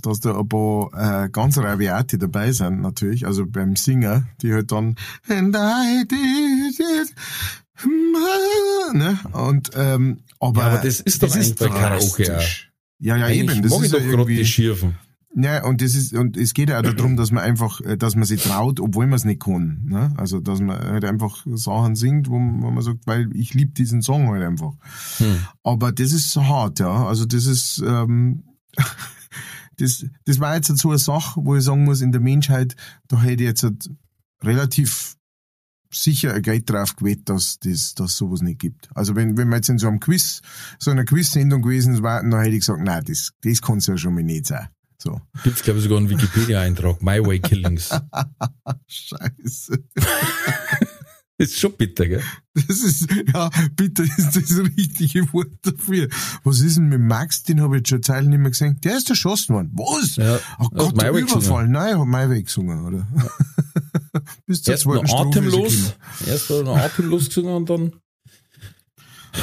dass 0.02 0.22
da 0.22 0.40
ein 0.40 0.48
paar 0.48 1.26
äh, 1.26 1.30
ganz 1.30 1.58
Raviati 1.58 2.18
dabei 2.18 2.54
sind, 2.54 2.82
natürlich, 2.82 3.28
also 3.28 3.46
beim 3.46 3.76
Singer, 3.76 4.24
die 4.42 4.54
halt 4.54 4.72
dann 4.72 4.96
And 5.28 5.56
I 5.56 6.06
did 6.08 6.80
it, 6.80 7.16
ne? 8.94 9.20
Und 9.34 9.72
ähm, 9.76 10.20
aber, 10.40 10.62
Ja, 10.62 10.68
aber 10.68 10.78
das 10.84 11.00
ist 11.02 11.22
doch 11.24 11.34
eigentlich 11.34 11.56
bei 11.56 11.68
Karaoke. 11.70 12.24
Ja, 13.00 13.18
ja, 13.18 13.26
Eigentlich 13.26 13.58
eben. 13.58 13.62
Das 13.64 13.72
mag 13.72 13.80
ich 13.80 13.86
ist 13.86 13.94
doch 13.94 14.00
ja 14.00 14.06
irgendwie, 14.12 14.36
die 14.38 14.46
Schirfen. 14.46 14.96
Ja, 15.34 15.64
und 15.66 15.82
das 15.82 15.96
ist, 15.96 16.14
und 16.14 16.36
es 16.36 16.54
geht 16.54 16.70
ja 16.70 16.78
auch 16.80 16.82
darum, 16.84 17.16
dass 17.16 17.32
man 17.32 17.42
einfach, 17.44 17.80
äh, 17.82 17.96
dass 17.98 18.16
man 18.16 18.26
sich 18.26 18.44
traut, 18.44 18.82
obwohl 18.82 19.08
man 19.08 19.16
es 19.16 19.24
nicht 19.24 19.42
kann. 19.42 19.82
Ne? 19.86 20.14
Also, 20.18 20.42
dass 20.42 20.60
man 20.60 20.78
halt 20.78 21.06
einfach 21.06 21.46
Sachen 21.54 21.96
singt, 21.96 22.28
wo, 22.30 22.38
man- 22.38 22.62
wo 22.62 22.70
man 22.70 22.84
sagt, 22.84 23.08
weil 23.08 23.30
ich 23.34 23.54
lieb 23.54 23.74
diesen 23.76 24.02
Song 24.02 24.28
halt 24.28 24.44
einfach. 24.44 24.74
Aber 25.64 25.94
das 25.94 26.12
ist 26.12 26.32
so 26.32 26.46
hart, 26.46 26.80
ja. 26.82 27.08
Also, 27.08 27.24
das 27.26 27.46
ist, 27.46 27.82
ähm, 27.88 28.44
das, 29.78 30.06
das 30.26 30.40
war 30.42 30.54
jetzt 30.56 30.68
so 30.78 30.90
eine 30.90 30.98
Sache, 30.98 31.40
wo 31.44 31.56
ich 31.56 31.64
sagen 31.64 31.86
muss, 31.86 32.02
in 32.02 32.12
der 32.12 32.22
Menschheit, 32.22 32.76
da 33.08 33.22
hätte 33.22 33.44
ich 33.44 33.48
jetzt 33.50 33.64
halt 33.64 33.90
relativ 34.44 35.16
sicher 35.94 36.34
ein 36.34 36.42
Geld 36.42 36.70
drauf 36.70 36.96
gewettet, 36.96 37.30
dass 37.30 37.60
das, 37.60 37.94
dass 37.96 38.18
sowas 38.18 38.42
nicht 38.42 38.60
gibt. 38.60 38.90
Also 38.96 39.16
wenn, 39.16 39.38
wenn 39.38 39.50
wir 39.50 39.58
jetzt 39.58 39.70
in 39.70 39.78
so 39.78 39.88
einem 39.88 40.00
Quiz, 40.00 40.42
so 40.80 40.92
einer 40.92 41.06
Quiz-Sendung 41.06 41.62
gewesen 41.62 42.04
wären, 42.04 42.32
dann 42.32 42.42
hätte 42.42 42.56
ich 42.56 42.62
gesagt, 42.62 42.82
nein, 42.82 43.04
das, 43.06 43.32
das 43.42 43.62
kann 43.62 43.78
es 43.78 43.88
ja 43.88 43.98
schon 43.98 44.14
mal 44.14 44.24
nicht 44.24 44.48
sein. 44.48 44.68
So. 44.98 45.20
Gibt's 45.44 45.64
glaube 45.64 45.80
ich 45.80 45.84
sogar 45.84 45.98
einen 45.98 46.10
Wikipedia-Eintrag. 46.10 47.02
My 47.02 47.26
Way 47.26 47.40
Killings. 47.40 47.90
Scheiße. 48.88 49.84
ist 51.42 51.60
schon 51.60 51.74
bitter, 51.74 52.08
gell? 52.08 52.24
Das 52.54 52.84
ist, 52.84 53.08
ja, 53.34 53.50
bitte 53.76 54.04
ist 54.04 54.36
das 54.36 54.58
richtige 54.78 55.32
Wort 55.34 55.52
dafür. 55.64 56.08
Was 56.44 56.60
ist 56.60 56.78
denn 56.78 56.90
mit 56.90 57.00
Max? 57.02 57.44
Den 57.44 57.62
habe 57.62 57.76
ich 57.76 57.80
jetzt 57.80 57.90
schon 57.90 58.04
Zeilen 58.04 58.30
nicht 58.30 58.40
mehr 58.40 58.52
gesehen. 58.52 58.80
Der 58.84 58.98
ist 58.98 59.10
erschossen 59.10 59.56
worden. 59.56 59.72
Was? 59.74 60.18
Ja, 60.18 60.40
oh 60.60 60.70
Gott, 60.70 61.02
der 61.02 61.14
Überfall. 61.14 61.68
Nein, 61.68 61.94
er 61.94 62.00
hat 62.00 62.08
My 62.08 62.30
Way 62.30 62.44
gesungen, 62.44 62.86
oder? 62.86 63.08
Bis 64.46 64.64
zur 64.64 64.74
Erst 64.74 64.86
noch 64.86 64.96
zweiten 64.96 65.08
er 65.08 65.28
atemlos, 65.28 65.94
erst 66.28 66.50
noch 66.50 66.78
atemlos 66.78 67.28
gesungen 67.28 67.56
und 67.56 67.70
dann 67.70 67.94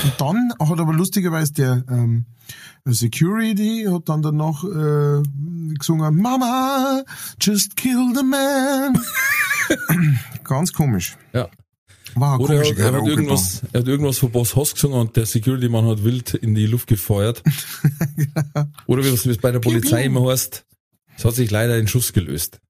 Und 0.05 0.21
dann 0.21 0.53
hat 0.61 0.81
aber 0.81 0.93
lustigerweise 0.93 1.53
der 1.55 1.85
ähm, 1.89 2.27
Security 2.85 3.87
hat 3.91 4.09
dann 4.09 4.23
danach 4.23 4.65
äh, 4.65 5.23
gesungen, 5.79 6.17
Mama, 6.17 7.03
just 7.41 7.77
kill 7.77 8.13
the 8.15 8.23
man. 8.23 8.99
Ganz 10.45 10.73
komisch. 10.73 11.17
Ja. 11.33 11.49
War 12.15 12.41
Oder 12.41 12.55
er 12.55 12.63
komische 12.63 12.85
hat, 12.85 12.93
er, 12.93 13.01
hat 13.01 13.07
irgendwas, 13.07 13.63
er 13.73 13.81
hat 13.81 13.89
irgendwas 13.89 14.19
von 14.19 14.31
Boss 14.31 14.57
Hoss 14.57 14.75
gesungen 14.75 14.99
und 14.99 15.17
der 15.17 15.27
Security-Mann 15.27 15.87
hat 15.87 16.05
wild 16.05 16.35
in 16.35 16.55
die 16.55 16.67
Luft 16.67 16.89
gefeuert. 16.89 17.43
Oder 18.87 19.05
wie 19.05 19.09
es 19.09 19.39
bei 19.39 19.53
der 19.53 19.61
Polizei 19.61 20.05
immer 20.05 20.29
heißt, 20.31 20.65
es 21.17 21.25
hat 21.25 21.35
sich 21.35 21.51
leider 21.51 21.75
ein 21.75 21.89
Schuss 21.89 22.13
gelöst. 22.13 22.61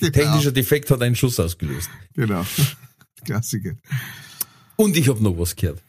Genau. 0.00 0.12
Technischer 0.12 0.52
Defekt 0.52 0.90
hat 0.90 1.02
einen 1.02 1.14
Schuss 1.16 1.38
ausgelöst. 1.38 1.90
Genau. 2.14 2.44
Klassiker. 3.24 3.74
Und 4.76 4.96
ich 4.96 5.08
habe 5.08 5.22
noch 5.22 5.38
was 5.38 5.54
gehört. 5.56 5.82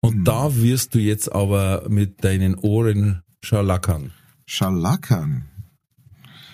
Und 0.00 0.14
Hm. 0.16 0.24
da 0.24 0.54
wirst 0.56 0.94
du 0.94 0.98
jetzt 0.98 1.30
aber 1.32 1.86
mit 1.88 2.24
deinen 2.24 2.54
Ohren 2.56 3.22
scharlackern. 3.42 4.12
Schalackern. 4.46 5.48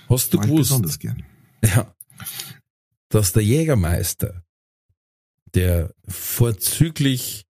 Hast 0.08 0.32
du 0.32 0.36
Mag 0.38 0.46
ich 0.46 0.52
gewusst, 0.52 0.70
besonders 0.70 0.98
gern. 0.98 1.22
ja, 1.64 1.94
dass 3.08 3.32
der 3.32 3.42
Jägermeister, 3.42 4.44
der 5.54 5.92
vorzüglich 6.06 7.46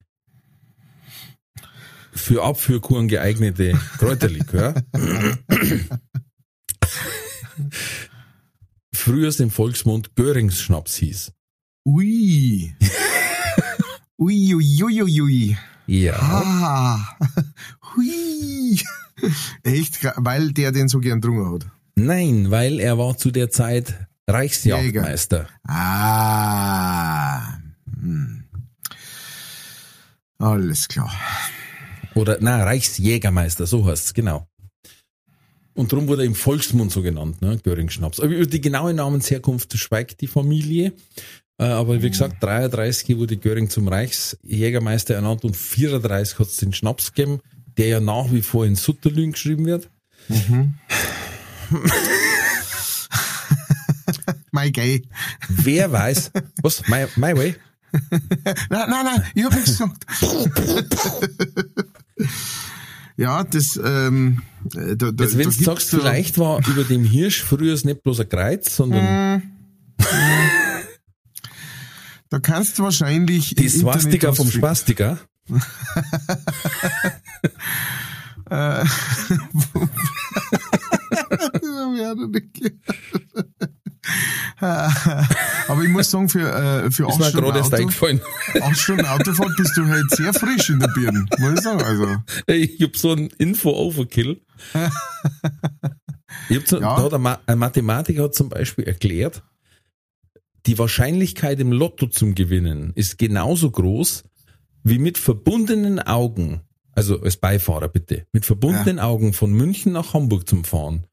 für 2.12 2.44
Abführkuren 2.44 3.08
geeignete 3.08 3.74
Kräuterlikör, 3.98 4.84
früher 9.06 9.40
im 9.40 9.52
Volksmund 9.52 10.16
Göringsschnaps 10.16 10.96
hieß. 10.96 11.32
Ui. 11.86 12.76
ui, 14.18 14.56
ui, 14.56 14.84
ui, 14.84 15.04
ui, 15.04 15.22
ui. 15.22 15.58
Ja. 15.86 16.16
Ah. 16.20 17.18
Hui. 17.96 18.80
Echt, 19.62 20.04
weil 20.18 20.54
der 20.54 20.72
den 20.72 20.88
so 20.88 21.00
gern 21.00 21.22
drungen 21.22 21.54
hat. 21.54 21.68
Nein, 21.96 22.50
weil 22.50 22.80
er 22.80 22.98
war 22.98 23.16
zu 23.16 23.30
der 23.30 23.52
Zeit 23.52 24.08
Reichsjagdmeister. 24.28 25.48
Ah. 25.68 27.60
Hm. 28.02 28.46
Alles 30.40 30.88
klar. 30.88 31.14
Oder, 32.16 32.38
na, 32.42 32.64
Reichsjägermeister, 32.64 33.68
so 33.68 33.86
heißt's, 33.86 34.16
genau. 34.16 34.48
Und 35.76 35.92
darum 35.92 36.08
wurde 36.08 36.24
er 36.24 36.26
im 36.26 36.36
Volksmund 36.36 36.92
so 36.92 37.02
genannt, 37.02 37.42
ne, 37.42 37.60
Göring-Schnaps. 37.62 38.22
Aber 38.22 38.34
über 38.34 38.46
die 38.46 38.62
genaue 38.62 38.94
Namensherkunft 38.94 39.78
schweigt 39.78 40.22
die 40.22 40.28
Familie. 40.28 40.94
Äh, 41.58 41.66
aber 41.66 42.02
wie 42.02 42.10
gesagt, 42.10 42.42
33 42.42 43.18
wurde 43.18 43.36
Göring 43.38 43.70
zum 43.70 43.90
Reichsjägermeister 43.90 45.16
ernannt 45.16 45.44
und 45.44 45.56
34 45.56 46.40
hat 46.40 46.48
es 46.48 46.58
den 46.58 46.74
Schnaps 46.74 47.14
gegeben, 47.14 47.42
der 47.78 47.88
ja 47.88 48.00
nach 48.00 48.32
wie 48.32 48.42
vor 48.42 48.66
in 48.66 48.76
Sutterlün 48.76 49.34
geschrieben 49.34 49.66
wird. 49.66 49.90
My 54.52 54.72
gay. 54.72 55.02
Wer 55.50 55.92
weiß, 55.92 56.32
was, 56.62 56.88
my, 56.88 57.08
my 57.18 57.36
way? 57.36 57.56
Nein, 58.70 58.70
nein, 58.70 59.06
nein, 59.06 59.24
ich 59.34 59.44
hab 59.44 59.54
nichts 59.54 59.78
gesagt. 59.78 60.06
ja, 63.18 63.44
das, 63.44 63.80
ähm, 63.84 64.42
äh, 64.76 64.96
da, 64.96 65.12
da, 65.12 65.24
Jetzt, 65.24 65.38
wenn 65.38 65.46
du 65.46 65.52
sagst, 65.52 65.90
so- 65.90 65.98
vielleicht 66.00 66.38
war 66.38 66.60
über 66.68 66.84
dem 66.84 67.04
Hirsch 67.04 67.44
früher 67.44 67.74
nicht 67.84 68.04
bloß 68.04 68.20
ein 68.22 68.30
Kreuz, 68.30 68.76
sondern 68.76 69.44
Da 72.30 72.40
kannst 72.40 72.80
du 72.80 72.84
wahrscheinlich. 72.84 73.56
die 73.56 73.70
Swastika 73.70 74.30
was 74.30 74.38
vom. 74.38 74.50
Spastika. 74.52 75.20
Ja, 81.98 82.14
nicht. 82.16 82.74
Aber 84.60 85.84
ich 85.84 85.90
muss 85.90 86.12
sagen, 86.12 86.30
für, 86.30 86.52
äh, 86.52 86.92
für 86.92 87.08
acht 87.08 87.26
Stunden, 87.26 87.46
Auto, 87.48 87.60
acht 88.62 88.78
Stunden 88.78 89.06
Autofahrt 89.06 89.52
bist 89.58 89.76
du 89.76 89.88
halt 89.88 90.10
sehr 90.12 90.34
frisch 90.34 90.70
in 90.70 90.80
der 90.80 90.88
Birne, 90.90 91.26
muss 91.40 91.54
ich 91.54 91.62
sagen. 91.62 91.82
Also, 91.82 92.16
Ich 92.48 92.82
hab 92.82 92.96
so 92.96 93.12
einen 93.12 93.28
Info-Overkill. 93.28 94.42
Ich 96.50 96.58
hab 96.58 96.68
so, 96.68 96.80
Ja. 96.82 96.96
Da 96.98 97.04
hat 97.04 97.14
ein, 97.14 97.22
Ma 97.22 97.40
ein 97.46 97.58
Mathematiker 97.58 98.24
hat 98.24 98.36
zum 98.36 98.50
Beispiel 98.50 98.84
erklärt, 98.86 99.44
die 100.66 100.78
Wahrscheinlichkeit 100.78 101.60
im 101.60 101.72
Lotto 101.72 102.08
zum 102.08 102.36
Gewinnen 102.36 102.92
ist 102.96 103.18
genauso 103.18 103.72
groß 103.72 104.24
wie 104.84 105.00
mit 105.00 105.18
verbundenen 105.18 106.00
Augen, 106.00 106.62
also 106.92 107.22
als 107.22 107.38
Beifahrer 107.38 107.88
bitte, 107.88 108.26
mit 108.34 108.46
verbundenen 108.46 109.00
Augen 109.00 109.34
von 109.34 109.52
München 109.54 109.94
nach 109.94 110.14
Hamburg 110.14 110.48
zum 110.48 110.64
Fahren 110.64 111.06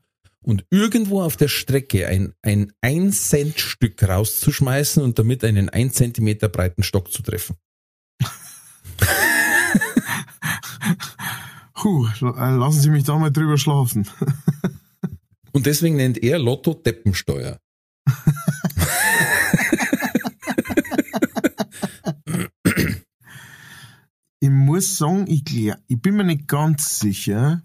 und 0.42 0.66
irgendwo 0.70 1.22
auf 1.22 1.36
der 1.36 1.48
Strecke 1.48 2.06
ein, 2.08 2.34
ein 2.42 2.72
1 2.80 3.28
Cent 3.28 3.60
Stück 3.60 4.02
rauszuschmeißen 4.02 5.02
und 5.02 5.18
damit 5.18 5.44
einen 5.44 5.68
1 5.68 5.94
Zentimeter 5.94 6.48
breiten 6.48 6.82
Stock 6.82 7.12
zu 7.12 7.22
treffen. 7.22 7.56
puh, 11.74 12.06
äh, 12.06 12.56
lassen 12.56 12.80
Sie 12.80 12.90
mich 12.90 13.04
da 13.04 13.18
mal 13.18 13.30
drüber 13.30 13.58
schlafen. 13.58 14.08
Und 15.54 15.66
deswegen 15.66 15.96
nennt 15.96 16.16
er 16.22 16.38
Lotto 16.38 16.74
Deppensteuer. 16.74 17.58
Ich 24.44 24.50
muss 24.50 24.96
sagen, 24.96 25.28
ich, 25.28 25.44
ich 25.86 26.02
bin 26.02 26.16
mir 26.16 26.24
nicht 26.24 26.48
ganz 26.48 26.98
sicher. 26.98 27.62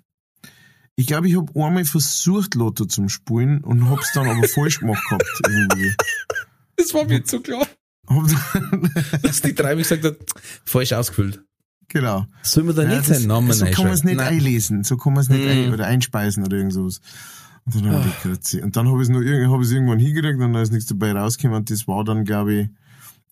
Ich 0.99 1.05
glaube, 1.05 1.27
ich 1.29 1.37
habe 1.37 1.51
einmal 1.63 1.85
versucht, 1.85 2.55
Lotto 2.55 2.85
zum 2.85 3.07
Spielen 3.07 3.63
und 3.63 3.87
hab's 3.87 4.11
dann 4.13 4.27
aber 4.27 4.47
falsch 4.47 4.79
gemacht 4.79 5.03
gehabt, 5.07 5.25
irgendwie. 5.47 5.93
Das 6.75 6.91
war 6.93 7.05
mir 7.05 7.23
zu 7.23 7.39
klar. 7.39 7.67
Dass 9.21 9.41
die 9.41 9.53
drei 9.53 9.75
gesagt 9.75 10.03
hat, 10.03 10.15
falsch 10.65 10.93
ausgefüllt. 10.93 11.43
genau. 11.87 12.25
Sollen 12.41 12.67
wir 12.67 12.73
da 12.73 12.83
Ja, 12.83 12.89
nicht 12.97 13.05
seinen 13.05 13.27
Namen 13.27 13.51
So 13.53 13.65
kann 13.65 13.83
man 13.85 13.93
es 13.93 14.03
nicht? 14.03 14.17
Nein. 14.17 14.27
einlesen, 14.27 14.83
so 14.83 14.97
kann 14.97 15.13
man 15.13 15.21
es 15.21 15.29
nicht 15.29 15.43
Hm. 15.43 15.65
ein, 15.67 15.73
oder 15.73 15.85
einspeisen 15.85 16.43
oder 16.43 16.57
irgend 16.57 16.73
sowas. 16.73 16.99
Und 17.65 17.75
dann 17.75 17.91
habe 17.91 18.07
ich 18.07 18.21
Grütze. 18.23 18.63
Und 18.63 18.75
dann 18.75 18.87
habe 18.89 19.03
ich 19.03 19.09
es 19.09 19.15
hab 19.15 19.21
irgendwann 19.61 19.99
hingekriegt 19.99 20.39
und 20.39 20.53
da 20.53 20.61
ist 20.61 20.71
nichts 20.71 20.87
dabei 20.87 21.11
rausgekommen 21.11 21.59
und 21.59 21.69
das 21.69 21.87
war 21.87 22.03
dann, 22.05 22.23
glaube 22.23 22.53
ich, 22.55 22.69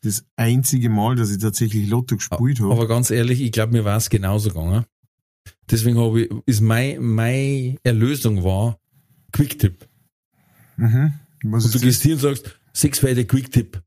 das 0.04 0.24
einzige 0.36 0.90
Mal, 0.90 1.16
dass 1.16 1.32
ich 1.32 1.40
tatsächlich 1.40 1.90
Lotto 1.90 2.18
gespielt 2.18 2.60
habe. 2.60 2.72
Aber 2.72 2.88
ganz 2.88 3.10
ehrlich, 3.10 3.42
ich 3.42 3.52
glaube, 3.52 3.72
mir 3.74 3.86
war 3.86 3.98
es 3.98 4.10
genauso 4.10 4.50
gegangen. 4.50 4.86
Deswegen 5.70 5.98
habe 6.00 6.24
ich, 6.24 6.32
ist 6.46 6.62
mein, 6.62 7.02
meine 7.02 7.78
Erlösung 7.84 8.44
war 8.44 8.80
Quicktip. 9.32 9.88
Mhm. 10.78 11.14
Was 11.44 11.66
Und 11.66 11.76
du 11.76 11.80
gehst 11.80 12.04
hier 12.04 12.16
und 12.16 12.22
sagst, 12.22 12.60
sechs 12.74 13.00
Fälle 13.00 13.26
Quicktip. 13.26 13.82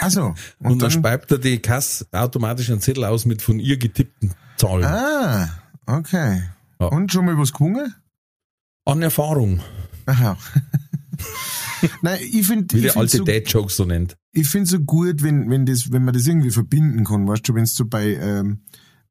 Also, 0.00 0.22
Und, 0.58 0.66
und, 0.66 0.68
dann 0.70 0.78
dann, 0.78 0.90
speibt 0.90 1.30
er 1.32 1.38
die 1.38 1.58
Kasse 1.58 2.06
automatisch 2.12 2.70
einen 2.70 2.80
Zettel 2.80 3.04
aus 3.04 3.24
mit 3.24 3.42
von 3.42 3.58
ihr 3.58 3.76
getippten 3.76 4.32
Zahlen. 4.56 4.84
ah, 4.84 5.48
okay. 5.86 6.42
Ja. 6.80 6.86
Und 6.86 7.12
schon 7.12 7.24
mal 7.24 7.36
was 7.38 7.52
gewonnen? 7.52 7.94
An 8.84 9.02
Erfahrung, 9.02 9.60
Aha. 10.06 10.38
Nein, 12.02 12.18
ich 12.22 12.46
finde, 12.46 12.74
wie 12.74 12.80
der 12.80 12.96
alte 12.96 13.18
so, 13.18 13.24
Dad-Joke 13.24 13.70
so 13.70 13.84
nennt. 13.84 14.16
ich 14.32 14.48
finde 14.48 14.68
so 14.68 14.80
gut, 14.80 15.22
wenn, 15.22 15.50
wenn 15.50 15.66
das, 15.66 15.92
wenn 15.92 16.04
man 16.04 16.14
das 16.14 16.26
irgendwie 16.26 16.50
verbinden 16.50 17.04
kann, 17.04 17.28
weißt 17.28 17.46
du, 17.46 17.54
wenn 17.54 17.64
es 17.64 17.74
so 17.74 17.84
bei, 17.84 18.14
ähm, 18.14 18.62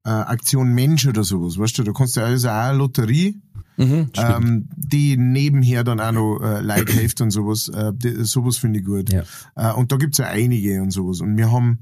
äh, 0.07 0.09
Aktion 0.09 0.73
Mensch 0.73 1.05
oder 1.05 1.23
sowas, 1.23 1.57
weißt 1.57 1.77
du, 1.79 1.83
da 1.83 1.91
kannst 1.91 2.15
du 2.15 2.21
also 2.23 2.47
auch 2.47 2.53
eine 2.53 2.77
Lotterie, 2.77 3.41
Mhm, 3.79 4.09
ähm, 4.15 4.69
die 4.75 5.17
nebenher 5.17 5.83
dann 5.83 5.99
auch 5.99 6.11
noch 6.11 6.39
äh, 6.41 6.61
Leute 6.61 6.93
hilft 6.99 7.21
und 7.21 7.29
sowas. 7.29 7.69
Äh, 7.69 7.91
die, 7.93 8.23
sowas 8.25 8.57
finde 8.57 8.79
ich 8.79 8.85
gut. 8.85 9.13
Ja. 9.13 9.21
Äh, 9.55 9.71
und 9.73 9.91
da 9.91 9.97
gibt's 9.97 10.17
ja 10.17 10.25
einige 10.25 10.81
und 10.81 10.89
sowas. 10.89 11.21
Und 11.21 11.37
wir 11.37 11.51
haben, 11.51 11.77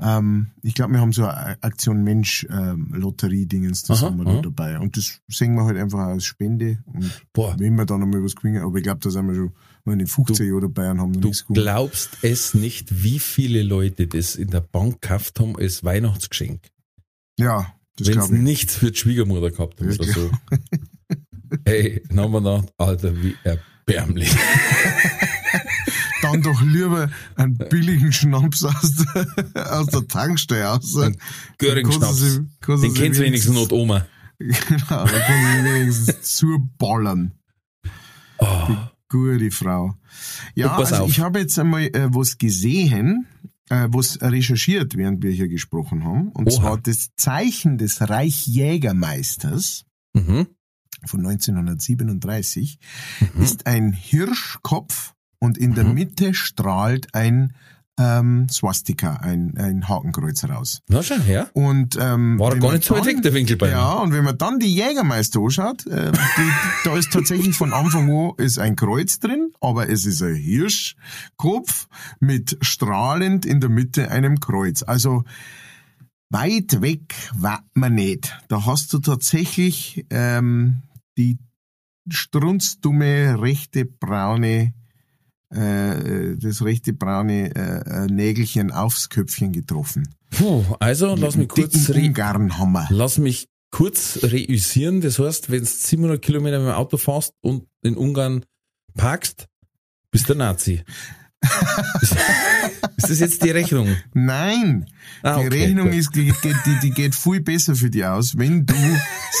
ähm, 0.00 0.46
ich 0.62 0.72
glaube, 0.72 0.94
wir 0.94 1.00
haben 1.02 1.12
so 1.12 1.26
eine 1.26 1.62
Aktion 1.62 2.02
Mensch 2.04 2.46
ähm, 2.48 2.88
Lotterie-Dingens, 2.94 3.82
das 3.82 3.98
Aha, 3.98 4.06
haben 4.06 4.16
wir 4.16 4.24
da 4.24 4.40
dabei. 4.40 4.78
Und 4.78 4.96
das 4.96 5.20
sehen 5.28 5.54
wir 5.56 5.66
halt 5.66 5.76
einfach 5.76 5.98
als 6.06 6.24
Spende. 6.24 6.78
Und 6.86 7.10
Boah, 7.34 7.54
wenn 7.58 7.74
wir 7.74 7.84
dann 7.84 8.02
einmal 8.02 8.24
was 8.24 8.34
gewinnen, 8.34 8.62
aber 8.62 8.78
ich 8.78 8.84
glaube, 8.84 9.00
da 9.02 9.10
sind 9.10 9.26
wir 9.28 9.34
schon 9.34 9.52
in 9.92 9.98
den 9.98 10.08
15 10.08 10.46
Jahren 10.48 10.62
dabei 10.62 10.90
und 10.90 11.00
haben 11.02 11.10
noch 11.10 11.20
du 11.20 11.28
nichts 11.28 11.42
gewonnen. 11.46 11.62
glaubst 11.62 12.16
es 12.22 12.54
nicht, 12.54 13.02
wie 13.02 13.18
viele 13.18 13.62
Leute 13.62 14.06
das 14.06 14.36
in 14.36 14.48
der 14.48 14.62
Bank 14.62 15.02
gekauft 15.02 15.38
haben 15.38 15.54
als 15.56 15.84
Weihnachtsgeschenk. 15.84 16.60
Ja, 17.38 17.72
das 17.98 18.08
Wenn 18.08 18.20
ich. 18.22 18.30
nichts 18.30 18.74
für 18.76 18.90
die 18.90 18.98
Schwiegermutter 18.98 19.50
gehabt 19.50 19.80
Ja, 19.80 19.86
oder 19.88 20.04
so. 20.04 20.30
Ey, 21.64 22.02
dann 22.08 22.20
haben 22.20 22.32
wir 22.32 22.40
gedacht, 22.40 22.72
Alter, 22.78 23.22
wie 23.22 23.36
erbärmlich. 23.44 24.34
Dann 26.22 26.42
doch 26.42 26.60
lieber 26.62 27.10
einen 27.36 27.56
billigen 27.56 28.10
Schnaps 28.10 28.64
aus 28.64 28.94
der, 28.96 29.72
aus 29.78 29.86
der 29.86 30.08
Tankstelle 30.08 30.70
aus. 30.70 30.96
Ein 30.96 31.16
Göring-Schnaps. 31.58 32.40
Den 32.66 32.80
Den 32.80 32.94
kennt 32.94 33.18
wenigstens 33.18 33.54
noch 33.54 33.68
die 33.68 33.74
Oma. 33.74 34.06
Genau, 34.38 34.86
da 34.88 35.06
kann 35.06 35.64
sie 35.64 35.70
wenigstens 35.70 36.22
zuballern. 36.22 37.32
Oh, 38.38 38.68
Gute 39.08 39.50
Frau. 39.50 39.94
Ja, 40.54 40.76
also 40.76 41.06
ich 41.06 41.20
habe 41.20 41.38
jetzt 41.38 41.58
einmal 41.58 41.84
äh, 41.84 42.08
was 42.10 42.36
gesehen, 42.38 43.26
äh, 43.70 43.88
was 43.90 44.20
recherchiert, 44.22 44.96
während 44.96 45.22
wir 45.22 45.30
hier 45.30 45.48
gesprochen 45.48 46.04
haben. 46.04 46.28
Und 46.32 46.48
Oha. 46.48 46.56
zwar 46.60 46.78
das 46.78 47.10
Zeichen 47.16 47.78
des 47.78 48.00
Reichsjägermeisters 48.00 49.84
mhm. 50.14 50.46
von 51.04 51.20
1937 51.26 52.78
Mhm. 53.20 53.42
ist 53.42 53.66
ein 53.66 53.92
Hirschkopf 53.92 55.14
und 55.38 55.58
in 55.58 55.74
der 55.74 55.84
Mhm. 55.84 55.94
Mitte 55.94 56.34
strahlt 56.34 57.14
ein 57.14 57.54
ähm, 57.98 58.46
Swastika, 58.50 59.14
ein, 59.16 59.54
ein 59.56 59.88
Hakenkreuz 59.88 60.44
raus. 60.44 60.82
Na 60.88 61.02
schau 61.02 61.16
her. 61.16 61.48
Und, 61.54 61.96
ähm, 62.00 62.38
War 62.38 62.56
gar 62.58 62.72
nicht 62.72 62.84
so 62.84 62.94
weit 62.94 63.06
weg, 63.06 63.22
der 63.22 63.32
Winkel 63.32 63.56
bei 63.56 63.70
Ja, 63.70 63.94
und 63.94 64.12
wenn 64.12 64.24
man 64.24 64.36
dann 64.36 64.58
die 64.58 64.74
Jägermeister 64.74 65.40
anschaut, 65.40 65.86
äh, 65.86 66.12
die, 66.12 66.50
da 66.84 66.96
ist 66.96 67.12
tatsächlich 67.12 67.56
von 67.56 67.72
Anfang 67.72 68.10
an 68.10 68.32
ist 68.36 68.58
ein 68.58 68.76
Kreuz 68.76 69.18
drin, 69.18 69.52
aber 69.60 69.88
es 69.88 70.04
ist 70.04 70.22
ein 70.22 70.34
Hirschkopf 70.34 71.88
mit 72.20 72.58
strahlend 72.60 73.46
in 73.46 73.60
der 73.60 73.70
Mitte 73.70 74.10
einem 74.10 74.40
Kreuz. 74.40 74.82
Also 74.82 75.24
weit 76.28 76.82
weg 76.82 77.14
war 77.34 77.64
man 77.72 77.94
nicht. 77.94 78.36
Da 78.48 78.66
hast 78.66 78.92
du 78.92 78.98
tatsächlich 78.98 80.04
ähm, 80.10 80.82
die 81.16 81.38
strunzdumme 82.08 83.40
rechte 83.40 83.84
braune 83.84 84.74
äh, 85.50 86.36
das 86.36 86.64
rechte 86.64 86.92
braune 86.92 87.54
äh, 87.54 88.04
äh, 88.04 88.06
Nägelchen 88.06 88.70
aufs 88.72 89.08
Köpfchen 89.08 89.52
getroffen. 89.52 90.08
Puh, 90.30 90.64
also 90.80 91.14
lass 91.14 91.36
mich 91.36 91.48
kurz 91.48 91.88
Ungarnhammer. 91.88 92.86
lass 92.90 93.18
mich 93.18 93.48
kurz 93.70 94.20
reüssieren. 94.22 95.00
Das 95.00 95.18
heißt, 95.18 95.50
wenn 95.50 95.60
du 95.60 95.66
700 95.66 96.20
Kilometer 96.20 96.58
mit 96.58 96.68
dem 96.68 96.74
Auto 96.74 96.96
fährst 96.96 97.32
und 97.42 97.66
in 97.82 97.96
Ungarn 97.96 98.44
parkst, 98.94 99.46
Bist 100.10 100.28
der 100.28 100.36
Nazi? 100.36 100.82
ist 102.96 103.10
das 103.10 103.20
jetzt 103.20 103.44
die 103.44 103.50
Rechnung? 103.50 103.96
Nein, 104.14 104.86
Ah, 105.22 105.38
die 105.40 105.46
okay, 105.46 105.64
Rechnung 105.64 105.86
gut. 105.90 105.94
ist, 105.98 106.14
die, 106.14 106.32
die, 106.42 106.78
die 106.82 106.90
geht 106.90 107.14
viel 107.14 107.40
besser 107.40 107.74
für 107.74 107.90
dich 107.90 108.04
aus, 108.04 108.36
wenn 108.36 108.66
du 108.66 108.74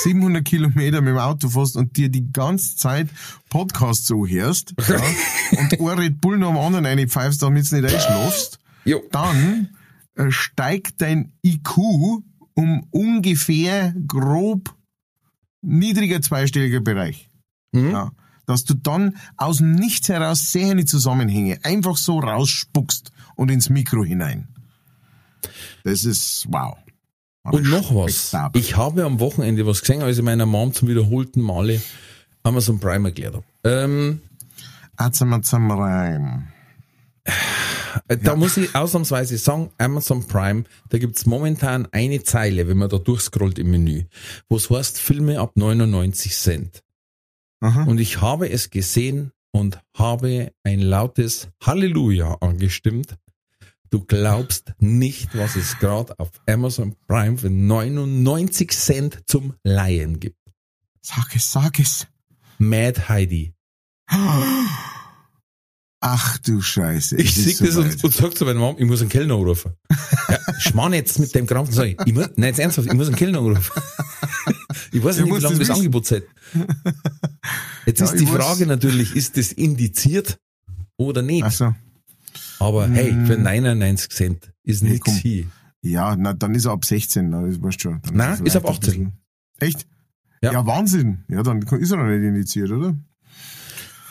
700 0.04 0.44
Kilometer 0.44 1.00
mit 1.00 1.10
dem 1.10 1.18
Auto 1.18 1.48
fährst 1.48 1.76
und 1.76 1.96
dir 1.96 2.08
die 2.08 2.30
ganze 2.32 2.76
Zeit 2.76 3.08
Podcasts 3.50 4.06
so 4.06 4.26
hörst 4.26 4.74
ja, 4.88 4.96
und 5.58 5.72
ein 5.80 5.98
Red 5.98 6.20
Bull 6.20 6.38
noch 6.38 6.50
am 6.50 6.58
anderen 6.58 6.86
reinpfeifst, 6.86 7.42
damit 7.42 7.70
du 7.70 7.80
nicht 7.80 7.92
einschlafst, 7.94 8.58
Jo. 8.84 9.02
dann 9.10 9.70
äh, 10.16 10.30
steigt 10.30 11.00
dein 11.00 11.32
IQ 11.44 11.76
um 12.54 12.86
ungefähr 12.90 13.94
grob 14.06 14.74
niedriger 15.62 16.22
zweistelliger 16.22 16.80
Bereich. 16.80 17.28
Mhm. 17.72 17.90
Ja, 17.90 18.12
dass 18.46 18.64
du 18.64 18.74
dann 18.74 19.16
aus 19.36 19.58
dem 19.58 19.74
Nichts 19.74 20.08
heraus 20.08 20.52
sehende 20.52 20.84
Zusammenhänge 20.84 21.58
einfach 21.62 21.96
so 21.96 22.18
rausspuckst 22.18 23.12
und 23.34 23.50
ins 23.50 23.68
Mikro 23.68 24.04
hinein. 24.04 24.48
Das 25.84 26.04
ist 26.04 26.46
wow. 26.50 26.76
Und 27.44 27.68
noch 27.68 27.94
was. 27.94 28.34
Ich 28.54 28.76
habe 28.76 29.04
am 29.04 29.20
Wochenende 29.20 29.66
was 29.66 29.80
gesehen, 29.80 30.02
als 30.02 30.18
ich 30.18 30.24
meiner 30.24 30.46
Mom 30.46 30.72
zum 30.72 30.88
wiederholten 30.88 31.40
Male 31.40 31.80
Amazon 32.42 32.80
Prime 32.80 33.08
erklärt 33.08 33.34
habe. 33.34 33.44
Ähm, 33.64 34.20
reim. 34.98 36.48
äh, 38.08 38.16
Da 38.16 38.34
muss 38.34 38.56
ich 38.56 38.74
ausnahmsweise 38.74 39.38
sagen, 39.38 39.70
Amazon 39.78 40.26
Prime, 40.26 40.64
da 40.88 40.98
gibt's 40.98 41.26
momentan 41.26 41.86
eine 41.92 42.22
Zeile, 42.22 42.66
wenn 42.68 42.78
man 42.78 42.88
da 42.88 42.98
durchscrollt 42.98 43.58
im 43.58 43.70
Menü, 43.70 44.04
wo 44.48 44.56
es 44.56 44.70
heißt 44.70 44.98
Filme 44.98 45.40
ab 45.40 45.52
99 45.56 46.34
Cent. 46.34 46.82
Aha. 47.60 47.84
Und 47.84 47.98
ich 47.98 48.20
habe 48.20 48.50
es 48.50 48.70
gesehen 48.70 49.32
und 49.52 49.80
habe 49.96 50.52
ein 50.62 50.80
lautes 50.80 51.48
Halleluja 51.62 52.34
angestimmt. 52.40 53.16
Du 53.90 54.04
glaubst 54.04 54.74
nicht, 54.78 55.36
was 55.36 55.56
es 55.56 55.78
gerade 55.78 56.18
auf 56.18 56.30
Amazon 56.46 56.96
Prime 57.06 57.38
für 57.38 57.50
99 57.50 58.70
Cent 58.72 59.22
zum 59.26 59.54
Laien 59.62 60.20
gibt. 60.20 60.40
Sag 61.00 61.34
es, 61.36 61.52
sag 61.52 61.78
es. 61.78 62.06
Mad 62.58 63.08
Heidi. 63.08 63.54
Ach 66.00 66.38
du 66.38 66.60
Scheiße. 66.60 67.16
Ich 67.16 67.34
sehe 67.34 67.54
das 67.66 67.76
und, 67.76 68.04
und 68.04 68.12
sag 68.12 68.36
zu 68.36 68.44
meiner 68.44 68.60
Mom, 68.60 68.76
ich 68.78 68.84
muss 68.86 69.00
einen 69.00 69.08
Kellner 69.08 69.34
anrufen. 69.34 69.72
Ja, 70.28 70.38
schmarrn 70.58 70.92
jetzt 70.92 71.18
mit 71.18 71.34
dem 71.34 71.46
Krampf 71.46 71.68
und 71.68 71.74
sag 71.74 71.86
ich, 71.86 71.96
ich 72.04 72.12
muss, 72.12 72.28
nein, 72.36 72.48
jetzt 72.48 72.58
ernsthaft, 72.58 72.88
ich 72.88 72.94
muss 72.94 73.06
einen 73.06 73.16
Kellner 73.16 73.38
anrufen. 73.38 73.72
Ich 74.92 75.02
weiß 75.02 75.18
nicht, 75.20 75.34
wie 75.34 75.38
lange 75.40 75.58
das. 75.58 75.70
Angebot 75.70 76.06
seid. 76.06 76.24
Jetzt 77.86 78.00
Ja, 78.00 78.06
ist 78.06 78.14
die 78.18 78.24
ich 78.24 78.30
weiß. 78.32 78.36
Frage 78.44 78.66
natürlich, 78.66 79.14
ist 79.14 79.36
das 79.36 79.52
indiziert 79.52 80.38
oder 80.96 81.22
nicht? 81.22 81.50
So. 81.50 81.74
Aber 82.58 82.88
hey, 82.88 83.12
für 83.26 83.36
99 83.38 84.10
Cent 84.10 84.52
ist 84.64 84.84
komm. 85.00 85.14
hier. 85.14 85.44
Ja, 85.82 86.16
na, 86.16 86.32
dann 86.32 86.54
ist 86.54 86.64
er 86.64 86.72
ab 86.72 86.84
16, 86.84 87.28
na, 87.30 87.42
das 87.46 87.62
weißt 87.62 87.76
du 87.76 87.80
schon. 87.80 88.00
Dann 88.02 88.16
Nein, 88.16 88.38
er 88.40 88.46
ist 88.46 88.56
ab 88.56 88.62
vielleicht 88.64 88.66
ein 88.66 88.88
18. 88.88 89.04
bisschen- 89.04 89.12
Echt? 89.58 89.86
Ja. 90.42 90.52
Ja. 90.52 90.66
Wahnsinn. 90.66 91.24
Ja, 91.28 91.42
dann 91.42 91.62
ist 91.62 91.90
er 91.90 91.96
noch 91.98 92.06
nicht 92.06 92.22
indiziert, 92.24 92.70
oder? 92.70 92.96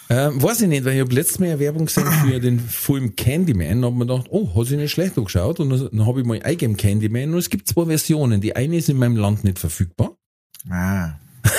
Ähm, 0.08 0.42
weiß 0.42 0.62
ich 0.62 0.68
nicht, 0.68 0.86
weil 0.86 0.94
ich 0.96 1.02
habe 1.02 1.14
letztes 1.14 1.40
Mal 1.40 1.48
eine 1.50 1.60
Werbung 1.60 1.86
gesehen 1.88 2.06
für 2.06 2.40
den 2.40 2.60
Film 2.60 3.16
Candyman 3.16 3.80
und 3.80 3.86
hab 3.86 3.94
mir 3.94 4.06
gedacht, 4.06 4.28
oh, 4.30 4.56
hat 4.56 4.68
sich 4.68 4.78
nicht 4.78 4.92
schlecht 4.92 5.18
angeschaut 5.18 5.60
und 5.60 5.70
dann, 5.72 5.90
dann 5.92 6.06
habe 6.06 6.22
ich 6.22 6.28
mal 6.28 6.42
eingegeben 6.44 6.78
Candyman 6.78 7.32
und 7.32 7.40
es 7.40 7.50
gibt 7.50 7.68
zwei 7.68 7.86
Versionen. 7.86 8.40
Die 8.40 8.56
eine 8.56 8.78
ist 8.78 8.88
in 8.90 8.98
meinem 8.98 9.16
Land 9.18 9.44
nicht 9.44 9.58
verfügbar, 9.58 10.16
Ah. 10.70 11.20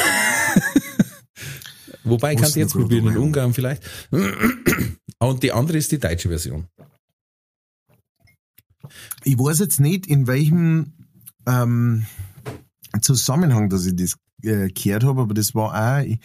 wobei 2.04 2.34
ich 2.34 2.40
kann 2.40 2.50
jetzt 2.54 2.72
probieren, 2.72 3.08
in. 3.08 3.16
Ungarn 3.16 3.54
vielleicht. 3.54 3.82
Und 5.18 5.42
die 5.42 5.52
andere 5.52 5.78
ist 5.78 5.92
die 5.92 5.98
deutsche 5.98 6.28
Version. 6.28 6.66
Ich 9.24 9.38
weiß 9.38 9.58
jetzt 9.60 9.80
nicht, 9.80 10.06
in 10.06 10.26
welchem 10.26 10.92
ähm, 11.46 12.06
Zusammenhang, 13.00 13.68
dass 13.68 13.86
ich 13.86 13.96
das 13.96 14.16
äh, 14.42 14.68
gehört 14.68 15.04
habe, 15.04 15.22
aber 15.22 15.34
das 15.34 15.54
war 15.54 15.74
auch, 15.74 16.04
ich, 16.04 16.18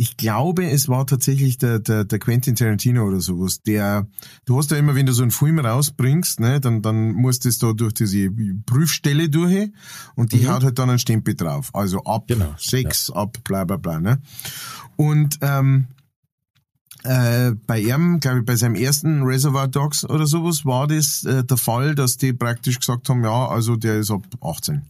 ich 0.00 0.16
glaube, 0.16 0.70
es 0.70 0.88
war 0.88 1.06
tatsächlich 1.06 1.58
der, 1.58 1.80
der, 1.80 2.04
der 2.04 2.18
Quentin 2.20 2.54
Tarantino 2.54 3.04
oder 3.04 3.20
sowas, 3.20 3.62
der, 3.62 4.06
du 4.44 4.56
hast 4.56 4.70
ja 4.70 4.76
immer, 4.76 4.94
wenn 4.94 5.06
du 5.06 5.12
so 5.12 5.22
einen 5.22 5.32
Film 5.32 5.58
rausbringst, 5.58 6.38
ne, 6.38 6.60
dann, 6.60 6.82
dann 6.82 7.12
muss 7.12 7.40
das 7.40 7.58
da 7.58 7.72
durch 7.72 7.94
diese 7.94 8.30
Prüfstelle 8.64 9.28
durch 9.28 9.70
und 10.14 10.32
die 10.32 10.48
haut 10.48 10.62
halt 10.62 10.78
dann 10.78 10.88
einen 10.88 11.00
Stempel 11.00 11.34
drauf. 11.34 11.70
Also 11.74 12.04
ab 12.04 12.28
Genau, 12.28 12.54
sechs, 12.58 13.10
ab 13.10 13.38
bla 13.42 13.64
bla 13.64 13.76
bla, 13.76 13.98
ne. 13.98 14.22
Und 14.94 15.38
ähm, 15.42 15.88
äh, 17.02 17.52
bei 17.66 17.80
ihm, 17.80 18.20
glaube 18.20 18.38
ich, 18.38 18.44
bei 18.44 18.54
seinem 18.54 18.76
ersten 18.76 19.24
Reservoir 19.24 19.66
Dogs 19.66 20.04
oder 20.04 20.26
sowas, 20.26 20.64
war 20.64 20.86
das 20.86 21.24
äh, 21.24 21.42
der 21.42 21.56
Fall, 21.56 21.96
dass 21.96 22.16
die 22.16 22.32
praktisch 22.32 22.78
gesagt 22.78 23.08
haben, 23.08 23.24
ja, 23.24 23.48
also 23.48 23.74
der 23.74 23.98
ist 23.98 24.12
ab 24.12 24.22
18. 24.40 24.82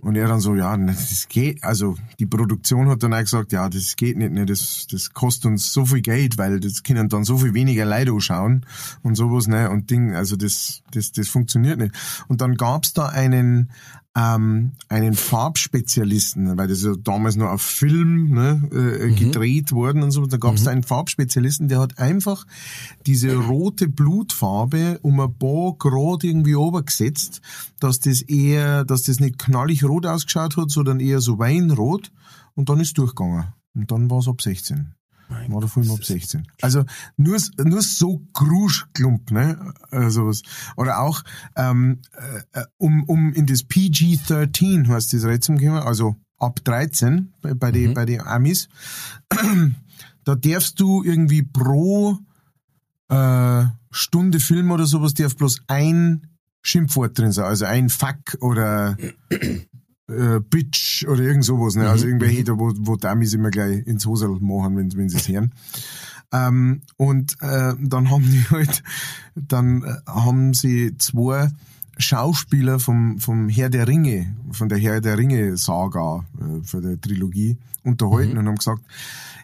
Und 0.00 0.16
er 0.16 0.28
dann 0.28 0.40
so, 0.40 0.54
ja, 0.54 0.76
ne, 0.76 0.92
das 0.92 1.26
geht, 1.28 1.62
also 1.62 1.96
die 2.18 2.26
Produktion 2.26 2.88
hat 2.88 3.02
dann 3.02 3.14
auch 3.14 3.20
gesagt, 3.20 3.52
ja, 3.52 3.68
das 3.68 3.96
geht 3.96 4.16
nicht, 4.16 4.32
ne, 4.32 4.46
das, 4.46 4.86
das 4.90 5.12
kostet 5.12 5.46
uns 5.46 5.72
so 5.72 5.84
viel 5.84 6.00
Geld, 6.00 6.38
weil 6.38 6.60
das 6.60 6.82
können 6.82 7.08
dann 7.08 7.24
so 7.24 7.38
viel 7.38 7.54
weniger 7.54 7.84
Leute 7.84 8.12
anschauen 8.12 8.64
und 9.02 9.14
sowas, 9.16 9.46
ne, 9.46 9.70
und 9.70 9.90
Ding, 9.90 10.14
also 10.14 10.36
das, 10.36 10.82
das, 10.92 11.12
das 11.12 11.28
funktioniert 11.28 11.78
nicht. 11.78 11.94
Und 12.28 12.40
dann 12.40 12.56
gab's 12.56 12.92
da 12.92 13.06
einen, 13.06 13.70
ähm, 14.16 14.72
einen 14.88 15.14
Farbspezialisten, 15.14 16.56
weil 16.56 16.68
das 16.68 16.82
ja 16.82 16.94
damals 16.96 17.36
noch 17.36 17.50
auf 17.50 17.60
Film 17.60 18.30
ne, 18.30 18.62
äh, 18.72 19.10
gedreht 19.12 19.72
worden 19.72 20.02
und 20.02 20.10
so, 20.10 20.24
da 20.24 20.38
gab's 20.38 20.64
da 20.64 20.70
einen 20.70 20.82
Farbspezialisten, 20.82 21.68
der 21.68 21.80
hat 21.80 21.98
einfach 21.98 22.46
diese 23.04 23.36
rote 23.36 23.88
Blutfarbe 23.88 24.98
um 25.02 25.20
ein 25.20 25.38
paar 25.38 25.74
Grad 25.78 26.24
irgendwie 26.24 26.54
obergesetzt, 26.54 27.42
dass 27.78 28.00
das 28.00 28.22
eher, 28.22 28.86
dass 28.86 29.02
das 29.02 29.20
nicht 29.20 29.38
knallig 29.38 29.84
rot 29.84 30.06
ausgeschaut 30.06 30.56
hat, 30.56 30.70
sondern 30.70 30.98
eher 30.98 31.20
so 31.20 31.38
weinrot 31.38 32.10
und 32.54 32.70
dann 32.70 32.80
ist 32.80 32.96
durchgegangen. 32.96 33.48
Und 33.74 33.90
dann 33.90 34.10
war's 34.10 34.28
ab 34.28 34.40
16. 34.40 34.95
War 35.28 35.60
der 35.60 35.68
Film 35.68 35.90
ab 35.90 36.04
16. 36.04 36.46
Also 36.62 36.84
nur, 37.16 37.38
nur 37.58 37.82
so 37.82 38.22
Gruschklump, 38.32 39.30
ne? 39.30 39.74
Also 39.90 40.26
was. 40.26 40.42
Oder 40.76 41.00
auch 41.00 41.22
ähm, 41.56 42.00
äh, 42.52 42.62
um, 42.78 43.04
um 43.04 43.32
in 43.32 43.46
das 43.46 43.64
PG-13 43.64 44.88
heißt 44.88 45.12
das 45.12 45.24
Rätsel 45.24 45.56
gekommen, 45.56 45.82
also 45.82 46.16
ab 46.38 46.60
13 46.64 47.32
bei, 47.42 47.54
bei 47.54 47.72
den 47.72 47.94
bei 47.94 48.04
den 48.04 48.20
Amis. 48.20 48.68
da 50.24 50.34
darfst 50.34 50.78
du 50.80 51.02
irgendwie 51.02 51.42
pro 51.42 52.18
äh, 53.08 53.64
Stunde 53.90 54.40
Film 54.40 54.70
oder 54.70 54.86
sowas 54.86 55.14
darf 55.14 55.36
bloß 55.36 55.62
ein 55.68 56.26
Schimpfwort 56.62 57.18
drin 57.18 57.32
sein, 57.32 57.46
also 57.46 57.64
ein 57.64 57.88
Fuck 57.88 58.36
oder 58.40 58.96
äh, 60.08 60.40
Bitch 60.40 61.06
oder 61.08 61.22
irgend 61.22 61.44
sowas, 61.44 61.74
ne? 61.74 61.88
Also 61.88 62.06
irgendwelche, 62.06 62.44
da, 62.44 62.58
wo, 62.58 62.72
wo 62.78 62.96
Damis 62.96 63.34
immer 63.34 63.50
gleich 63.50 63.86
ins 63.86 64.06
Hosel 64.06 64.28
machen, 64.40 64.76
wenn, 64.76 64.94
wenn 64.96 65.08
sie 65.08 65.16
es 65.16 65.28
hören. 65.28 65.52
Ähm, 66.32 66.82
und 66.96 67.36
äh, 67.40 67.74
dann 67.80 68.10
haben 68.10 68.24
die 68.24 68.44
halt, 68.50 68.82
dann 69.36 69.84
äh, 69.84 70.10
haben 70.10 70.54
sie 70.54 70.96
zwei 70.98 71.50
Schauspieler 71.96 72.78
vom, 72.78 73.18
vom 73.18 73.48
Herr 73.48 73.70
der 73.70 73.88
Ringe, 73.88 74.34
von 74.50 74.68
der 74.68 74.78
Herr 74.78 75.00
der 75.00 75.18
Ringe 75.18 75.56
Saga, 75.56 76.24
äh, 76.38 76.64
von 76.64 76.82
der 76.82 77.00
Trilogie, 77.00 77.56
unterhalten 77.86 78.36
und 78.36 78.46
haben 78.46 78.56
gesagt, 78.56 78.82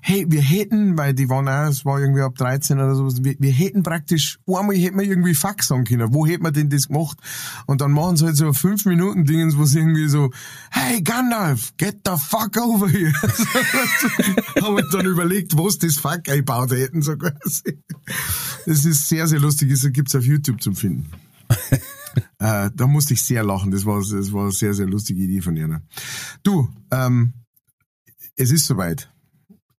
hey, 0.02 0.26
wir 0.28 0.42
hätten, 0.42 0.98
weil 0.98 1.14
die 1.14 1.28
waren 1.28 1.48
auch, 1.48 1.70
es 1.70 1.84
war 1.84 2.00
irgendwie 2.00 2.22
ab 2.22 2.34
13 2.34 2.78
oder 2.78 2.94
sowas, 2.96 3.22
wir, 3.22 3.36
wir 3.38 3.52
hätten 3.52 3.84
praktisch, 3.84 4.38
einmal 4.46 4.76
hätten 4.76 4.98
wir 4.98 5.06
irgendwie 5.06 5.34
Fuck 5.34 5.62
sagen 5.62 5.84
können, 5.84 6.12
wo 6.12 6.26
hätten 6.26 6.42
wir 6.42 6.50
denn 6.50 6.68
das 6.68 6.88
gemacht? 6.88 7.18
Und 7.66 7.80
dann 7.80 7.92
machen 7.92 8.16
sie 8.16 8.26
halt 8.26 8.36
so 8.36 8.52
fünf 8.52 8.84
Minuten 8.84 9.24
Dingens, 9.24 9.56
wo 9.56 9.64
sie 9.64 9.78
irgendwie 9.78 10.08
so, 10.08 10.30
hey 10.70 11.00
Gandalf, 11.02 11.72
get 11.76 12.00
the 12.04 12.14
fuck 12.18 12.56
over 12.56 12.88
here. 12.88 13.12
haben 14.60 14.76
wir 14.76 14.88
dann 14.90 15.06
überlegt, 15.06 15.56
was 15.56 15.78
das 15.78 15.96
Fuck 15.96 16.28
eingebaut 16.28 16.72
hätten, 16.72 17.00
so 17.02 17.16
quasi. 17.16 17.78
Das 18.66 18.84
ist 18.84 19.08
sehr, 19.08 19.28
sehr 19.28 19.38
lustig, 19.38 19.70
das 19.70 19.90
gibt's 19.92 20.14
auf 20.16 20.24
YouTube 20.24 20.60
zum 20.60 20.74
Finden. 20.74 21.08
Äh, 22.42 22.72
da 22.74 22.88
musste 22.88 23.14
ich 23.14 23.22
sehr 23.22 23.44
lachen. 23.44 23.70
Das 23.70 23.86
war, 23.86 24.00
das 24.00 24.32
war 24.32 24.42
eine 24.42 24.50
sehr, 24.50 24.74
sehr 24.74 24.86
lustige 24.86 25.22
Idee 25.22 25.40
von 25.40 25.56
ihr. 25.56 25.80
Du, 26.42 26.68
ähm, 26.90 27.34
es 28.34 28.50
ist 28.50 28.66
soweit. 28.66 29.08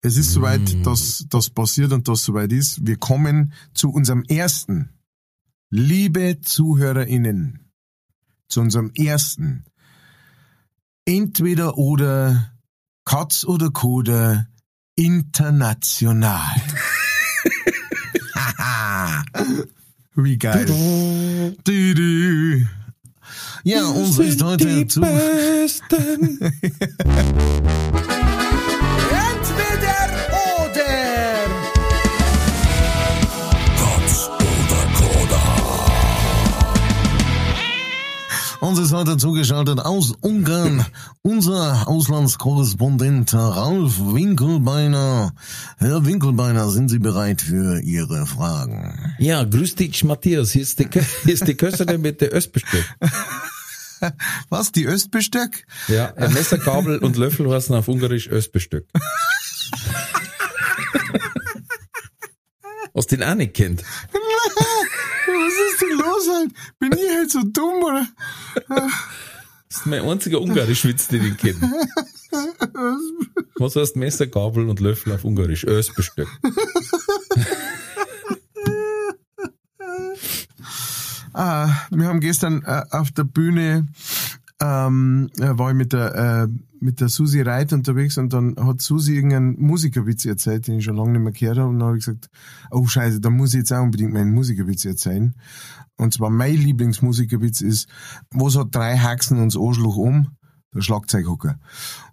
Es 0.00 0.16
ist 0.16 0.32
soweit, 0.32 0.86
dass 0.86 1.26
das 1.28 1.50
passiert 1.50 1.92
und 1.92 2.08
das 2.08 2.22
soweit 2.22 2.52
ist. 2.52 2.86
Wir 2.86 2.96
kommen 2.96 3.52
zu 3.74 3.90
unserem 3.90 4.22
ersten, 4.24 4.88
liebe 5.68 6.40
ZuhörerInnen, 6.40 7.70
zu 8.48 8.62
unserem 8.62 8.90
ersten, 8.94 9.64
entweder 11.04 11.76
oder, 11.76 12.50
Katz 13.04 13.44
oder 13.44 13.70
Koda, 13.70 14.46
international. 14.94 16.62
Wie 20.16 20.38
geil. 20.38 20.64
Du, 21.64 21.94
du. 21.94 22.66
Ja, 23.64 23.84
uns 23.86 24.18
ist 24.18 24.42
heute 24.42 24.86
zu. 24.86 25.00
Uns 38.64 38.78
ist 38.78 38.92
heute 38.92 39.16
zugeschaltet 39.18 39.78
aus 39.80 40.12
Ungarn 40.22 40.86
unser 41.22 41.86
Auslandskorrespondent 41.86 43.34
Ralf 43.34 43.98
Winkelbeiner. 43.98 45.34
Herr 45.76 46.06
Winkelbeiner, 46.06 46.70
sind 46.70 46.88
Sie 46.88 46.98
bereit 46.98 47.42
für 47.42 47.80
Ihre 47.80 48.26
Fragen? 48.26 49.14
Ja, 49.18 49.44
grüß 49.44 49.74
dich, 49.74 50.02
Matthias. 50.04 50.52
Hier 50.52 50.62
ist 50.62 50.78
die, 50.78 50.88
hier 51.24 51.34
ist 51.34 51.46
die 51.46 51.56
Kösterin 51.56 52.00
mit 52.02 52.22
der 52.22 52.30
Östbestück. 52.30 52.84
Was, 54.48 54.72
die 54.72 54.86
Östbestück? 54.86 55.66
Ja, 55.88 56.14
ein 56.14 56.32
Messer, 56.32 56.58
Gabel 56.58 56.98
und 56.98 57.16
Löffel 57.16 57.50
heißen 57.50 57.74
auf 57.74 57.88
Ungarisch 57.88 58.28
Östbestück. 58.28 58.86
Was 62.94 63.08
den 63.08 63.22
auch 63.24 63.34
nicht 63.34 63.54
kennt. 63.54 63.82
Was 65.34 65.72
ist 65.72 65.82
denn 65.82 65.98
los 65.98 66.28
halt? 66.32 66.52
Bin 66.78 66.92
ich 66.92 67.16
halt 67.16 67.30
so 67.30 67.42
dumm, 67.42 67.82
oder? 67.82 68.06
Das 69.68 69.78
ist 69.80 69.86
mein 69.86 70.02
einziger 70.02 70.40
Ungarisch-Witz, 70.40 71.08
den 71.08 71.24
ich 71.24 71.36
kenne. 71.36 71.72
Was 73.56 73.76
heißt 73.76 73.96
Messer, 73.96 74.26
Gabel 74.26 74.68
und 74.68 74.80
Löffel 74.80 75.12
auf 75.12 75.24
Ungarisch? 75.24 75.64
Östbestück. 75.64 76.28
Ah, 81.32 81.68
wir 81.90 82.06
haben 82.06 82.20
gestern 82.20 82.62
äh, 82.62 82.84
auf 82.90 83.10
der 83.10 83.24
Bühne 83.24 83.88
ähm, 84.64 85.30
äh, 85.38 85.58
war 85.58 85.70
ich 85.70 85.76
mit 85.76 85.92
der, 85.92 86.14
äh, 86.14 86.48
mit 86.80 87.00
der 87.00 87.08
Susi 87.08 87.42
Reit 87.42 87.72
unterwegs 87.72 88.18
und 88.18 88.32
dann 88.32 88.56
hat 88.58 88.80
Susi 88.80 89.14
irgendeinen 89.14 89.60
Musikerwitz 89.60 90.24
erzählt, 90.24 90.66
den 90.66 90.78
ich 90.78 90.84
schon 90.84 90.96
lange 90.96 91.12
nicht 91.12 91.22
mehr 91.22 91.32
gehört 91.32 91.58
habe. 91.58 91.68
Und 91.68 91.78
dann 91.78 91.88
habe 91.88 91.98
ich 91.98 92.04
gesagt, 92.04 92.28
oh 92.70 92.86
scheiße, 92.86 93.20
da 93.20 93.30
muss 93.30 93.54
ich 93.54 93.58
jetzt 93.58 93.72
auch 93.72 93.82
unbedingt 93.82 94.12
meinen 94.12 94.32
Musikerwitz 94.32 94.84
erzählen. 94.84 95.34
Und 95.96 96.14
zwar 96.14 96.30
mein 96.30 96.56
Lieblingsmusikerwitz 96.56 97.60
ist, 97.60 97.88
was 98.30 98.56
hat 98.56 98.74
drei 98.74 98.96
Haxen 98.98 99.38
und 99.40 99.56
Arschloch 99.56 99.96
um? 99.96 100.36
Der 100.74 100.80
Schlagzeughocker. 100.80 101.58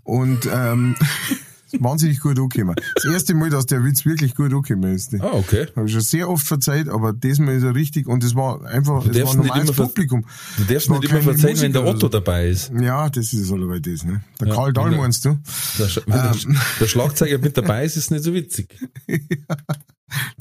Und 0.03 0.47
ähm, 0.51 0.95
ist 1.73 1.83
wahnsinnig 1.83 2.19
gut 2.19 2.37
angekommen. 2.39 2.75
Das 2.95 3.05
erste 3.05 3.33
Mal, 3.33 3.49
dass 3.49 3.65
der 3.65 3.83
Witz 3.83 4.05
wirklich 4.05 4.35
gut 4.35 4.53
angekommen 4.53 4.93
ist. 4.95 5.13
Ah, 5.19 5.31
okay. 5.33 5.67
Habe 5.75 5.87
ich 5.87 5.91
schon 5.93 6.01
sehr 6.01 6.29
oft 6.29 6.45
verzeiht, 6.45 6.89
aber 6.89 7.13
diesmal 7.13 7.55
ist 7.55 7.63
er 7.63 7.75
richtig 7.75 8.07
und 8.07 8.23
es 8.23 8.35
war 8.35 8.63
einfach, 8.65 9.05
es 9.05 9.23
war 9.23 9.35
normales 9.35 9.71
Publikum. 9.71 10.25
Du 10.57 10.63
darfst 10.73 10.89
nicht 10.89 11.03
immer 11.05 11.21
verzeihen, 11.21 11.59
wenn 11.61 11.73
der 11.73 11.85
Otto 11.85 12.07
oder 12.07 12.19
dabei 12.21 12.49
ist. 12.49 12.67
so. 12.67 12.75
Ja, 12.83 13.09
das 13.09 13.33
ist 13.33 13.51
allebei 13.51 13.79
das, 13.79 14.03
ne? 14.03 14.23
Der 14.39 14.47
Ja, 14.47 14.55
Karl 14.55 14.73
Dahl 14.73 14.89
der- 14.91 14.99
meinst 14.99 15.25
du? 15.25 15.37
Der, 15.79 15.87
Sch- 15.87 16.01
wenn 16.05 16.57
der, 16.79 16.87
Schlagzeuger 16.87 17.37
mit 17.37 17.57
dabei 17.57 17.85
ist, 17.85 17.97
ist 17.97 18.11
nicht 18.11 18.23
so 18.23 18.33
witzig. 18.33 18.77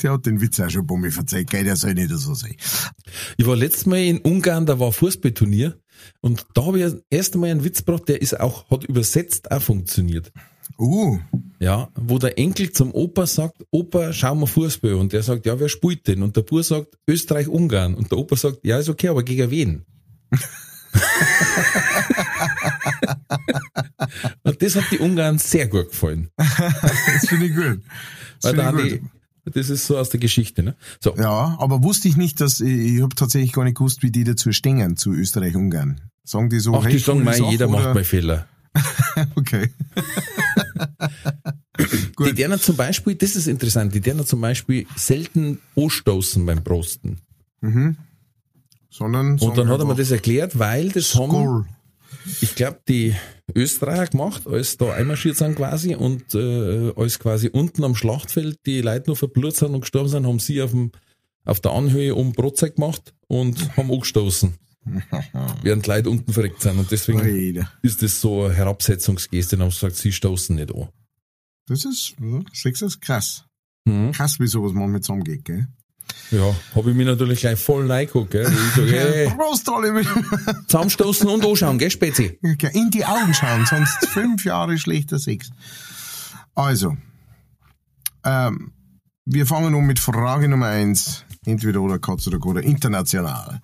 Der 0.03 0.13
hat 0.13 0.27
den 0.27 0.41
Witz 0.41 0.59
auch 0.59 0.69
schon 0.69 0.85
paar 0.87 0.97
Mal 0.97 1.13
verzeiht, 1.13 1.49
gell, 1.49 1.63
der 1.63 1.77
soll 1.77 1.95
nicht 1.95 2.11
so 2.11 2.35
sein. 2.35 2.57
Ich 3.37 3.47
war 3.47 3.55
letztes 3.55 3.87
Mal 3.87 3.99
in 3.99 4.19
Ungarn, 4.19 4.67
da 4.67 4.81
war 4.81 4.91
Fußballturnier 4.93 5.79
und 6.21 6.45
da 6.55 6.65
habe 6.67 6.79
ich 6.79 6.85
das 6.85 6.97
erste 7.09 7.39
Mal 7.39 7.51
einen 7.51 7.63
Witz 7.63 7.85
gebracht, 7.85 8.09
der 8.09 8.21
ist 8.21 8.39
auch, 8.41 8.69
hat 8.69 8.85
übersetzt 8.85 9.51
auch 9.53 9.63
funktioniert. 9.63 10.33
Uh, 10.81 11.19
Ja, 11.59 11.91
wo 11.95 12.19
der 12.19 12.39
Enkel 12.39 12.73
zum 12.73 12.95
Opa 12.95 13.27
sagt, 13.27 13.67
Opa, 13.71 14.15
schau 14.15 14.35
mal 14.35 14.47
Fußball. 14.47 14.95
Und 14.95 15.13
der 15.13 15.23
sagt, 15.23 15.45
ja, 15.45 15.61
wer 15.61 15.69
spielt 15.69 16.09
denn? 16.09 16.23
Und 16.23 16.35
der 16.37 16.41
Bub 16.41 16.65
sagt, 16.65 16.97
Österreich-Ungarn. 17.07 17.95
Und 17.95 18.11
der 18.11 18.17
Opa 18.17 18.35
sagt, 18.37 18.61
ja, 18.65 18.79
ist 18.79 18.89
okay, 18.89 19.09
aber 19.09 19.23
gegen 19.23 19.51
wen? 19.51 19.85
und 24.43 24.63
das 24.63 24.75
hat 24.75 24.85
die 24.91 25.01
Ungarn 25.01 25.37
sehr 25.37 25.69
gut 25.69 25.91
gefallen. 25.91 26.31
das 26.37 27.27
finde 27.29 27.47
ich 27.47 27.55
gut. 27.55 27.83
Das, 28.41 28.53
Weil 28.53 28.57
da 28.57 28.79
ich 28.79 28.83
die, 28.83 28.99
gut. 29.01 29.11
das 29.45 29.69
ist 29.69 29.87
so 29.87 29.99
aus 29.99 30.09
der 30.09 30.21
Geschichte, 30.21 30.63
ne? 30.63 30.77
So. 30.99 31.15
Ja, 31.17 31.59
aber 31.59 31.83
wusste 31.83 32.09
ich 32.09 32.17
nicht, 32.17 32.41
dass, 32.41 32.61
ich, 32.61 32.95
ich 32.95 33.03
habe 33.03 33.15
tatsächlich 33.15 33.53
gar 33.53 33.65
nicht 33.65 33.77
gewusst, 33.77 34.03
wie 34.03 34.11
die 34.11 34.25
dazu 34.25 34.53
stehen, 34.53 34.97
zu 34.97 35.13
Österreich-Ungarn. 35.13 36.01
Sagen 36.25 36.49
die 36.49 36.59
so, 36.59 36.75
Ach, 36.75 36.87
die 36.87 36.99
sagen, 36.99 37.19
coole 37.19 37.25
mei, 37.25 37.37
Sache, 37.37 37.51
jeder 37.51 37.69
macht 37.69 37.93
bei 37.93 38.05
Fehler. 38.05 38.47
Okay. 39.35 39.71
Die 42.27 42.35
deren 42.35 42.61
zum 42.61 42.77
Beispiel, 42.77 43.15
das 43.15 43.37
ist 43.37 43.47
interessant, 43.47 43.95
die 43.95 44.01
deren 44.01 44.27
zum 44.27 44.41
Beispiel 44.41 44.87
selten 44.97 45.59
anstoßen 45.77 46.45
beim 46.45 46.63
Prosten. 46.63 47.19
Sondern 48.91 49.39
Und 49.39 49.59
dann 49.59 49.69
hat 49.69 49.81
er 49.81 49.87
mir 49.87 49.95
das 49.95 50.11
erklärt, 50.11 50.59
weil 50.59 50.91
das 50.91 51.15
haben, 51.15 51.31
Skoll. 51.31 51.67
ich 52.41 52.55
glaube, 52.55 52.81
die 52.89 53.15
Österreicher 53.55 54.09
gemacht, 54.09 54.47
als 54.47 54.77
da 54.77 54.93
einmarschiert 54.93 55.37
sind 55.37 55.57
quasi 55.57 55.95
und 55.95 56.35
äh, 56.35 56.93
als 56.97 57.19
quasi 57.19 57.49
unten 57.49 57.85
am 57.85 57.95
Schlachtfeld 57.95 58.59
die 58.67 58.83
Leute 58.83 59.11
noch 59.11 59.17
verblutet 59.17 59.57
sind 59.57 59.75
und 59.75 59.81
gestorben 59.81 60.09
sind, 60.09 60.27
haben 60.27 60.39
sie 60.39 60.61
auf, 60.61 60.73
dem, 60.73 60.93
auf 61.45 61.61
der 61.61 61.73
Anhöhe 61.73 62.15
um 62.15 62.33
Brotzeit 62.33 62.77
gemacht 62.77 63.15
und 63.29 63.77
haben 63.77 63.91
angestoßen. 63.91 64.55
Während 65.63 65.87
Leute 65.87 66.11
unten 66.11 66.33
verreckt 66.33 66.63
sind. 66.63 66.79
Und 66.79 66.91
deswegen 66.91 67.21
Alter. 67.21 67.71
ist 67.83 68.03
das 68.03 68.21
so 68.21 68.45
eine 68.45 68.55
Herabsetzungsgeste, 68.55 69.57
und 69.57 69.63
haben 69.63 69.71
sie 69.71 69.81
gesagt, 69.81 69.97
sie 69.97 70.13
stoßen 70.13 70.57
nicht 70.57 70.75
an. 70.75 70.89
Das 71.67 71.85
ist, 71.85 72.15
ja, 72.21 72.41
siehst 72.53 72.65
du, 72.65 72.71
das 72.87 72.95
ist 72.95 73.01
krass. 73.01 73.45
Mhm. 73.85 74.13
Krass, 74.13 74.41
wie 74.41 74.47
sowas 74.47 74.73
manchmal 74.73 75.01
zusammengeht, 75.01 75.45
gell? 75.45 75.69
Ja, 76.33 76.55
habe 76.75 76.91
ich 76.91 76.97
mich 76.97 77.07
natürlich 77.07 77.41
gleich 77.41 77.59
voll 77.59 77.91
reingeguckt, 77.91 78.33
gell? 78.33 78.51
Ich 78.53 78.75
sage, 78.75 78.91
hey, 78.91 79.31
Prost, 79.31 79.69
alle. 79.69 80.05
zusammenstoßen 80.67 81.29
und 81.29 81.45
anschauen, 81.45 81.79
gell, 81.79 81.91
Spezi? 81.91 82.39
In 82.73 82.91
die 82.91 83.05
Augen 83.05 83.35
schauen, 83.35 83.67
sonst 83.67 84.07
fünf 84.09 84.45
Jahre 84.45 84.79
schlechter 84.79 85.19
Sex. 85.19 85.51
Also, 86.55 86.97
ähm, 88.25 88.73
wir 89.25 89.47
fangen 89.47 89.75
an 89.75 89.87
mit 89.87 89.99
Frage 89.99 90.49
Nummer 90.49 90.67
eins. 90.67 91.25
Entweder 91.47 91.81
oder 91.81 91.99
Katz 91.99 92.27
oder 92.27 92.39
Koda, 92.39 92.61
international. 92.61 93.61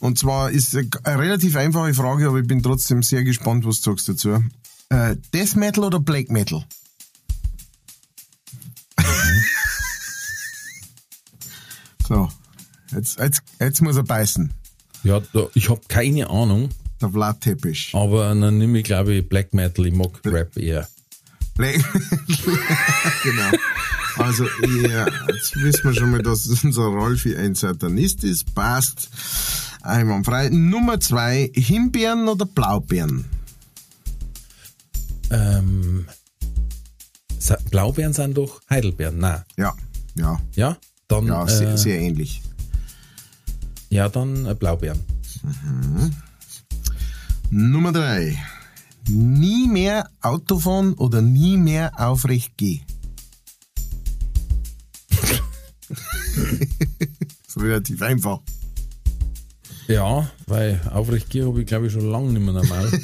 Und 0.00 0.18
zwar 0.18 0.50
ist 0.50 0.74
eine 0.76 0.88
relativ 1.18 1.56
einfache 1.56 1.94
Frage, 1.94 2.26
aber 2.28 2.40
ich 2.40 2.46
bin 2.46 2.62
trotzdem 2.62 3.02
sehr 3.02 3.22
gespannt, 3.22 3.66
was 3.66 3.80
du 3.82 3.90
sagst 3.90 4.08
dazu. 4.08 4.42
Äh, 4.88 5.16
Death 5.32 5.56
Metal 5.56 5.84
oder 5.84 6.00
Black 6.00 6.30
Metal? 6.30 6.64
so, 12.08 12.28
jetzt, 12.92 13.18
jetzt, 13.18 13.42
jetzt 13.58 13.82
muss 13.82 13.96
er 13.96 14.02
beißen. 14.02 14.52
Ja, 15.02 15.20
da, 15.32 15.46
ich 15.54 15.68
habe 15.70 15.80
keine 15.88 16.28
Ahnung, 16.28 16.70
Der 17.00 17.10
Vlad 17.10 17.40
Tepisch. 17.40 17.94
aber 17.94 18.34
dann 18.34 18.58
nehme 18.58 18.78
ich, 18.78 18.84
glaube 18.84 19.14
ich, 19.14 19.28
Black 19.28 19.54
Metal, 19.54 19.86
ich 19.86 19.94
mag 19.94 20.20
Rap 20.24 20.56
eher. 20.56 20.88
Black 21.56 21.76
genau. 23.22 23.50
Also, 24.16 24.44
ja, 24.88 25.06
jetzt 25.28 25.56
wissen 25.56 25.84
wir 25.84 25.94
schon 25.94 26.10
mal, 26.10 26.22
dass 26.22 26.46
unser 26.46 26.82
Rolfi 26.84 27.36
ein 27.36 27.54
Satanist 27.54 28.24
ist. 28.24 28.54
Passt. 28.54 29.08
Einwandfrei. 29.82 30.48
Nummer 30.50 31.00
zwei, 31.00 31.50
Himbeeren 31.54 32.28
oder 32.28 32.44
Blaubeeren? 32.46 33.24
Ähm, 35.30 36.06
sa- 37.38 37.58
Blaubeeren 37.70 38.12
sind 38.12 38.36
doch 38.36 38.60
Heidelbeeren, 38.68 39.18
nein. 39.18 39.42
Ja, 39.56 39.74
ja, 40.16 40.40
Ja, 40.56 40.76
dann, 41.08 41.26
ja, 41.26 41.46
sehr, 41.46 41.72
äh, 41.74 41.78
sehr 41.78 41.98
ähnlich. 42.00 42.42
ja, 43.90 44.08
dann 44.08 44.46
äh, 44.46 44.54
Blaubeeren. 44.54 45.00
Nummer 47.50 47.92
drei, 47.92 48.36
nie 49.08 49.66
mehr 49.68 50.08
Auto 50.20 50.58
fahren 50.58 50.92
oder 50.94 51.22
nie 51.22 51.56
mehr 51.56 51.92
aufrecht 51.98 52.56
gehen? 52.58 52.82
ist 55.90 57.56
relativ 57.56 58.02
einfach. 58.02 58.40
Ja, 59.90 60.30
weil 60.46 60.80
aufrecht 60.92 61.30
gehen 61.30 61.46
habe 61.46 61.60
ich, 61.60 61.66
glaube 61.66 61.86
ich, 61.88 61.92
schon 61.92 62.10
lange 62.10 62.32
nicht 62.32 62.42
mehr 62.42 62.52
normal. 62.54 62.90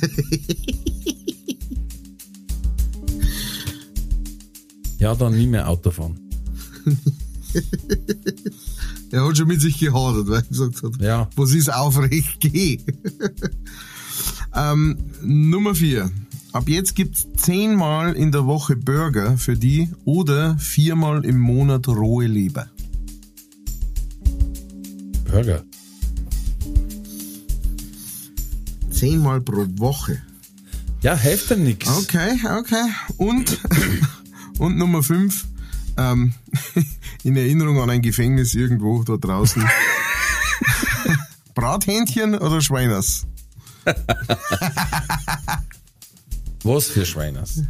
ja, 4.99 5.15
dann 5.15 5.37
nie 5.37 5.47
mehr 5.47 5.69
Auto 5.69 5.91
fahren. 5.91 6.19
Er 9.13 9.25
hat 9.27 9.37
schon 9.37 9.47
mit 9.49 9.61
sich 9.61 9.79
gehadert, 9.79 10.27
weil 10.29 10.39
er 10.39 10.43
gesagt 10.43 10.83
hat, 10.83 11.01
Ja. 11.01 11.29
was 11.37 11.53
ist 11.55 11.73
aufrecht 11.73 12.41
geh? 12.41 12.81
ähm, 14.55 14.99
Nummer 15.23 15.75
vier. 15.75 16.11
Ab 16.53 16.69
jetzt 16.69 16.95
gibt's 16.97 17.27
zehnmal 17.37 18.15
in 18.15 18.33
der 18.33 18.47
Woche 18.47 18.77
Burger 18.77 19.39
für 19.39 19.57
die 19.57 19.89
oder 20.05 20.59
viermal 20.59 21.25
im 21.25 21.39
Monat 21.39 21.87
rohe 21.89 22.27
Leber. 22.27 22.69
Burger. 25.31 25.65
Zehnmal 28.97 29.43
pro 29.43 29.67
Woche. 29.77 30.23
Ja, 31.03 31.15
hilft 31.15 31.51
dann 31.51 31.65
nix. 31.65 31.87
Okay, 31.87 32.41
okay. 32.59 32.91
Und, 33.19 33.61
und 34.59 34.79
Nummer 34.79 35.03
fünf. 35.03 35.45
Ähm, 35.99 36.33
in 37.23 37.37
Erinnerung 37.37 37.81
an 37.81 37.91
ein 37.91 38.01
Gefängnis 38.01 38.55
irgendwo 38.55 39.03
da 39.03 39.19
draußen. 39.19 39.63
Brathähnchen 41.55 42.35
oder 42.37 42.63
Schweiners? 42.63 43.27
Was 46.65 46.87
für 46.87 47.05
Schweiners? 47.05 47.63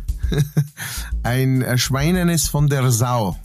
Ein 1.24 1.76
Schweinenes 1.76 2.48
von 2.48 2.68
der 2.68 2.90
Sau. 2.90 3.36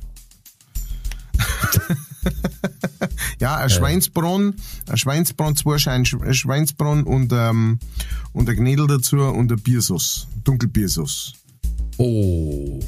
Ja, 3.41 3.55
ein 3.57 3.69
Schweinsbraten, 3.69 4.55
ein 4.87 4.97
Schweinsbraten, 4.97 5.55
zwei 5.55 5.77
Schein 5.79 6.03
Sch- 6.05 6.33
Schweinsbraten 6.33 7.03
und, 7.03 7.33
ähm, 7.33 7.79
und 8.33 8.47
ein 8.49 8.55
Gnädel 8.55 8.87
dazu 8.87 9.17
und 9.17 9.51
ein 9.51 9.59
Biersauce, 9.59 10.27
Dunkelbiersauce. 10.43 11.33
Oh. 11.97 12.79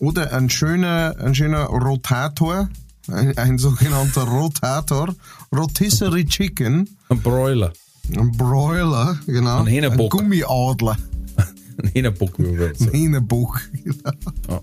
Oder 0.00 0.32
ein 0.32 0.50
schöner, 0.50 1.14
ein 1.20 1.34
schöner 1.34 1.64
Rotator, 1.66 2.68
ein, 3.08 3.36
ein 3.38 3.58
sogenannter 3.58 4.22
Rotator, 4.22 5.14
Rotisserie 5.54 6.24
Chicken, 6.26 6.88
Ein 7.08 7.20
Broiler. 7.20 7.72
ein 8.16 8.32
Broiler, 8.32 9.18
genau. 9.26 9.60
Ein 9.60 9.66
Hähnerbock. 9.66 10.10
Gummiadler, 10.12 10.96
Ein 11.82 11.88
Hähnerbock, 11.92 12.38
wie 12.38 12.52
man 12.52 12.74
so. 12.74 12.84
ein 12.86 12.90
Hähnerbock. 12.90 13.60
Genau. 13.84 14.62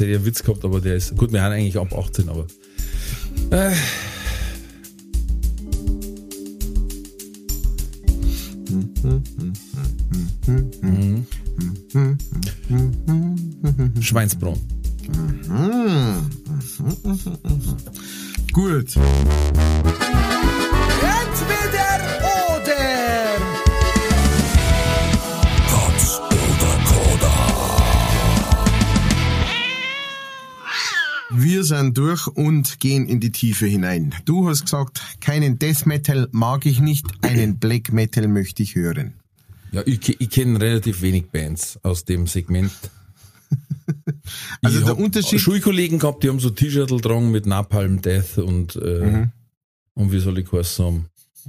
Hätte 0.00 0.12
ich 0.12 0.16
einen 0.16 0.24
Witz 0.24 0.42
gehabt, 0.42 0.64
aber 0.64 0.80
der 0.80 0.96
ist, 0.96 1.14
gut, 1.14 1.30
wir 1.30 1.42
haben 1.42 1.52
eigentlich 1.52 1.76
ab 1.76 1.92
18, 1.92 2.30
aber. 2.30 2.46
Äh. 3.50 3.74
Schweinsbraten. 14.00 14.62
Gut. 18.52 18.96
Wir 31.32 31.64
sind 31.64 31.96
durch 31.96 32.26
und 32.26 32.80
gehen 32.80 33.06
in 33.06 33.20
die 33.20 33.30
Tiefe 33.32 33.66
hinein. 33.66 34.14
Du 34.24 34.48
hast 34.48 34.62
gesagt, 34.64 35.00
keinen 35.20 35.58
Death 35.58 35.86
Metal 35.86 36.28
mag 36.32 36.66
ich 36.66 36.80
nicht, 36.80 37.06
einen 37.22 37.58
Black 37.58 37.92
Metal 37.92 38.26
möchte 38.28 38.62
ich 38.62 38.74
hören. 38.74 39.14
Ja, 39.72 39.82
ich, 39.86 40.20
ich 40.20 40.30
kenne 40.30 40.60
relativ 40.60 41.02
wenig 41.02 41.30
Bands 41.30 41.78
aus 41.82 42.04
dem 42.04 42.26
Segment. 42.26 42.72
Also 44.62 44.78
ich 44.78 44.84
der 44.84 44.96
Unterschied- 44.98 45.40
Schulkollegen 45.40 45.98
gehabt, 45.98 46.22
die 46.22 46.28
haben 46.28 46.38
so 46.38 46.50
T-Shirt 46.50 46.90
getragen 46.90 47.32
mit 47.32 47.46
Napalm 47.46 48.00
Death 48.00 48.38
und, 48.38 48.76
äh, 48.76 49.00
Mhm. 49.04 49.30
und 49.94 50.12
wie 50.12 50.20
soll 50.20 50.38
ich 50.38 50.48
geheißen 50.48 50.84
haben? 50.84 51.06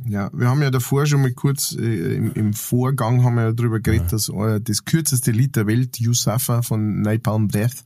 Ja, 0.08 0.32
wir 0.34 0.48
haben 0.48 0.62
ja 0.64 0.72
davor 0.72 1.06
schon 1.06 1.22
mal 1.22 1.34
kurz 1.34 1.74
äh, 1.78 2.16
im, 2.16 2.34
im 2.34 2.54
Vorgang 2.54 3.24
haben 3.24 3.36
wir 3.36 3.44
ja 3.44 3.52
drüber 3.52 3.80
geredet, 3.80 4.12
dass 4.12 4.30
äh, 4.30 4.60
das 4.60 4.86
kürzeste 4.86 5.30
Lied 5.30 5.56
der 5.56 5.68
Welt, 5.68 6.00
You 6.00 6.14
Suffer 6.14 6.64
von 6.64 7.02
Napalm 7.04 7.50
Death. 7.50 7.84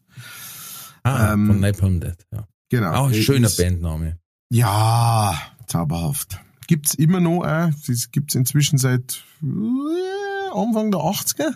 Ah, 1.05 1.33
Ähm, 1.33 1.47
von 1.47 1.59
Napalm 1.59 1.99
Death, 1.99 2.25
ja. 2.33 2.47
Genau. 2.69 2.91
Auch 2.93 3.07
ein 3.09 3.13
schöner 3.13 3.47
ist- 3.47 3.57
Bandname. 3.57 4.17
Ja, 4.51 5.39
zauberhaft. 5.67 6.39
Gibt's 6.67 6.95
immer 6.95 7.19
noch, 7.19 7.43
äh, 7.43 7.71
das 7.87 8.09
gibt's 8.11 8.33
inzwischen 8.35 8.77
seit 8.79 9.23
äh, 9.43 10.51
Anfang 10.57 10.89
der 10.91 11.01
80er. 11.01 11.53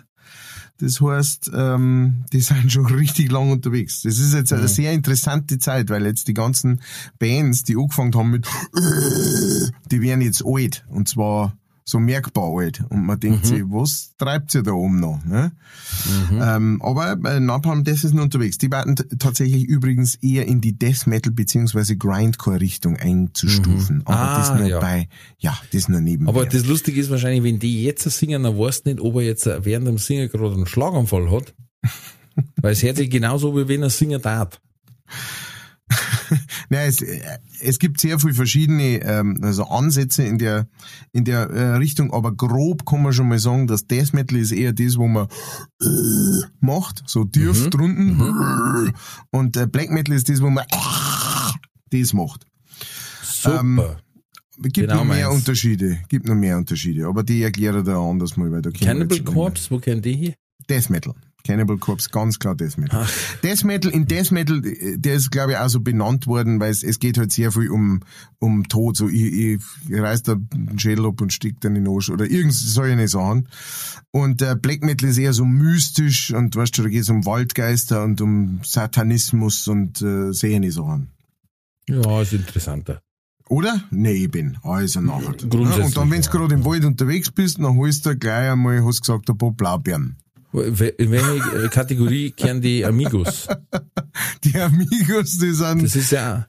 Das 0.78 1.02
heißt, 1.02 1.52
ähm, 1.54 2.26
die 2.32 2.41
sind 2.41 2.72
schon 2.72 2.86
richtig 2.86 3.32
lang 3.32 3.50
unterwegs. 3.52 4.04
Das 4.04 4.20
ist 4.20 4.34
jetzt 4.34 4.54
eine 4.54 4.68
sehr 4.68 4.93
interessante 4.93 5.58
Zeit, 5.58 5.89
weil 5.89 6.06
jetzt 6.06 6.28
die 6.28 6.34
ganzen 6.36 6.82
Bands, 7.18 7.64
die 7.64 7.76
angefangen 7.76 8.14
haben 8.16 8.30
mit, 8.30 8.47
die 9.91 10.02
werden 10.02 10.22
jetzt 10.22 10.43
alt. 10.45 10.86
Und 10.89 11.10
zwar 11.10 11.58
so 11.89 11.99
merkbar 11.99 12.51
alt. 12.57 12.83
Und 12.89 13.05
man 13.05 13.19
denkt 13.19 13.45
sich, 13.45 13.63
was 13.63 14.13
treibt 14.17 14.51
sie 14.51 14.63
da 14.63 14.71
oben 14.71 14.99
noch? 14.99 15.23
Ne? 15.25 15.51
Ähm, 16.31 16.81
aber 16.81 17.17
äh, 17.25 17.39
Napalm 17.39 17.83
Death 17.83 18.03
ist 18.03 18.13
unterwegs. 18.13 18.57
Die 18.57 18.71
werden 18.71 18.95
t- 18.95 19.03
tatsächlich 19.17 19.63
übrigens 19.65 20.15
eher 20.15 20.45
in 20.47 20.61
die 20.61 20.77
Death 20.77 21.07
Metal 21.07 21.31
beziehungsweise 21.33 21.97
Grindcore 21.97 22.61
Richtung 22.61 22.95
einzustufen. 22.97 24.01
Aber 24.05 24.17
Ah, 24.19 24.37
das 24.39 24.59
nur 24.59 24.67
ja. 24.67 24.79
bei, 24.79 25.07
ja, 25.39 25.57
das 25.73 25.89
nur 25.89 26.01
nebenher. 26.01 26.29
Aber 26.33 26.45
das 26.45 26.65
Lustige 26.65 26.99
ist 27.01 27.09
wahrscheinlich, 27.09 27.43
wenn 27.43 27.59
die 27.59 27.83
jetzt 27.83 28.03
singen, 28.09 28.43
dann 28.43 28.57
weißt 28.57 28.85
du 28.85 28.89
nicht, 28.91 29.01
ob 29.01 29.15
er 29.15 29.21
jetzt 29.23 29.45
während 29.45 29.87
dem 29.87 29.97
Singen 29.97 30.29
gerade 30.29 30.53
einen 30.53 30.65
Schlaganfall 30.67 31.31
hat. 31.31 31.53
Weil 32.61 32.73
es 32.73 32.83
hört 32.83 32.97
sich 32.97 33.09
genauso, 33.09 33.55
wie 33.57 33.67
wenn 33.67 33.81
er 33.83 33.89
singen 33.89 34.21
tat. 34.21 34.61
Ja, 36.69 36.82
es, 36.84 37.01
äh, 37.01 37.19
es 37.61 37.80
gibt 37.80 37.99
sehr 37.99 38.19
viele 38.19 38.34
verschiedene 38.34 39.01
ähm, 39.01 39.39
also 39.41 39.63
Ansätze 39.65 40.23
in 40.23 40.38
der 40.38 40.67
in 41.11 41.25
der 41.25 41.49
äh, 41.49 41.75
Richtung, 41.77 42.13
aber 42.13 42.32
grob 42.36 42.86
kann 42.86 43.01
man 43.01 43.13
schon 43.13 43.27
mal 43.27 43.39
sagen, 43.39 43.67
dass 43.67 43.88
Death 43.88 44.13
Metal 44.13 44.38
ist 44.38 44.51
eher 44.51 44.73
das, 44.73 44.97
wo 44.97 45.07
man 45.07 45.27
äh, 45.82 45.86
macht, 46.59 47.03
so 47.07 47.25
tief 47.25 47.65
Mhm. 47.65 47.69
drunten, 47.71 48.93
und 49.32 49.57
äh, 49.57 49.67
Black 49.67 49.89
Metal 49.91 50.15
ist 50.15 50.30
das, 50.30 50.41
wo 50.41 50.49
man 50.49 50.65
das 51.91 52.13
macht. 52.13 52.45
Super. 53.23 53.59
Ähm, 53.61 53.82
Gibt 54.61 54.75
Genau 54.75 54.95
noch 54.97 55.05
mehr 55.05 55.27
meins. 55.27 55.38
Unterschiede, 55.39 55.99
gibt 56.09 56.27
noch 56.27 56.36
mehr 56.36 56.57
Unterschiede, 56.57 57.07
aber 57.07 57.23
die 57.23 57.41
erkläre 57.41 57.80
ich 57.80 57.86
da 57.86 57.97
anders 57.97 58.36
mal, 58.36 58.51
weil 58.51 58.61
da 58.61 58.71
Cannibal 58.71 59.19
Corpse, 59.21 59.71
wo 59.71 59.80
kennt 59.80 60.03
die 60.03 60.15
hier? 60.15 60.34
Death 60.69 60.89
Metal. 60.89 61.13
Cannibal 61.50 61.80
Corpse, 61.80 62.10
ganz 62.12 62.38
klar 62.38 62.54
Death 62.54 62.78
Metal. 62.78 63.08
Death 63.41 63.64
Metal, 63.64 63.91
in 63.91 64.06
Death 64.06 64.30
Metal, 64.30 64.62
der 64.62 65.16
ist, 65.16 65.32
glaube 65.32 65.54
ich, 65.54 65.58
auch 65.58 65.68
so 65.68 65.80
benannt 65.80 66.28
worden, 66.28 66.60
weil 66.60 66.70
es, 66.70 66.84
es 66.84 67.00
geht 67.00 67.18
halt 67.18 67.34
sehr 67.34 67.52
viel 67.52 67.72
um, 67.72 68.02
um 68.38 68.68
Tod, 68.68 68.95
so, 68.95 69.10
ich, 69.10 69.34
ich, 69.34 69.62
ich 69.89 70.00
reiß 70.00 70.22
da 70.22 70.34
einen 70.34 70.78
Schädel 70.78 71.08
ab 71.08 71.20
und 71.22 71.34
stick 71.34 71.60
dann 71.62 71.76
in 71.76 71.86
den 71.86 71.91
Arsch, 71.91 72.12
oder 72.12 72.30
irgend 72.30 72.54
solche 72.54 73.08
Sachen. 73.08 73.47
Und 74.12 74.43
äh, 74.43 74.56
Black 74.62 74.84
Metal 74.84 75.10
ist 75.10 75.18
eher 75.18 75.34
so 75.34 75.43
mystisch 75.43 76.32
und 76.32 76.56
weißt 76.56 76.78
du, 76.78 76.84
da 76.84 76.89
geht 76.89 77.02
es 77.02 77.10
um 77.10 77.26
Waldgeister 77.26 78.04
und 78.04 78.22
um 78.22 78.60
Satanismus 78.64 79.68
und 79.68 80.04
äh, 80.04 80.32
solche 80.32 80.72
Sachen. 80.72 81.10
Ja, 81.88 82.22
ist 82.22 82.34
interessanter. 82.34 83.02
Oder? 83.50 83.82
Nee, 83.89 84.26
ich 84.26 84.30
bin. 84.30 84.58
Also 84.62 85.02
nachher. 85.02 85.34
Grundsätzlich, 85.50 85.86
und 85.88 85.97
dann, 85.97 86.12
wenn 86.12 86.22
du 86.22 86.28
ja. 86.28 86.32
gerade 86.32 86.54
im 86.54 86.66
Wald 86.66 86.86
unterwegs 86.86 87.32
bist, 87.32 87.58
dann 87.58 87.76
holst 87.76 88.06
du 88.06 88.16
gleich 88.16 88.52
einmal, 88.52 88.86
hast 88.86 89.02
gesagt, 89.02 89.28
ein 89.32 89.38
paar 89.39 89.52
Blaubeeren. 89.52 90.18
In 90.52 91.12
welche 91.12 91.66
äh, 91.66 91.68
Kategorie 91.70 92.32
kennen 92.32 92.62
die 92.62 92.84
Amigos? 92.84 93.47
Die 94.43 94.58
Amigos, 94.58 95.38
die 95.38 95.52
sind, 95.54 95.84
Das 95.84 95.95
ist 95.95 96.12
ja 96.12 96.47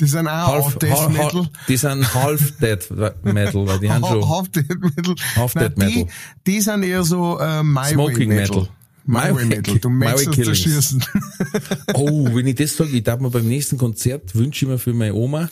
die 0.00 0.06
sind 0.06 0.28
auch 0.28 0.64
half, 0.64 0.78
Death 0.78 0.90
half, 0.98 1.08
Metal. 1.10 1.48
die 1.68 1.76
sind 1.76 2.14
half 2.14 2.56
Dead 2.58 2.90
Metal, 3.22 3.66
weil 3.66 3.78
die 3.80 3.90
haben 3.90 4.04
schon 4.04 4.28
Half 4.28 4.48
Death 4.48 4.80
Metal. 4.80 5.14
Half 5.36 5.52
Death 5.52 5.76
Metal. 5.76 5.92
Die, 5.92 6.06
die 6.46 6.60
sind 6.60 6.82
eher 6.84 7.04
so 7.04 7.38
äh, 7.38 7.62
My 7.62 7.84
Smoking 7.84 8.30
Way 8.30 8.36
Metal. 8.36 8.56
Metal. 8.56 8.68
My 9.04 9.34
Way 9.34 9.44
Metal. 9.46 9.78
Du 9.78 10.30
Killings. 10.30 10.58
schießen. 10.58 11.04
Oh, 11.94 12.34
wenn 12.34 12.46
ich 12.46 12.54
das 12.54 12.76
sage, 12.76 12.90
ich 12.90 13.02
darf 13.02 13.20
mir 13.20 13.30
beim 13.30 13.46
nächsten 13.46 13.76
Konzert 13.76 14.34
wünsche 14.34 14.64
ich 14.64 14.70
mir 14.70 14.78
für 14.78 14.94
meine 14.94 15.14
Oma, 15.14 15.48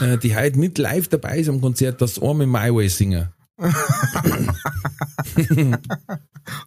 äh, 0.00 0.18
die 0.18 0.36
heute 0.36 0.58
mit 0.58 0.76
live 0.78 1.08
dabei 1.08 1.38
ist 1.38 1.48
am 1.48 1.60
Konzert, 1.60 2.02
dass 2.02 2.16
sie 2.16 2.22
einmal 2.22 2.46
My 2.46 2.74
Way 2.74 2.88
singen. 2.88 3.28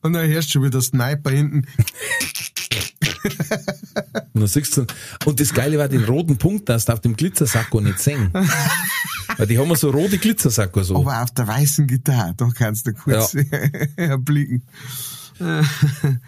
Und 0.01 0.13
dann 0.13 0.27
hörst 0.27 0.47
du 0.49 0.51
schon 0.53 0.63
wieder 0.63 0.81
Sniper 0.81 1.29
hinten. 1.31 1.67
Und 4.33 4.41
dann 4.41 4.47
siehst 4.47 4.77
du, 4.77 4.85
und 5.25 5.39
das 5.39 5.53
Geile 5.53 5.77
war 5.77 5.87
den 5.87 6.03
roten 6.05 6.37
Punkt, 6.37 6.69
dass 6.69 6.85
du 6.85 6.93
auf 6.93 7.01
dem 7.01 7.15
Glitzersacko 7.15 7.81
nicht 7.81 7.99
sehen. 7.99 8.31
Weil 9.37 9.47
die 9.47 9.57
haben 9.57 9.69
ja 9.69 9.75
so 9.75 9.89
rote 9.89 10.17
Glitzersacko 10.17 10.83
so. 10.83 10.95
Aber 10.95 11.21
auf 11.21 11.31
der 11.31 11.47
weißen 11.47 11.87
Gitarre, 11.87 12.33
da 12.37 12.49
kannst 12.55 12.87
du 12.87 12.93
kurz 12.93 13.35
erblicken. 13.95 14.63
Äh, 15.39 15.63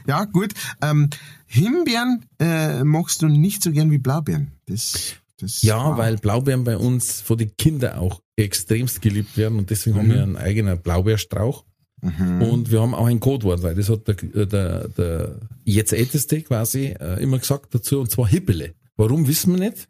ja, 0.07 0.25
gut. 0.25 0.53
Ähm, 0.81 1.09
Himbeeren 1.47 2.25
äh, 2.39 2.83
magst 2.83 3.21
du 3.21 3.27
nicht 3.27 3.63
so 3.63 3.71
gern 3.71 3.89
wie 3.91 3.97
Blaubeeren. 3.97 4.51
Das, 4.67 5.15
das 5.39 5.61
Ja, 5.63 5.97
weil 5.97 6.17
Blaubeeren 6.17 6.63
bei 6.63 6.77
uns 6.77 7.21
von 7.21 7.37
den 7.37 7.55
Kindern 7.57 7.97
auch 7.97 8.21
extremst 8.43 9.01
geliebt 9.01 9.37
werden 9.37 9.57
und 9.57 9.69
deswegen 9.69 9.97
haben 9.97 10.09
wir 10.09 10.23
einen 10.23 10.37
eigenen 10.37 10.79
Blaubeerstrauch. 10.81 11.65
Und 12.01 12.71
wir 12.71 12.81
haben 12.81 12.93
auch 12.93 13.07
ein 13.07 13.19
Codewort, 13.19 13.61
weil 13.61 13.75
das 13.75 13.89
hat 13.89 14.07
der, 14.07 14.45
der, 14.45 14.87
der 14.87 15.39
jetzt 15.65 15.91
Älteste 15.91 16.41
quasi 16.41 16.95
äh, 16.99 17.21
immer 17.21 17.39
gesagt 17.39 17.75
dazu, 17.75 17.99
und 17.99 18.09
zwar 18.09 18.27
Hippele. 18.27 18.73
Warum 18.95 19.27
wissen 19.27 19.53
wir 19.53 19.69
nicht? 19.69 19.87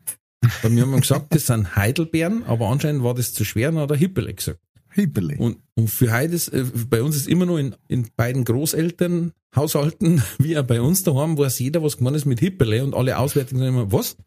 Weil 0.62 0.76
wir 0.76 0.84
haben 0.84 1.00
gesagt, 1.00 1.36
das 1.36 1.48
sind 1.48 1.76
Heidelbeeren, 1.76 2.44
aber 2.46 2.70
anscheinend 2.70 3.04
war 3.04 3.14
das 3.14 3.34
zu 3.34 3.44
schwer, 3.46 3.70
und 3.70 3.78
hat 3.78 3.92
er 3.92 3.98
Hippele 3.98 4.34
gesagt. 4.34 4.60
Hippele. 4.92 5.38
Und, 5.38 5.58
und 5.76 5.90
für 5.90 6.12
heute 6.12 6.34
ist, 6.34 6.48
äh, 6.50 6.66
bei 6.90 7.04
uns 7.04 7.16
ist 7.16 7.28
immer 7.28 7.46
nur 7.46 7.60
in, 7.60 7.76
in 7.88 8.08
beiden 8.16 8.44
Großelternhaushalten, 8.44 10.24
wie 10.40 10.58
auch 10.58 10.64
bei 10.64 10.82
uns 10.82 11.04
daheim, 11.04 11.38
weiß 11.38 11.60
jeder, 11.60 11.84
was 11.84 11.98
gemeint 11.98 12.18
ist 12.18 12.26
mit 12.26 12.40
Hippele 12.40 12.84
und 12.84 12.96
alle 12.96 13.18
Auswärtigen 13.18 13.60
sagen 13.60 13.76
immer, 13.76 13.92
was? 13.92 14.18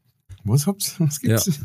Was 0.45 0.66
habt's? 0.66 0.99
Was 0.99 1.20
gibt's? 1.20 1.61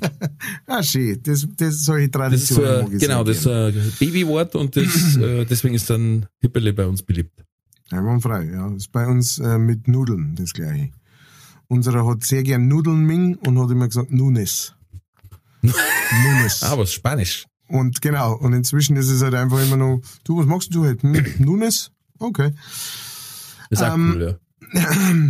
ah, 0.66 0.82
schön. 0.82 1.20
Das, 1.22 1.46
das 1.56 1.84
solche 1.84 2.08
Das 2.08 2.32
ist 2.32 2.48
so, 2.48 2.62
Traditionen 2.62 2.70
ein- 2.78 2.84
mag 2.84 2.92
ich 2.94 3.00
genau, 3.00 3.24
das 3.24 3.36
ist 3.38 3.46
ein 3.46 3.92
Babywort 3.98 4.54
und 4.54 4.74
das, 4.76 5.16
äh, 5.20 5.44
deswegen 5.44 5.74
ist 5.74 5.90
dann 5.90 6.26
Hippele 6.40 6.72
bei 6.72 6.86
uns 6.86 7.02
beliebt. 7.02 7.44
Einwandfrei, 7.90 8.44
ja. 8.50 8.68
Das 8.70 8.76
ist 8.84 8.92
bei 8.92 9.06
uns 9.06 9.38
äh, 9.38 9.58
mit 9.58 9.88
Nudeln 9.88 10.34
das 10.36 10.52
gleiche. 10.54 10.90
Unserer 11.68 12.06
hat 12.06 12.24
sehr 12.24 12.42
gern 12.42 12.66
Nudeln 12.68 13.04
Ming 13.04 13.36
und 13.36 13.58
hat 13.58 13.70
immer 13.70 13.88
gesagt 13.88 14.10
Nunes. 14.10 14.74
Nunes. 15.62 16.62
Ah, 16.62 16.76
was 16.78 16.92
Spanisch. 16.92 17.46
Und 17.68 18.00
genau, 18.02 18.34
und 18.36 18.52
inzwischen 18.52 18.96
ist 18.96 19.08
es 19.10 19.22
halt 19.22 19.34
einfach 19.34 19.62
immer 19.62 19.76
noch, 19.76 20.00
du, 20.24 20.38
was 20.38 20.46
machst 20.46 20.74
du? 20.74 20.84
Hm, 20.86 21.24
Nunes? 21.38 21.90
Okay. 22.18 22.52
Das 23.70 23.80
ist 23.80 23.82
auch 23.82 23.94
Ähm, 23.94 24.12
cool, 24.14 24.22
ja. 24.22 24.34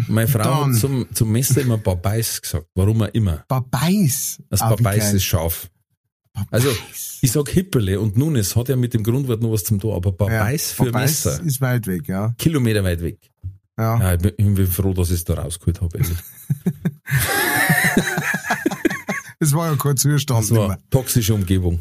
Meine 0.08 0.28
Frau 0.28 0.38
Dann. 0.42 0.72
hat 0.74 0.80
zum, 0.80 1.06
zum 1.14 1.32
Messer 1.32 1.60
immer 1.62 1.78
Babais 1.78 2.40
gesagt. 2.42 2.66
Warum 2.74 3.02
auch 3.02 3.08
immer. 3.12 3.44
Babais. 3.48 4.42
Das 4.50 4.60
Ah, 4.62 4.70
Babais 4.74 5.12
ist 5.12 5.24
scharf. 5.24 5.68
Also, 6.50 6.68
ich 7.20 7.30
sag 7.30 7.48
Hippele 7.48 8.00
und 8.00 8.16
nun, 8.16 8.34
es 8.36 8.56
hat 8.56 8.68
ja 8.68 8.74
mit 8.76 8.92
dem 8.92 9.04
Grundwort 9.04 9.40
noch 9.40 9.52
was 9.52 9.62
zum 9.64 9.78
tun, 9.80 9.94
aber 9.94 10.10
Babais 10.12 10.72
für 10.72 10.86
Babais 10.86 11.24
Messer. 11.24 11.42
ist 11.44 11.60
weit 11.60 11.86
weg, 11.86 12.08
ja. 12.08 12.34
Kilometer 12.38 12.82
weit 12.82 13.02
weg. 13.02 13.18
ja. 13.78 14.00
Ja, 14.00 14.14
ich 14.14 14.20
bin, 14.20 14.32
ich 14.36 14.54
bin 14.54 14.66
froh, 14.66 14.92
dass 14.92 15.10
ich 15.10 15.16
es 15.16 15.24
da 15.24 15.34
rausgeholt 15.34 15.80
habe. 15.80 15.98
ehrlich. 15.98 16.18
Es 19.40 19.52
war 19.52 19.70
ja 19.70 19.76
kein 19.76 19.96
Zustand 19.96 20.42
Das 20.50 20.56
war 20.56 20.78
toxische 20.90 21.34
Umgebung. 21.34 21.80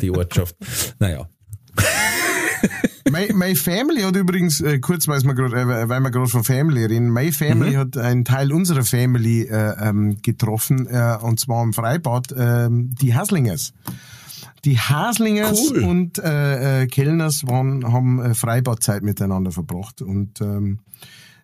Die 0.00 0.10
Ortschaft. 0.10 0.54
Naja. 0.98 1.28
My, 3.10 3.32
my 3.32 3.54
Family 3.56 4.02
hat 4.02 4.16
übrigens, 4.16 4.60
äh, 4.60 4.78
kurz, 4.78 5.08
weil 5.08 5.20
wir 5.22 5.34
gerade, 5.34 5.56
äh, 5.60 5.88
weil 5.88 6.00
wir 6.00 6.10
gerade 6.10 6.26
von 6.28 6.44
Family 6.44 6.84
reden, 6.84 7.10
My 7.12 7.32
Family 7.32 7.72
Mhm. 7.72 7.76
hat 7.78 7.96
einen 7.96 8.24
Teil 8.24 8.52
unserer 8.52 8.84
Family 8.84 9.42
äh, 9.42 9.74
ähm, 9.88 10.18
getroffen, 10.22 10.86
äh, 10.86 11.16
und 11.20 11.40
zwar 11.40 11.62
im 11.62 11.72
Freibad, 11.72 12.34
ähm, 12.36 12.94
die 13.00 13.14
Haslingers. 13.14 13.72
Die 14.64 14.78
Haslingers 14.78 15.70
Cool. 15.70 15.84
und 15.84 16.18
äh, 16.18 16.82
äh, 16.82 16.86
Kellners 16.86 17.46
waren, 17.46 17.90
haben 17.90 18.20
äh, 18.22 18.34
Freibadzeit 18.34 19.02
miteinander 19.02 19.50
verbracht 19.52 20.02
und 20.02 20.40
ähm, 20.42 20.80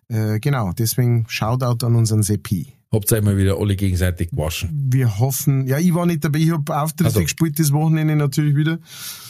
äh, 0.09 0.39
genau, 0.39 0.71
deswegen 0.77 1.25
Shoutout 1.27 1.85
an 1.85 1.95
unseren 1.95 2.21
Seppi. 2.21 2.73
Habt 2.91 3.11
ihr 3.11 3.21
mal 3.21 3.35
wieder 3.37 3.57
alle 3.59 3.75
gegenseitig 3.75 4.29
gewaschen. 4.29 4.69
Wir 4.91 5.19
hoffen, 5.19 5.67
ja, 5.67 5.77
ich 5.79 5.93
war 5.93 6.05
nicht 6.05 6.23
dabei, 6.23 6.39
ich 6.39 6.51
habe 6.51 6.79
Auftritte 6.79 7.05
Also. 7.09 7.21
gespielt 7.21 7.59
das 7.59 7.73
Wochenende 7.73 8.15
natürlich 8.15 8.55
wieder. 8.55 8.77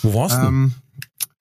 Wo 0.03 0.13
warst 0.13 0.35
du? 0.37 0.45
Ähm, 0.47 0.73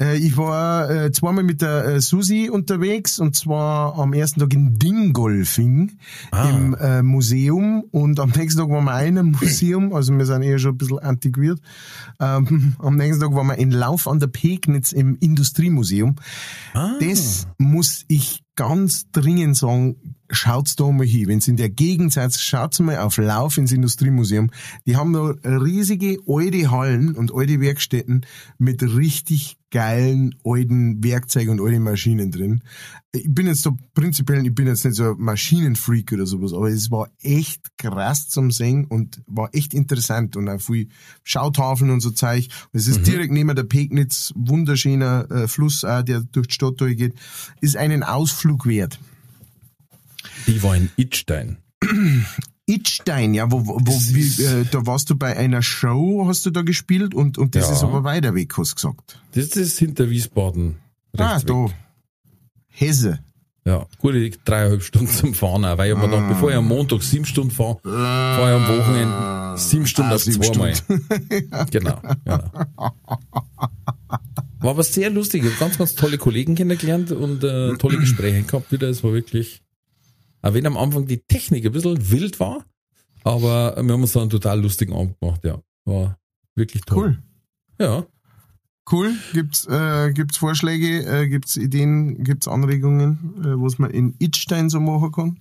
äh, 0.01 0.17
ich 0.19 0.37
war 0.37 0.91
äh, 0.91 1.11
zweimal 1.13 1.45
mit 1.45 1.63
der 1.63 1.85
äh, 1.87 2.01
Susi 2.01 2.51
unterwegs 2.51 3.19
und 3.19 3.35
zwar 3.37 3.99
am 3.99 4.13
ersten 4.13 4.41
Tag 4.41 4.53
in 4.55 4.79
Dingolfing 4.79 5.99
Ah. 6.31 6.51
im 6.51 6.75
äh, 6.75 7.03
Museum 7.03 7.85
und 7.91 8.21
am 8.21 8.31
nächsten 8.31 8.61
Tag 8.61 8.71
waren 8.71 8.85
wir 8.85 9.01
in 9.03 9.19
einem 9.19 9.31
Museum, 9.41 9.93
also 9.95 10.13
wir 10.17 10.27
sind 10.27 10.43
eher 10.43 10.59
schon 10.59 10.73
ein 10.73 10.79
bisschen 10.79 10.99
antiquiert. 10.99 11.61
Ähm, 12.21 12.75
am 12.79 12.97
nächsten 12.97 13.23
Tag 13.23 13.35
waren 13.35 13.47
wir 13.47 13.59
in 13.59 13.71
Lauf 13.71 14.07
an 14.07 14.21
der 14.21 14.27
Pegnitz 14.29 14.93
im 14.93 15.17
Industriemuseum. 15.21 16.17
Ah. 16.75 16.93
Das 17.01 17.47
muss 17.59 18.05
ich 18.09 18.43
ganz 18.57 19.11
dringend 19.13 19.57
sagen, 19.57 19.97
schaut's 20.31 20.77
da 20.77 20.91
mal 20.91 21.07
hin. 21.07 21.29
Wenn's 21.29 21.47
in 21.47 21.57
der 21.57 21.69
Gegend 21.69 22.13
seid, 22.13 22.33
schaut's 22.35 22.81
mal 22.81 22.99
auf 22.99 23.19
Lauf 23.19 23.59
ins 23.59 23.71
Industriemuseum. 23.71 24.51
Die 24.87 24.97
haben 24.97 25.13
da 25.13 25.35
riesige 25.49 26.19
alte 26.27 26.71
Hallen 26.71 27.15
und 27.15 27.35
alte 27.35 27.61
Werkstätten 27.61 28.25
mit 28.59 28.83
richtig 28.83 29.56
geilen 29.71 30.35
alten 30.45 31.03
Werkzeugen 31.03 31.59
und 31.59 31.67
alten 31.67 31.83
Maschinen 31.83 32.31
drin. 32.31 32.63
Ich 33.13 33.27
bin 33.29 33.47
jetzt 33.47 33.67
da 33.67 33.73
prinzipiell, 33.95 34.47
ich 34.47 34.55
bin 34.55 34.67
jetzt 34.67 34.85
nicht 34.85 34.97
so 34.97 35.13
ein 35.13 35.19
Maschinenfreak 35.19 36.13
oder 36.13 36.27
sowas, 36.27 36.53
aber 36.53 36.69
es 36.69 36.91
war 36.91 37.11
echt 37.21 37.77
krass 37.77 38.29
zum 38.29 38.51
Sehen 38.51 38.85
und 38.85 39.23
war 39.27 39.51
echt 39.55 39.75
interessant 39.75 40.37
und 40.37 40.49
auch 40.49 40.61
viel 40.61 40.89
Schautafeln 41.25 41.91
und 41.91 42.01
so 42.01 42.11
Zeug. 42.11 42.49
Und 42.73 42.81
es 42.81 42.87
ist 42.87 43.07
direkt 43.07 43.33
neben 43.33 43.55
der 43.55 43.65
Pegnitz, 43.65 44.33
wunderschöner 44.37 45.31
äh, 45.31 45.49
Fluss, 45.49 45.85
auch, 45.85 46.03
der 46.03 46.21
durch 46.21 46.49
die 46.49 46.55
Stadt 46.55 46.81
durchgeht, 46.81 47.15
ist 47.61 47.77
einen 47.77 48.03
Ausflug 48.03 48.67
wert. 48.67 48.99
Ich 50.47 50.63
war 50.63 50.77
in 50.77 50.91
Itstein. 50.97 51.59
Itstein, 52.67 53.33
ja, 53.35 53.51
wo, 53.51 53.65
wo, 53.65 53.79
wie, 53.79 54.43
äh, 54.43 54.65
da 54.71 54.87
warst 54.87 55.09
du 55.11 55.15
bei 55.17 55.37
einer 55.37 55.63
Show, 55.63 56.25
hast 56.27 56.45
du 56.47 56.51
da 56.51 56.63
gespielt 56.63 57.15
und, 57.15 57.39
und 57.39 57.55
das 57.55 57.69
Ja. 57.69 57.73
ist 57.75 57.83
aber 57.85 58.03
weiter 58.05 58.35
weg, 58.35 58.55
hast 58.59 58.73
du 58.73 58.75
gesagt. 58.77 59.21
Das 59.35 59.57
ist 59.57 59.79
hinter 59.79 60.11
Wiesbaden. 60.11 60.77
Ah, 61.17 61.37
weg. 61.39 61.47
da. 61.47 61.67
Hesse. 62.69 63.21
Ja, 63.65 63.87
gute 63.99 64.31
dreieinhalb 64.31 64.83
Stunden 64.83 65.09
zum 65.09 65.35
Fahren 65.35 65.65
auch, 65.65 65.77
weil 65.79 65.91
ich 65.91 65.97
mir 65.97 66.05
gedacht, 66.09 66.29
bevor 66.29 66.51
ich 66.51 66.57
am 66.57 66.69
Montag 66.69 67.03
sieben 67.03 67.25
Stunden 67.25 67.51
fahre, 67.51 67.79
fahre 67.83 68.51
ich 68.57 68.63
am 68.63 68.79
Wochenende 68.79 69.55
sieben 69.59 69.87
Stunden 69.89 70.13
Ah, 70.13 70.15
auf 70.15 70.23
sieben 70.23 70.43
zweimal. 70.43 70.73
genau, 71.71 72.01
genau. 72.25 72.51
War 74.61 74.71
aber 74.71 74.85
sehr 74.85 75.11
lustig. 75.11 75.43
Ich 75.45 75.51
habe 75.51 75.59
ganz, 75.59 75.79
ganz 75.79 75.95
tolle 75.95 76.17
Kollegen 76.19 76.55
kennengelernt 76.55 77.11
und 77.13 77.43
äh, 77.45 77.75
tolle 77.77 77.99
Gespräche 77.99 78.43
gehabt 78.43 78.71
wieder. 78.73 78.89
Es 78.89 79.03
war 79.05 79.13
wirklich, 79.13 79.63
auch 80.47 80.55
wenn 80.55 80.67
am 80.67 80.77
Anfang 80.77 81.07
die 81.07 81.23
Technik 81.27 81.67
ein 81.67 81.73
bisschen 81.73 82.11
wild 82.11 82.39
war, 82.41 82.65
aber 83.25 83.77
wir 83.83 83.93
haben 83.93 84.03
uns 84.03 84.13
da 84.13 84.21
einen 84.21 84.31
total 84.31 84.61
lustigen 84.61 84.93
Abend 84.93 85.19
gemacht, 85.19 85.45
ja. 85.45 85.61
War 85.85 86.19
wirklich 86.55 86.83
toll. 86.83 87.19
Cool. 87.79 87.87
Ja. 87.87 88.07
Cool. 88.91 89.15
Gibt's, 89.33 89.67
äh, 89.67 90.13
gibt's 90.13 90.37
Vorschläge, 90.37 91.05
äh, 91.05 91.29
gibt's 91.29 91.57
Ideen, 91.57 92.23
gibt's 92.23 92.47
Anregungen, 92.47 93.35
äh, 93.41 93.61
was 93.61 93.79
man 93.79 93.91
in 93.91 94.15
Itstein 94.21 94.71
so 94.71 94.79
machen 94.79 95.11
kann? 95.11 95.41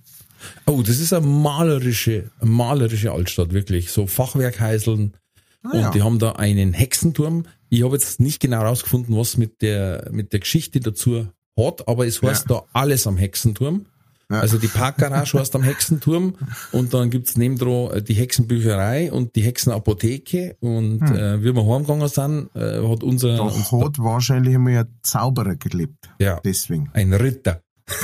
Oh, 0.66 0.82
das 0.82 0.98
ist 0.98 1.12
eine 1.12 1.26
malerische, 1.26 2.30
eine 2.40 2.50
malerische 2.50 3.12
Altstadt, 3.12 3.52
wirklich. 3.52 3.90
So 3.90 4.06
Fachwerkheiseln. 4.06 5.14
Ah, 5.62 5.76
ja. 5.76 5.86
Und 5.86 5.94
die 5.94 6.02
haben 6.02 6.18
da 6.18 6.32
einen 6.32 6.72
Hexenturm. 6.72 7.44
Ich 7.68 7.84
habe 7.84 7.94
jetzt 7.94 8.18
nicht 8.20 8.40
genau 8.40 8.62
rausgefunden, 8.62 9.16
was 9.16 9.36
mit 9.36 9.62
der, 9.62 10.08
mit 10.10 10.32
der 10.32 10.40
Geschichte 10.40 10.80
dazu 10.80 11.28
hat, 11.58 11.88
aber 11.88 12.06
es 12.06 12.20
heißt 12.20 12.50
da 12.50 12.64
alles 12.72 13.06
am 13.06 13.16
Hexenturm. 13.16 13.86
Ja. 14.30 14.40
Also 14.40 14.58
die 14.58 14.66
Parkgarage 14.66 15.38
heißt 15.38 15.54
am 15.54 15.62
Hexenturm 15.62 16.34
und 16.72 16.92
dann 16.92 17.10
gibt's 17.10 17.36
nebendran 17.36 17.92
äh, 17.92 18.02
die 18.02 18.14
Hexenbücherei 18.14 19.12
und 19.12 19.36
die 19.36 19.42
Hexenapotheke 19.42 20.56
und 20.60 21.00
äh, 21.02 21.42
wie 21.44 21.54
wir 21.54 21.64
heimgegangen 21.64 22.08
sind, 22.08 22.50
äh, 22.56 22.82
hat 22.82 23.04
unser 23.04 23.38
Hm. 23.38 23.64
Da 23.70 23.84
hat 23.86 23.98
wahrscheinlich 23.98 24.56
einmal 24.56 24.78
ein 24.78 24.88
Zauberer 25.02 25.54
gelebt. 25.54 26.08
ja, 26.18 26.40
Deswegen. 26.44 26.90
ein 26.92 27.12
Ritter. 27.12 27.62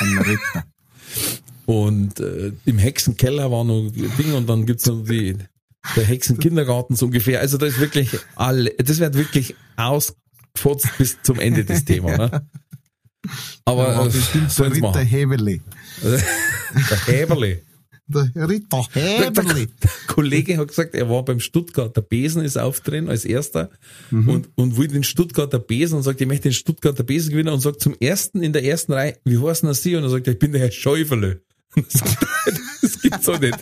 Ein 0.00 0.18
Ritter. 0.18 0.64
Und 1.66 2.20
äh, 2.20 2.52
im 2.66 2.78
Hexenkeller 2.78 3.50
war 3.50 3.64
noch 3.64 3.86
ein 3.86 3.92
Ding 4.16 4.32
und 4.34 4.48
dann 4.48 4.64
gibt's 4.64 4.86
noch 4.86 5.02
die, 5.02 5.36
der 5.96 6.04
Hexenkindergarten 6.04 6.94
so 6.94 7.06
ungefähr. 7.06 7.40
Also 7.40 7.58
da 7.58 7.66
ist 7.66 7.80
wirklich 7.80 8.16
alle, 8.36 8.70
das 8.78 9.00
wird 9.00 9.14
wirklich 9.14 9.56
ausgefotzt 9.76 10.88
bis 10.98 11.18
zum 11.22 11.40
Ende 11.40 11.64
des 11.64 11.84
Thema. 11.84 12.16
Ne? 12.16 12.48
Aber 13.64 14.04
äh, 14.06 14.08
bestimmt 14.08 14.50
so 14.50 14.64
der 14.64 14.72
Ritter. 14.72 15.00
Heberli. 15.00 15.62
Der 16.02 17.06
Häberli. 17.06 17.62
Der 18.10 18.48
Ritter 18.48 18.86
Der, 18.94 19.02
Heberli. 19.02 19.66
der 19.82 19.90
Kollege 20.06 20.56
hat 20.56 20.68
gesagt, 20.68 20.94
er 20.94 21.10
war 21.10 21.24
beim 21.24 21.40
Stuttgarter 21.40 22.00
Besen, 22.00 22.42
ist 22.42 22.56
aufdrehen 22.56 23.08
als 23.08 23.24
erster 23.26 23.70
und, 24.10 24.48
und 24.54 24.78
will 24.78 24.88
den 24.88 25.04
Stuttgarter 25.04 25.58
Besen 25.58 25.96
und 25.98 26.02
sagt, 26.04 26.20
ich 26.20 26.26
möchte 26.26 26.44
den 26.44 26.54
Stuttgarter 26.54 27.02
Besen 27.04 27.30
gewinnen 27.32 27.52
und 27.52 27.60
sagt 27.60 27.82
zum 27.82 27.94
ersten 28.00 28.42
in 28.42 28.54
der 28.54 28.64
ersten 28.64 28.92
Reihe, 28.94 29.18
wie 29.24 29.38
heißt 29.38 29.62
denn 29.62 29.74
Sie? 29.74 29.94
Und 29.96 30.04
er 30.04 30.08
sagt, 30.10 30.26
ich 30.26 30.38
bin 30.38 30.52
der 30.52 30.60
Herr 30.62 30.70
Schäuferle. 30.70 31.42
Er 32.46 32.52
das 32.80 33.02
gibt's 33.02 33.26
so 33.26 33.36
nicht. 33.36 33.58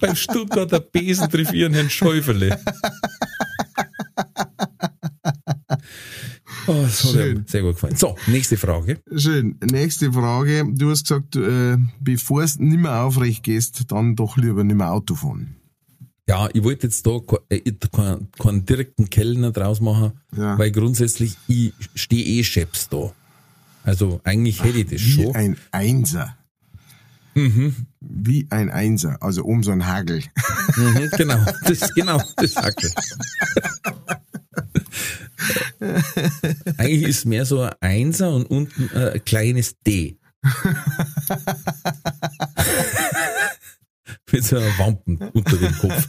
Beim 0.00 0.14
Stuttgarter 0.14 0.80
Besen 0.80 1.30
triff 1.30 1.52
ich 1.52 1.64
einen 1.64 1.72
Herrn 1.74 1.88
Schäuferle. 1.88 2.58
Oh, 6.66 6.86
Schön. 6.88 7.44
sehr 7.46 7.62
gut 7.62 7.74
gefallen. 7.74 7.96
So, 7.96 8.16
nächste 8.26 8.56
Frage. 8.56 9.00
Schön. 9.14 9.56
Nächste 9.70 10.12
Frage. 10.12 10.64
Du 10.72 10.90
hast 10.90 11.02
gesagt, 11.08 11.36
äh, 11.36 11.76
bevor 12.00 12.44
du 12.44 12.64
nicht 12.64 12.80
mehr 12.80 13.02
aufrecht 13.02 13.42
gehst, 13.42 13.84
dann 13.92 14.16
doch 14.16 14.36
lieber 14.36 14.64
nicht 14.64 14.76
mehr 14.76 14.90
Auto 14.92 15.14
fahren. 15.14 15.56
Ja, 16.28 16.48
ich 16.54 16.62
wollte 16.64 16.86
jetzt 16.86 17.06
da 17.06 17.18
ke- 17.18 17.42
äh, 17.50 17.60
keinen, 17.92 18.28
keinen 18.38 18.64
direkten 18.64 19.10
Kellner 19.10 19.50
draus 19.52 19.80
machen, 19.82 20.12
Ja. 20.36 20.58
weil 20.58 20.70
grundsätzlich 20.70 21.36
ich 21.48 21.74
stehe 21.94 22.24
eh 22.24 22.42
Chefs 22.44 22.88
da. 22.88 23.12
Also 23.82 24.20
eigentlich 24.24 24.62
hätte 24.64 24.78
ich 24.78 24.86
das 24.86 25.00
Wie 25.02 25.10
schon. 25.24 25.34
ein 25.34 25.56
Einser. 25.70 26.36
Wie 28.00 28.46
ein 28.50 28.70
Einser. 28.70 29.22
Also 29.22 29.44
um 29.44 29.62
so 29.64 29.72
ein 29.72 29.86
Hagel. 29.86 30.22
Mhm, 30.76 31.10
genau, 31.18 31.44
das 31.66 31.92
genau, 31.94 32.22
das 32.36 32.56
Hackel. 32.56 32.90
eigentlich 36.78 37.02
ist 37.02 37.26
mehr 37.26 37.44
so 37.44 37.60
ein 37.62 37.72
Einser 37.80 38.34
und 38.34 38.46
unten 38.46 38.88
ein 38.96 39.24
kleines 39.24 39.76
D. 39.86 40.18
Mit 44.30 44.44
so 44.44 44.56
einer 44.56 44.78
Wampen 44.78 45.18
unter 45.32 45.56
dem 45.56 45.76
Kopf. 45.78 46.08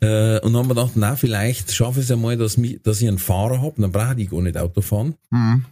Äh, 0.00 0.38
und 0.40 0.52
dann 0.52 0.62
haben 0.62 0.68
wir 0.68 0.74
gedacht, 0.74 0.92
na, 0.94 1.16
vielleicht 1.16 1.72
schaffe 1.72 2.00
ich 2.00 2.06
es 2.06 2.12
einmal, 2.12 2.36
dass, 2.36 2.56
mich, 2.56 2.80
dass 2.82 3.00
ich 3.00 3.08
einen 3.08 3.18
Fahrer 3.18 3.60
habe, 3.60 3.80
dann 3.80 3.92
brauche 3.92 4.20
ich 4.20 4.30
gar 4.30 4.40
nicht 4.42 4.56
Auto 4.56 4.80
fahren. 4.80 5.14
Mhm. 5.30 5.64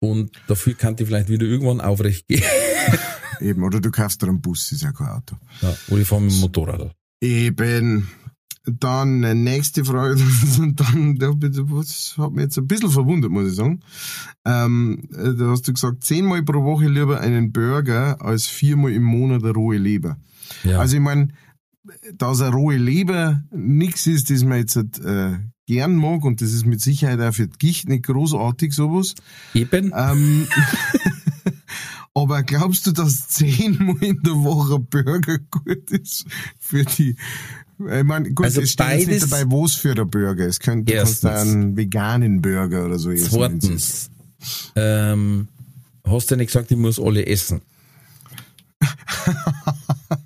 Und 0.00 0.30
dafür 0.46 0.74
kann 0.74 0.94
ich 0.98 1.06
vielleicht 1.06 1.28
wieder 1.28 1.44
irgendwann 1.46 1.80
aufrecht 1.80 2.28
gehen. 2.28 2.42
Eben. 3.40 3.64
Oder 3.64 3.80
du 3.80 3.90
kaufst 3.90 4.22
dir 4.22 4.28
einen 4.28 4.40
Bus, 4.40 4.70
ist 4.72 4.82
ja 4.82 4.92
kein 4.92 5.08
Auto. 5.08 5.36
Ja, 5.60 5.76
oder 5.88 6.00
ich 6.00 6.08
fahre 6.08 6.22
mit 6.22 6.32
dem 6.32 6.40
Motorrad. 6.40 6.92
Eben. 7.20 8.08
Dann 8.80 9.20
nächste 9.44 9.84
Frage. 9.84 10.14
Und 10.58 10.80
dann, 10.80 11.16
da- 11.16 11.32
das 11.32 12.14
hat 12.18 12.32
mich 12.32 12.44
jetzt 12.44 12.58
ein 12.58 12.66
bisschen 12.66 12.90
verwundert, 12.90 13.30
muss 13.30 13.48
ich 13.50 13.56
sagen. 13.56 13.80
Ähm, 14.44 15.08
äh, 15.12 15.34
da 15.34 15.46
hast 15.50 15.66
du 15.68 15.72
gesagt, 15.72 16.04
zehnmal 16.04 16.42
pro 16.42 16.64
Woche 16.64 16.86
lieber 16.88 17.20
einen 17.20 17.52
Burger 17.52 18.20
als 18.20 18.46
viermal 18.46 18.92
im 18.92 19.04
Monat 19.04 19.42
eine 19.42 19.52
rohe 19.52 19.78
Leber. 19.78 20.18
Ja. 20.64 20.78
Also 20.80 20.96
ich 20.96 21.02
meine, 21.02 21.28
dass 22.14 22.40
eine 22.40 22.54
rohe 22.54 22.76
Leber 22.76 23.42
nichts 23.50 24.06
ist, 24.06 24.30
das 24.30 24.44
man 24.44 24.58
jetzt 24.58 24.76
äh, 24.76 25.38
gern 25.66 25.96
mag 25.96 26.24
und 26.24 26.40
das 26.40 26.52
ist 26.52 26.66
mit 26.66 26.80
Sicherheit 26.80 27.20
auch 27.20 27.32
für 27.34 27.46
die 27.48 27.58
Gicht 27.58 27.88
nicht 27.88 28.04
großartig 28.06 28.72
sowas. 28.72 29.14
Eben. 29.54 29.92
Ähm, 29.94 30.46
Aber 32.14 32.42
glaubst 32.42 32.86
du, 32.86 32.92
dass 32.92 33.28
zehnmal 33.28 33.96
in 34.02 34.20
der 34.22 34.34
Woche 34.34 34.78
Burger 34.80 35.38
gut 35.38 35.90
ist 35.90 36.26
für 36.58 36.84
die? 36.84 37.14
Ich 37.78 38.04
meine, 38.04 38.30
gut, 38.32 38.44
Also 38.46 38.60
es 38.60 38.70
steht 38.72 38.86
jetzt 38.86 39.06
beides- 39.06 39.22
nicht 39.22 39.32
dabei, 39.32 39.44
was 39.50 39.74
für 39.74 39.94
der 39.94 40.04
Burger. 40.04 40.46
Es 40.46 40.58
könnte 40.58 40.92
du 40.92 40.98
kannst 40.98 41.24
Erstens. 41.24 41.52
einen 41.52 41.76
veganen 41.76 42.42
Burger 42.42 42.84
oder 42.86 42.98
so 42.98 43.10
essen. 43.10 43.24
ist. 43.24 43.32
Zweitens, 43.32 44.10
ähm, 44.76 45.48
hast 46.04 46.30
du 46.30 46.36
nicht 46.36 46.48
gesagt, 46.48 46.70
ich 46.70 46.76
muss 46.76 46.98
alle 47.00 47.24
essen. 47.26 47.62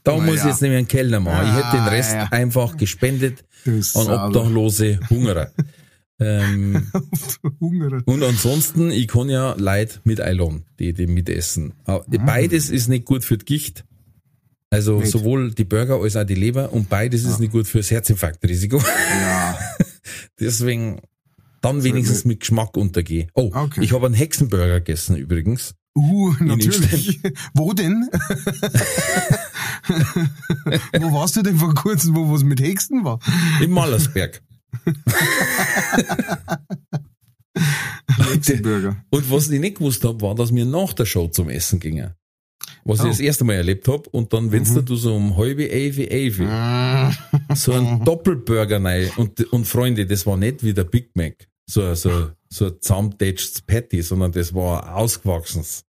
Da 0.04 0.16
muss 0.16 0.36
ich 0.36 0.40
ja. 0.42 0.48
jetzt 0.48 0.62
nämlich 0.62 0.78
einen 0.78 0.88
Kellner 0.88 1.20
machen. 1.20 1.46
ich 1.48 1.54
hätte 1.54 1.76
den 1.76 1.80
Ah, 1.80 1.88
Rest 1.88 2.12
ja. 2.12 2.24
einfach 2.30 2.76
gespendet 2.76 3.44
an 3.66 4.06
obdachlose 4.08 5.00
Hungerer. 5.10 5.50
ähm, 6.20 6.90
und 8.04 8.22
ansonsten, 8.22 8.90
ich 8.90 9.08
kann 9.08 9.28
ja 9.28 9.54
Leute 9.58 10.00
mit 10.04 10.20
einladen, 10.20 10.64
die, 10.78 10.92
die 10.92 11.06
mitessen. 11.06 11.72
Aber 11.84 12.04
Beides 12.08 12.70
ist 12.70 12.88
nicht 12.88 13.04
gut 13.04 13.24
für 13.24 13.38
die 13.38 13.44
Gicht. 13.44 13.84
Also 14.72 15.00
Nicht. 15.00 15.10
sowohl 15.10 15.52
die 15.52 15.64
Burger 15.64 16.00
als 16.00 16.16
auch 16.16 16.24
die 16.24 16.34
Leber 16.34 16.72
und 16.72 16.88
beides 16.88 17.24
ist 17.24 17.40
nicht 17.40 17.52
gut 17.52 17.66
fürs 17.66 17.90
Herzinfarktrisiko. 17.90 18.78
Ja. 18.78 19.58
Deswegen 20.40 21.02
dann 21.60 21.84
wenigstens 21.84 22.24
mit 22.24 22.40
Geschmack 22.40 22.74
untergehen. 22.78 23.30
Oh, 23.34 23.50
Okay. 23.54 23.84
ich 23.84 23.92
habe 23.92 24.06
einen 24.06 24.14
Hexenburger 24.14 24.80
gegessen 24.80 25.16
übrigens. 25.16 25.74
Uh, 25.94 26.32
natürlich. 26.40 27.20
Wo 27.52 27.74
denn? 27.74 28.08
wo 31.00 31.12
warst 31.12 31.36
du 31.36 31.42
denn 31.42 31.58
vor 31.58 31.74
kurzem, 31.74 32.16
wo 32.16 32.32
was 32.32 32.42
mit 32.42 32.62
Hexen 32.62 33.04
war? 33.04 33.18
Im 33.60 33.72
Mallersberg. 33.72 34.40
Hexenburger. 38.32 38.96
Und 39.10 39.30
was 39.30 39.50
ich 39.50 39.60
nicht 39.60 39.76
gewusst 39.76 40.02
habe, 40.04 40.18
war, 40.22 40.34
dass 40.34 40.54
wir 40.54 40.64
nach 40.64 40.94
der 40.94 41.04
Show 41.04 41.28
zum 41.28 41.50
Essen 41.50 41.78
gingen. 41.78 42.14
Was 42.84 43.00
Oh. 43.00 43.04
ich 43.04 43.10
das 43.10 43.20
erste 43.20 43.44
Mal 43.44 43.54
erlebt 43.54 43.86
habe. 43.88 44.08
Und 44.10 44.32
dann, 44.32 44.50
wenn's 44.52 44.74
du 44.74 44.96
so 44.96 45.14
um 45.14 45.36
halbe 45.36 45.70
elfe, 45.70 46.10
elfe, 46.10 46.44
so 47.54 47.72
ein 47.72 48.04
Doppelburger 48.04 48.82
rein. 48.82 49.10
Und, 49.16 49.40
und 49.52 49.66
Freunde, 49.66 50.04
das 50.06 50.26
war 50.26 50.36
nicht 50.36 50.62
wie 50.64 50.74
der 50.74 50.84
Big 50.84 51.10
Mac. 51.14 51.48
So, 51.66 51.94
so, 51.94 52.30
so 52.48 52.66
ein 52.66 52.72
zusammentätschtes 52.80 53.62
Patty, 53.62 54.02
sondern 54.02 54.32
das 54.32 54.52
war 54.52 54.82
ein 54.84 54.92
ausgewachsenes. 54.94 55.84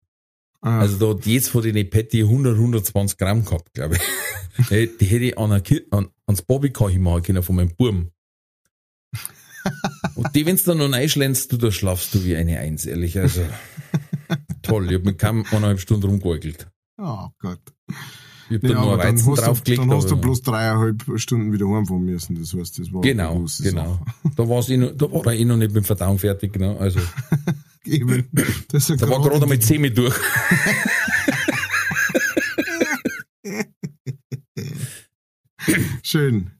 Ah, 0.61 0.80
Also 0.81 0.97
da 0.97 1.18
hat 1.18 1.26
jetzt 1.26 1.49
von 1.49 1.63
den 1.63 1.89
Patty 1.89 2.22
100, 2.22 2.55
120 2.55 3.18
Gramm 3.18 3.45
gehabt, 3.45 3.73
glaube 3.73 3.95
ich. 3.95 4.01
Die, 4.69 4.89
die 4.99 5.05
hätte 5.05 5.23
ich 5.26 5.38
an, 5.38 5.45
einer 5.51 5.61
Ki- 5.61 5.85
an, 5.91 6.09
ans 6.27 6.41
Bobbycar 6.41 6.89
machen 6.99 7.23
können 7.23 7.41
von 7.41 7.55
meinem 7.55 7.73
Burm. 7.76 8.11
Und 10.15 10.35
die, 10.35 10.45
wenn's 10.45 10.65
dann 10.65 10.80
noch 10.80 10.91
reinschlänzt, 10.91 11.51
du, 11.53 11.57
da 11.57 11.72
schlafst 11.72 12.13
du 12.13 12.26
wie 12.26 12.35
eine 12.35 12.59
Eins, 12.59 12.85
ehrlich. 12.85 13.18
Also, 13.18 13.41
toll. 14.61 14.88
Ich 14.89 14.95
hab 14.97 15.05
mit 15.05 15.19
kaum 15.19 15.45
eineinhalb 15.51 15.80
Stunden 15.80 16.07
rumgewackelt. 16.07 16.68
Oh 17.02 17.28
Gott. 17.40 17.60
Ich 18.49 18.56
hab 18.56 18.61
dann 18.61 18.72
Ja, 18.72 18.76
noch 18.78 18.82
aber 18.84 18.91
ein 18.94 18.98
dann 18.99 19.15
Weizen 19.18 19.32
hast, 19.32 19.38
du, 19.40 19.45
draufgelegt. 19.45 19.82
dann 19.82 19.91
hast 19.91 20.11
du 20.11 20.18
bloß 20.18 20.41
dreieinhalb 20.41 21.03
Stunden 21.15 21.53
wieder 21.53 21.68
heimfahren 21.68 22.03
müssen. 22.03 22.36
Das 22.40 22.53
heißt, 22.53 22.80
das 22.80 22.91
war 22.94 23.02
Genau, 23.02 23.45
genau. 23.60 23.99
Sache. 24.23 24.34
Da, 24.36 24.49
war's 24.49 24.69
eh 24.69 24.78
noch, 24.78 24.91
da 24.95 25.11
war 25.11 25.26
er 25.28 25.34
eh 25.40 25.45
noch 25.45 25.57
nicht 25.57 25.69
mit 25.73 25.78
dem 25.78 25.86
Verdauen 25.86 26.19
fertig, 26.19 26.53
genau. 26.53 26.78
Also, 26.78 26.99
Eben. 27.86 28.28
Das 28.72 28.88
da 28.88 29.10
war 29.10 29.22
gerade 29.22 29.48
mit 29.48 29.64
Zähne 29.64 29.90
durch. 29.91 30.15
Schön. 36.03 36.52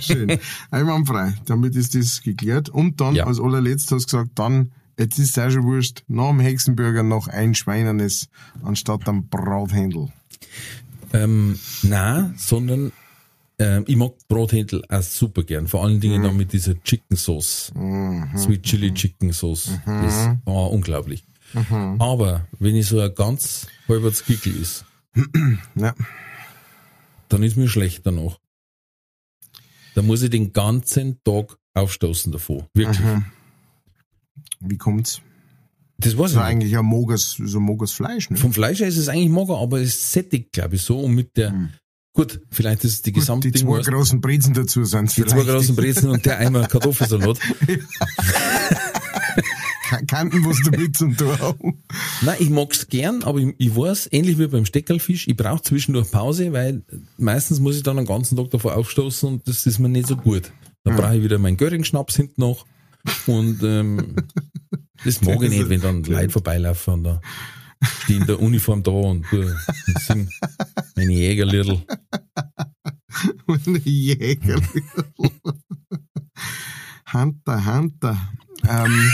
Schön. 0.00 0.38
Einwandfrei. 0.70 1.34
Damit 1.46 1.74
ist 1.76 1.94
das 1.94 2.22
geklärt. 2.22 2.68
Und 2.68 3.00
dann, 3.00 3.14
Ja. 3.14 3.26
als 3.26 3.40
allerletzt 3.40 3.90
hast 3.92 4.12
du 4.12 4.16
gesagt, 4.18 4.38
dann, 4.38 4.72
jetzt 4.98 5.18
ist 5.18 5.36
es 5.36 5.38
auch 5.38 5.50
schon 5.50 5.64
wurscht, 5.64 6.02
nach 6.08 6.28
dem 6.30 6.40
Hexenburger 6.40 7.02
noch 7.02 7.28
ein 7.28 7.54
Schweinernes 7.54 8.28
anstatt 8.62 9.08
am 9.08 9.28
Brathändel. 9.28 10.08
Ähm, 11.12 11.58
na, 11.82 12.32
sondern 12.36 12.92
ähm, 13.58 13.84
ich 13.86 13.96
mag 13.96 14.12
Brothändel 14.28 14.82
auch 14.88 15.02
super 15.02 15.42
gern. 15.44 15.66
Vor 15.68 15.82
allen 15.84 16.00
Dingen 16.00 16.22
dann 16.22 16.36
mit 16.36 16.52
dieser 16.52 16.80
Chicken 16.82 17.16
Sauce. 17.16 17.72
Sweet 18.36 18.62
Chili 18.64 18.92
Chicken 18.92 19.32
Sauce. 19.32 19.70
Das 19.86 20.30
war 20.44 20.70
unglaublich. 20.70 21.24
Aber 21.98 22.46
wenn 22.58 22.74
ich 22.76 22.86
so 22.88 23.00
ein 23.00 23.14
ganz 23.14 23.66
halber 23.88 24.12
Skickel 24.12 24.54
ist, 24.60 24.84
Ja. 25.74 25.94
dann 27.28 27.42
ist 27.42 27.56
mir 27.56 27.68
schlecht 27.68 28.04
danach. 28.04 28.38
Da 29.94 30.02
muss 30.02 30.20
ich 30.22 30.28
den 30.30 30.52
ganzen 30.52 31.22
Tag 31.24 31.56
aufstoßen 31.72 32.32
davon. 32.32 32.64
Wirklich. 32.74 33.00
Wie 34.60 34.78
kommt's? 34.78 35.20
Das 35.98 36.14
Das 36.14 36.30
ist 36.30 36.36
nicht. 36.36 36.44
eigentlich 36.44 36.76
ein 36.76 36.84
Mogers, 36.84 37.36
so 37.42 37.58
Mogers 37.58 37.92
Fleisch, 37.92 38.28
ne? 38.30 38.36
Vom 38.36 38.52
Fleisch 38.52 38.80
her 38.80 38.88
ist 38.88 38.98
es 38.98 39.08
eigentlich 39.08 39.30
mager, 39.30 39.56
aber 39.58 39.80
es 39.80 40.12
sättigt, 40.12 40.52
glaube 40.52 40.76
ich, 40.76 40.82
so. 40.82 41.00
Und 41.00 41.14
mit 41.14 41.36
der, 41.38 41.70
gut, 42.12 42.40
vielleicht 42.50 42.84
ist 42.84 42.92
es 42.92 43.02
die 43.02 43.12
Gut, 43.12 43.22
gesamte 43.22 43.50
die 43.50 43.58
zwei 43.58 43.80
großen 43.80 44.20
Brezen 44.20 44.52
dazu 44.52 44.84
sind 44.84 45.16
die 45.16 45.24
zwei 45.24 45.42
großen 45.44 45.74
Brezen 45.74 46.10
und 46.10 46.26
der 46.26 46.38
einmal 46.38 46.66
Kartoffelsalat. 46.68 47.38
Kanten, 50.08 50.44
was 50.44 50.60
damit 50.64 50.96
zum 50.96 51.16
haben. 51.18 51.82
Nein, 52.22 52.36
ich 52.40 52.50
mag's 52.50 52.88
gern, 52.88 53.22
aber 53.22 53.38
ich, 53.38 53.54
ich 53.58 53.74
weiß, 53.74 54.08
ähnlich 54.12 54.38
wie 54.38 54.48
beim 54.48 54.66
Steckerlfisch, 54.66 55.28
ich 55.28 55.36
brauche 55.36 55.62
zwischendurch 55.62 56.10
Pause, 56.10 56.52
weil 56.52 56.82
meistens 57.16 57.60
muss 57.60 57.76
ich 57.76 57.82
dann 57.84 57.96
den 57.96 58.06
ganzen 58.06 58.36
Tag 58.36 58.50
davor 58.50 58.76
aufstoßen 58.76 59.28
und 59.28 59.48
das 59.48 59.64
ist 59.64 59.78
mir 59.78 59.88
nicht 59.88 60.08
so 60.08 60.16
gut. 60.16 60.52
Dann 60.84 60.96
brauche 60.96 61.16
ich 61.16 61.22
wieder 61.22 61.38
meinen 61.38 61.56
Göring-Schnaps 61.56 62.16
hinten 62.16 62.40
noch 62.40 62.66
und 63.26 63.62
ähm, 63.62 64.16
das 65.04 65.20
mag 65.22 65.42
ich 65.42 65.50
nicht, 65.50 65.68
wenn 65.68 65.80
dann 65.80 66.02
Leute 66.04 66.30
vorbeilaufen 66.30 66.94
und 66.94 67.04
da 67.04 67.20
stehe 68.02 68.20
in 68.20 68.26
der 68.26 68.40
Uniform 68.40 68.82
da 68.82 68.90
und, 68.90 69.24
tu- 69.28 69.40
und 69.42 70.00
sing 70.00 70.28
meine 70.96 71.12
Jägerliedl. 71.12 71.82
Meine 73.46 73.78
Jäger. 73.78 74.60
Hunter, 77.12 77.64
Hunter. 77.74 78.28
Ähm, 78.68 79.10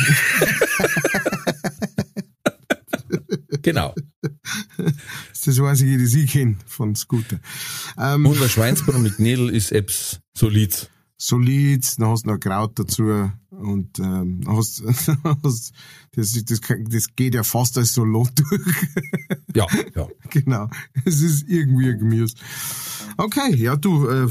Genau. 3.63 3.95
das 4.77 5.59
weiß 5.61 5.83
ich, 5.83 6.01
das 6.03 6.15
ich 6.15 6.31
kenne 6.33 6.57
von 6.67 6.97
Scooter. 6.97 7.39
Ähm, 7.99 8.27
Und 8.27 8.41
der 8.41 8.49
Schweinsbraten 8.49 9.03
mit 9.03 9.17
Knädel 9.17 9.51
ist 9.51 9.71
Apps 9.71 10.21
solid. 10.37 10.91
solid, 11.17 11.87
dann 12.01 12.09
hast 12.09 12.25
du 12.25 12.31
noch 12.31 12.41
Kraut 12.41 12.77
dazu 12.79 13.31
und 13.63 13.99
ähm, 13.99 14.43
hast, 14.47 14.83
hast 15.43 15.73
das, 16.15 16.33
das, 16.45 16.61
das 16.89 17.17
geht 17.17 17.35
ja 17.35 17.43
fast 17.43 17.79
als 17.79 17.95
Salat 17.95 18.33
durch. 18.39 18.63
Ja, 19.55 19.67
ja. 19.95 20.09
genau. 20.31 20.71
Es 21.05 21.21
ist 21.21 21.47
irgendwie 21.47 21.91
ein 21.91 21.99
Gemüse. 21.99 22.37
Okay, 23.19 23.55
ja 23.55 23.77
du, 23.77 24.09
äh, 24.09 24.27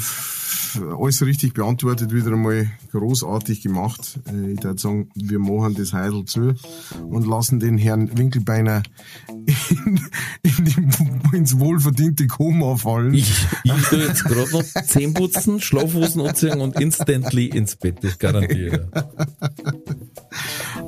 alles 0.79 1.21
richtig 1.23 1.53
beantwortet, 1.53 2.13
wieder 2.13 2.31
einmal 2.31 2.71
großartig 2.91 3.61
gemacht. 3.61 4.19
Äh, 4.27 4.53
ich 4.53 4.63
würde 4.63 4.79
sagen, 4.79 5.09
wir 5.15 5.39
machen 5.39 5.75
das 5.75 5.93
Heidel 5.93 6.25
zu 6.25 6.55
und 7.07 7.27
lassen 7.27 7.59
den 7.59 7.77
Herrn 7.77 8.17
Winkelbeiner 8.17 8.83
in, 9.29 9.99
in 10.41 10.65
die, 10.65 11.37
ins 11.37 11.59
wohlverdiente 11.59 12.27
Koma 12.27 12.77
fallen. 12.77 13.13
Ich, 13.13 13.31
ich 13.63 13.73
tu 13.89 13.95
jetzt 13.97 14.23
gerade 14.23 14.51
noch 14.51 14.63
Zähne 14.63 15.13
putzen, 15.13 15.61
Schlafhosen 15.61 16.21
anziehen 16.21 16.61
und 16.61 16.79
instantly 16.79 17.45
ins 17.45 17.75
Bett, 17.75 17.97
das 18.01 18.17
garantiere 18.17 18.89
ich. 18.93 19.01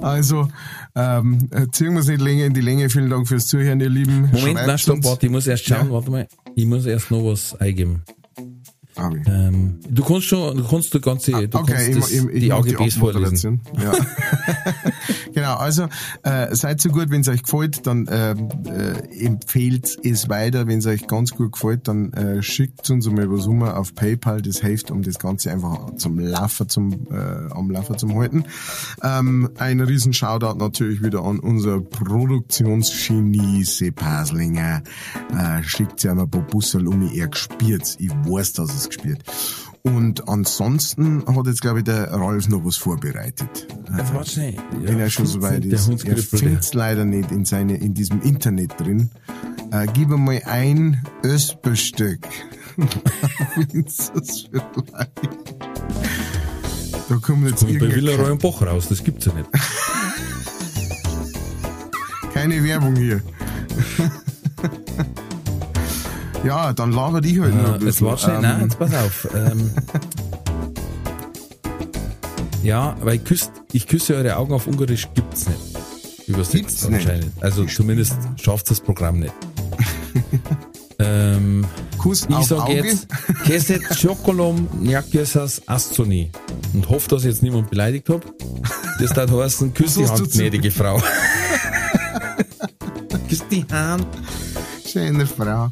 Also, 0.02 0.48
ähm, 0.96 1.50
äh, 1.52 1.68
ziehen 1.72 1.94
wir 1.94 2.00
es 2.02 2.08
nicht 2.08 2.22
länger 2.22 2.46
in 2.46 2.54
die 2.54 2.62
Länge. 2.62 2.90
Vielen 2.90 3.10
Dank 3.10 3.28
fürs 3.28 3.48
Zuhören, 3.48 3.80
ihr 3.82 3.90
Lieben. 3.90 4.30
Moment, 4.32 4.56
nein, 4.68 4.78
stopp, 4.78 5.04
warte, 5.04 5.26
ich 5.26 5.32
muss 5.32 5.48
erst 5.48 5.66
schauen, 5.66 5.88
Ja. 5.88 5.94
warte 5.94 6.12
mal. 6.12 6.28
Ich 6.56 6.66
muss 6.66 6.86
erst 6.86 7.12
noch 7.12 7.24
was 7.24 7.60
eingeben. 7.60 8.04
Ah. 8.96 9.10
Ähm, 9.26 9.80
du 9.90 10.04
kannst 10.04 10.28
schon, 10.28 10.56
du 10.56 10.64
kannst 10.68 10.94
die 10.94 11.02
ganze, 11.02 11.32
du 11.48 11.58
Okay, 11.58 11.74
kannst 11.74 11.88
ich, 11.90 11.96
das, 11.96 12.12
ich, 12.12 12.24
ich 12.26 12.40
die 12.42 12.52
AGBs 12.54 12.96
vorlesen. 12.96 13.60
Abmoderation. 13.62 13.62
Ja. 13.82 13.92
genau, 15.34 15.56
also 15.56 15.88
äh, 16.24 16.56
seid 16.56 16.82
so 16.82 16.90
gut, 16.90 17.10
wenn 17.10 17.22
es 17.22 17.28
euch 17.28 17.44
gefällt, 17.44 17.86
dann 17.88 18.08
äh, 18.08 18.32
äh, 18.32 19.26
empfehlt 19.26 19.98
es 20.04 20.30
weiter. 20.30 20.68
Wenn 20.68 20.80
es 20.80 20.86
euch 20.86 21.08
ganz 21.08 21.32
gut 21.32 21.54
gefällt, 21.54 21.88
dann 21.88 22.14
äh, 22.14 22.42
schickt 22.42 22.90
uns 22.90 23.08
einmal 23.08 23.30
was 23.32 23.48
rum 23.48 23.64
auf 23.64 23.96
PayPal. 23.96 24.42
Das 24.42 24.60
hilft, 24.60 24.92
um 24.92 25.02
das 25.02 25.20
Ganze 25.20 25.52
einfach 25.52 25.96
zum 25.96 26.20
Laufen, 26.20 26.70
zum, 26.70 27.08
äh, 27.12 27.52
am 27.52 27.70
Laufen 27.70 27.98
zum 27.98 28.16
halten. 28.18 28.46
Ähm, 29.02 29.50
ein 29.58 29.80
riesen 29.82 30.14
Shoutout 30.14 30.58
natürlich 30.58 31.04
wieder 31.04 31.24
an 31.24 31.40
unser 31.40 31.82
Produktionsgenie 31.82 33.64
Sepp 33.64 34.02
Haslinger. 34.02 34.84
Äh, 35.38 35.64
schickt 35.64 36.04
ja 36.04 36.12
ein 36.12 36.30
paar 36.30 36.42
Bussel 36.42 36.88
um, 36.88 37.10
er 37.14 37.28
gespielt. 37.28 37.96
Ich 38.00 38.10
weiß, 38.10 38.54
dass 38.54 38.74
es 38.74 38.88
gespielt. 38.88 39.24
Und 39.86 40.30
ansonsten 40.30 41.26
hat 41.28 41.46
jetzt, 41.46 41.62
glaube 41.62 41.80
ich, 41.80 41.84
der 41.84 42.10
Ralf 42.10 42.48
noch 42.48 42.64
was 42.64 42.78
vorbereitet. 42.78 43.68
Äh, 43.88 44.14
Warte 44.14 44.32
schnell. 44.32 44.56
wenn 44.80 44.98
er 44.98 45.10
schon 45.10 45.26
so 45.26 45.42
weit 45.42 45.66
ist. 45.66 45.90
Er 46.06 46.18
findet 46.18 46.62
es 46.62 46.74
leider 46.74 47.04
nicht 47.04 47.32
in, 47.32 47.44
seine, 47.44 47.76
in 47.76 47.94
diesem 47.94 48.22
Internet 48.22 48.80
drin. 48.80 49.12
Äh, 49.72 49.88
gib 49.94 50.10
ihm 50.10 50.24
mal 50.24 50.42
ein 50.46 51.04
das 54.16 54.46
vielleicht? 54.50 55.12
Da 57.10 57.16
kommt 57.18 57.50
jetzt 57.50 57.60
Kommt 57.60 57.80
bei 57.80 57.94
Villaroy 57.94 58.32
und 58.32 58.42
Boch 58.42 58.62
raus, 58.62 58.88
das 58.88 59.04
gibt's 59.04 59.26
ja 59.26 59.34
nicht. 59.34 59.50
keine 62.34 62.64
Werbung 62.64 62.96
hier. 62.96 63.22
Ja, 66.44 66.74
dann 66.74 66.92
laber 66.92 67.22
dich 67.22 67.40
halt 67.40 67.56
noch 67.56 67.76
ein 67.76 67.82
Äh, 67.82 67.86
jetzt 67.86 68.02
warte 68.02 68.24
schnell, 68.24 68.42
nein, 68.42 68.62
jetzt 68.64 68.78
pass 68.78 68.94
auf. 68.94 69.28
Ähm, 69.34 69.72
ja, 72.64 72.96
weil 73.02 73.16
ich 73.16 73.24
küsse, 73.24 73.50
ich 73.72 73.88
küsse 73.88 74.16
eure 74.16 74.36
Augen 74.36 74.54
auf 74.54 74.68
Ungarisch 74.68 75.08
gibt's 75.14 75.48
nicht. 75.48 75.60
Übersetzt 76.28 76.54
Gibt's 76.54 76.90
nicht? 76.90 77.08
anscheinend. 77.08 77.32
Also 77.42 77.66
zumindest 77.66 78.16
schafft 78.42 78.70
das 78.70 78.82
Programm 78.82 79.20
nicht. 79.20 79.34
ähm, 81.00 81.66
Kuss 81.98 82.28
ich 82.30 82.46
sage 82.46 82.74
jetzt 82.74 83.08
Keset 83.46 83.82
Chokolom 84.02 84.68
Nyakyesas 84.82 85.62
Astoni 85.68 86.32
und 86.74 86.90
hoffe, 86.90 87.10
dass 87.10 87.24
ich 87.24 87.30
jetzt 87.30 87.44
niemand 87.44 87.70
beleidigt 87.70 88.10
habe. 88.10 88.22
Das 89.00 89.12
darf 89.12 89.32
heißen, 89.32 89.74
küss 89.74 89.96
die 89.96 90.08
Hand, 90.08 90.32
gnädige 90.32 90.72
Frau. 90.72 91.02
küss 93.30 93.44
die 93.50 93.66
Hand. 93.72 94.08
Schöne 94.86 95.26
Frau. 95.26 95.70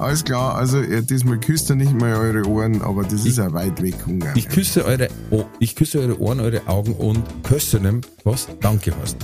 Alles 0.00 0.24
klar, 0.24 0.54
also 0.54 0.80
diesmal 0.80 1.38
küsst 1.38 1.68
ihr 1.68 1.76
nicht 1.76 1.92
mal 1.92 2.16
eure 2.16 2.48
Ohren, 2.48 2.80
aber 2.80 3.02
das 3.02 3.26
ist 3.26 3.36
ja 3.36 3.52
weit 3.52 3.82
weg, 3.82 3.94
Ungarn. 4.06 4.32
Ich 4.34 4.48
küsse 4.48 4.82
eure, 4.86 5.08
oh, 5.30 5.44
ich 5.58 5.76
küsse 5.76 6.00
eure 6.00 6.18
Ohren, 6.18 6.40
eure 6.40 6.66
Augen 6.68 6.94
und 6.94 7.22
küsse 7.44 7.78
nem, 7.80 8.00
was 8.24 8.48
Danke 8.60 8.94
heißt. 8.98 9.18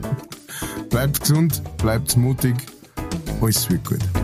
Bleibt 0.90 1.20
gesund, 1.20 1.62
bleibt 1.78 2.16
mutig, 2.16 2.56
alles 3.40 3.70
wird 3.70 3.84
gut. 3.84 4.23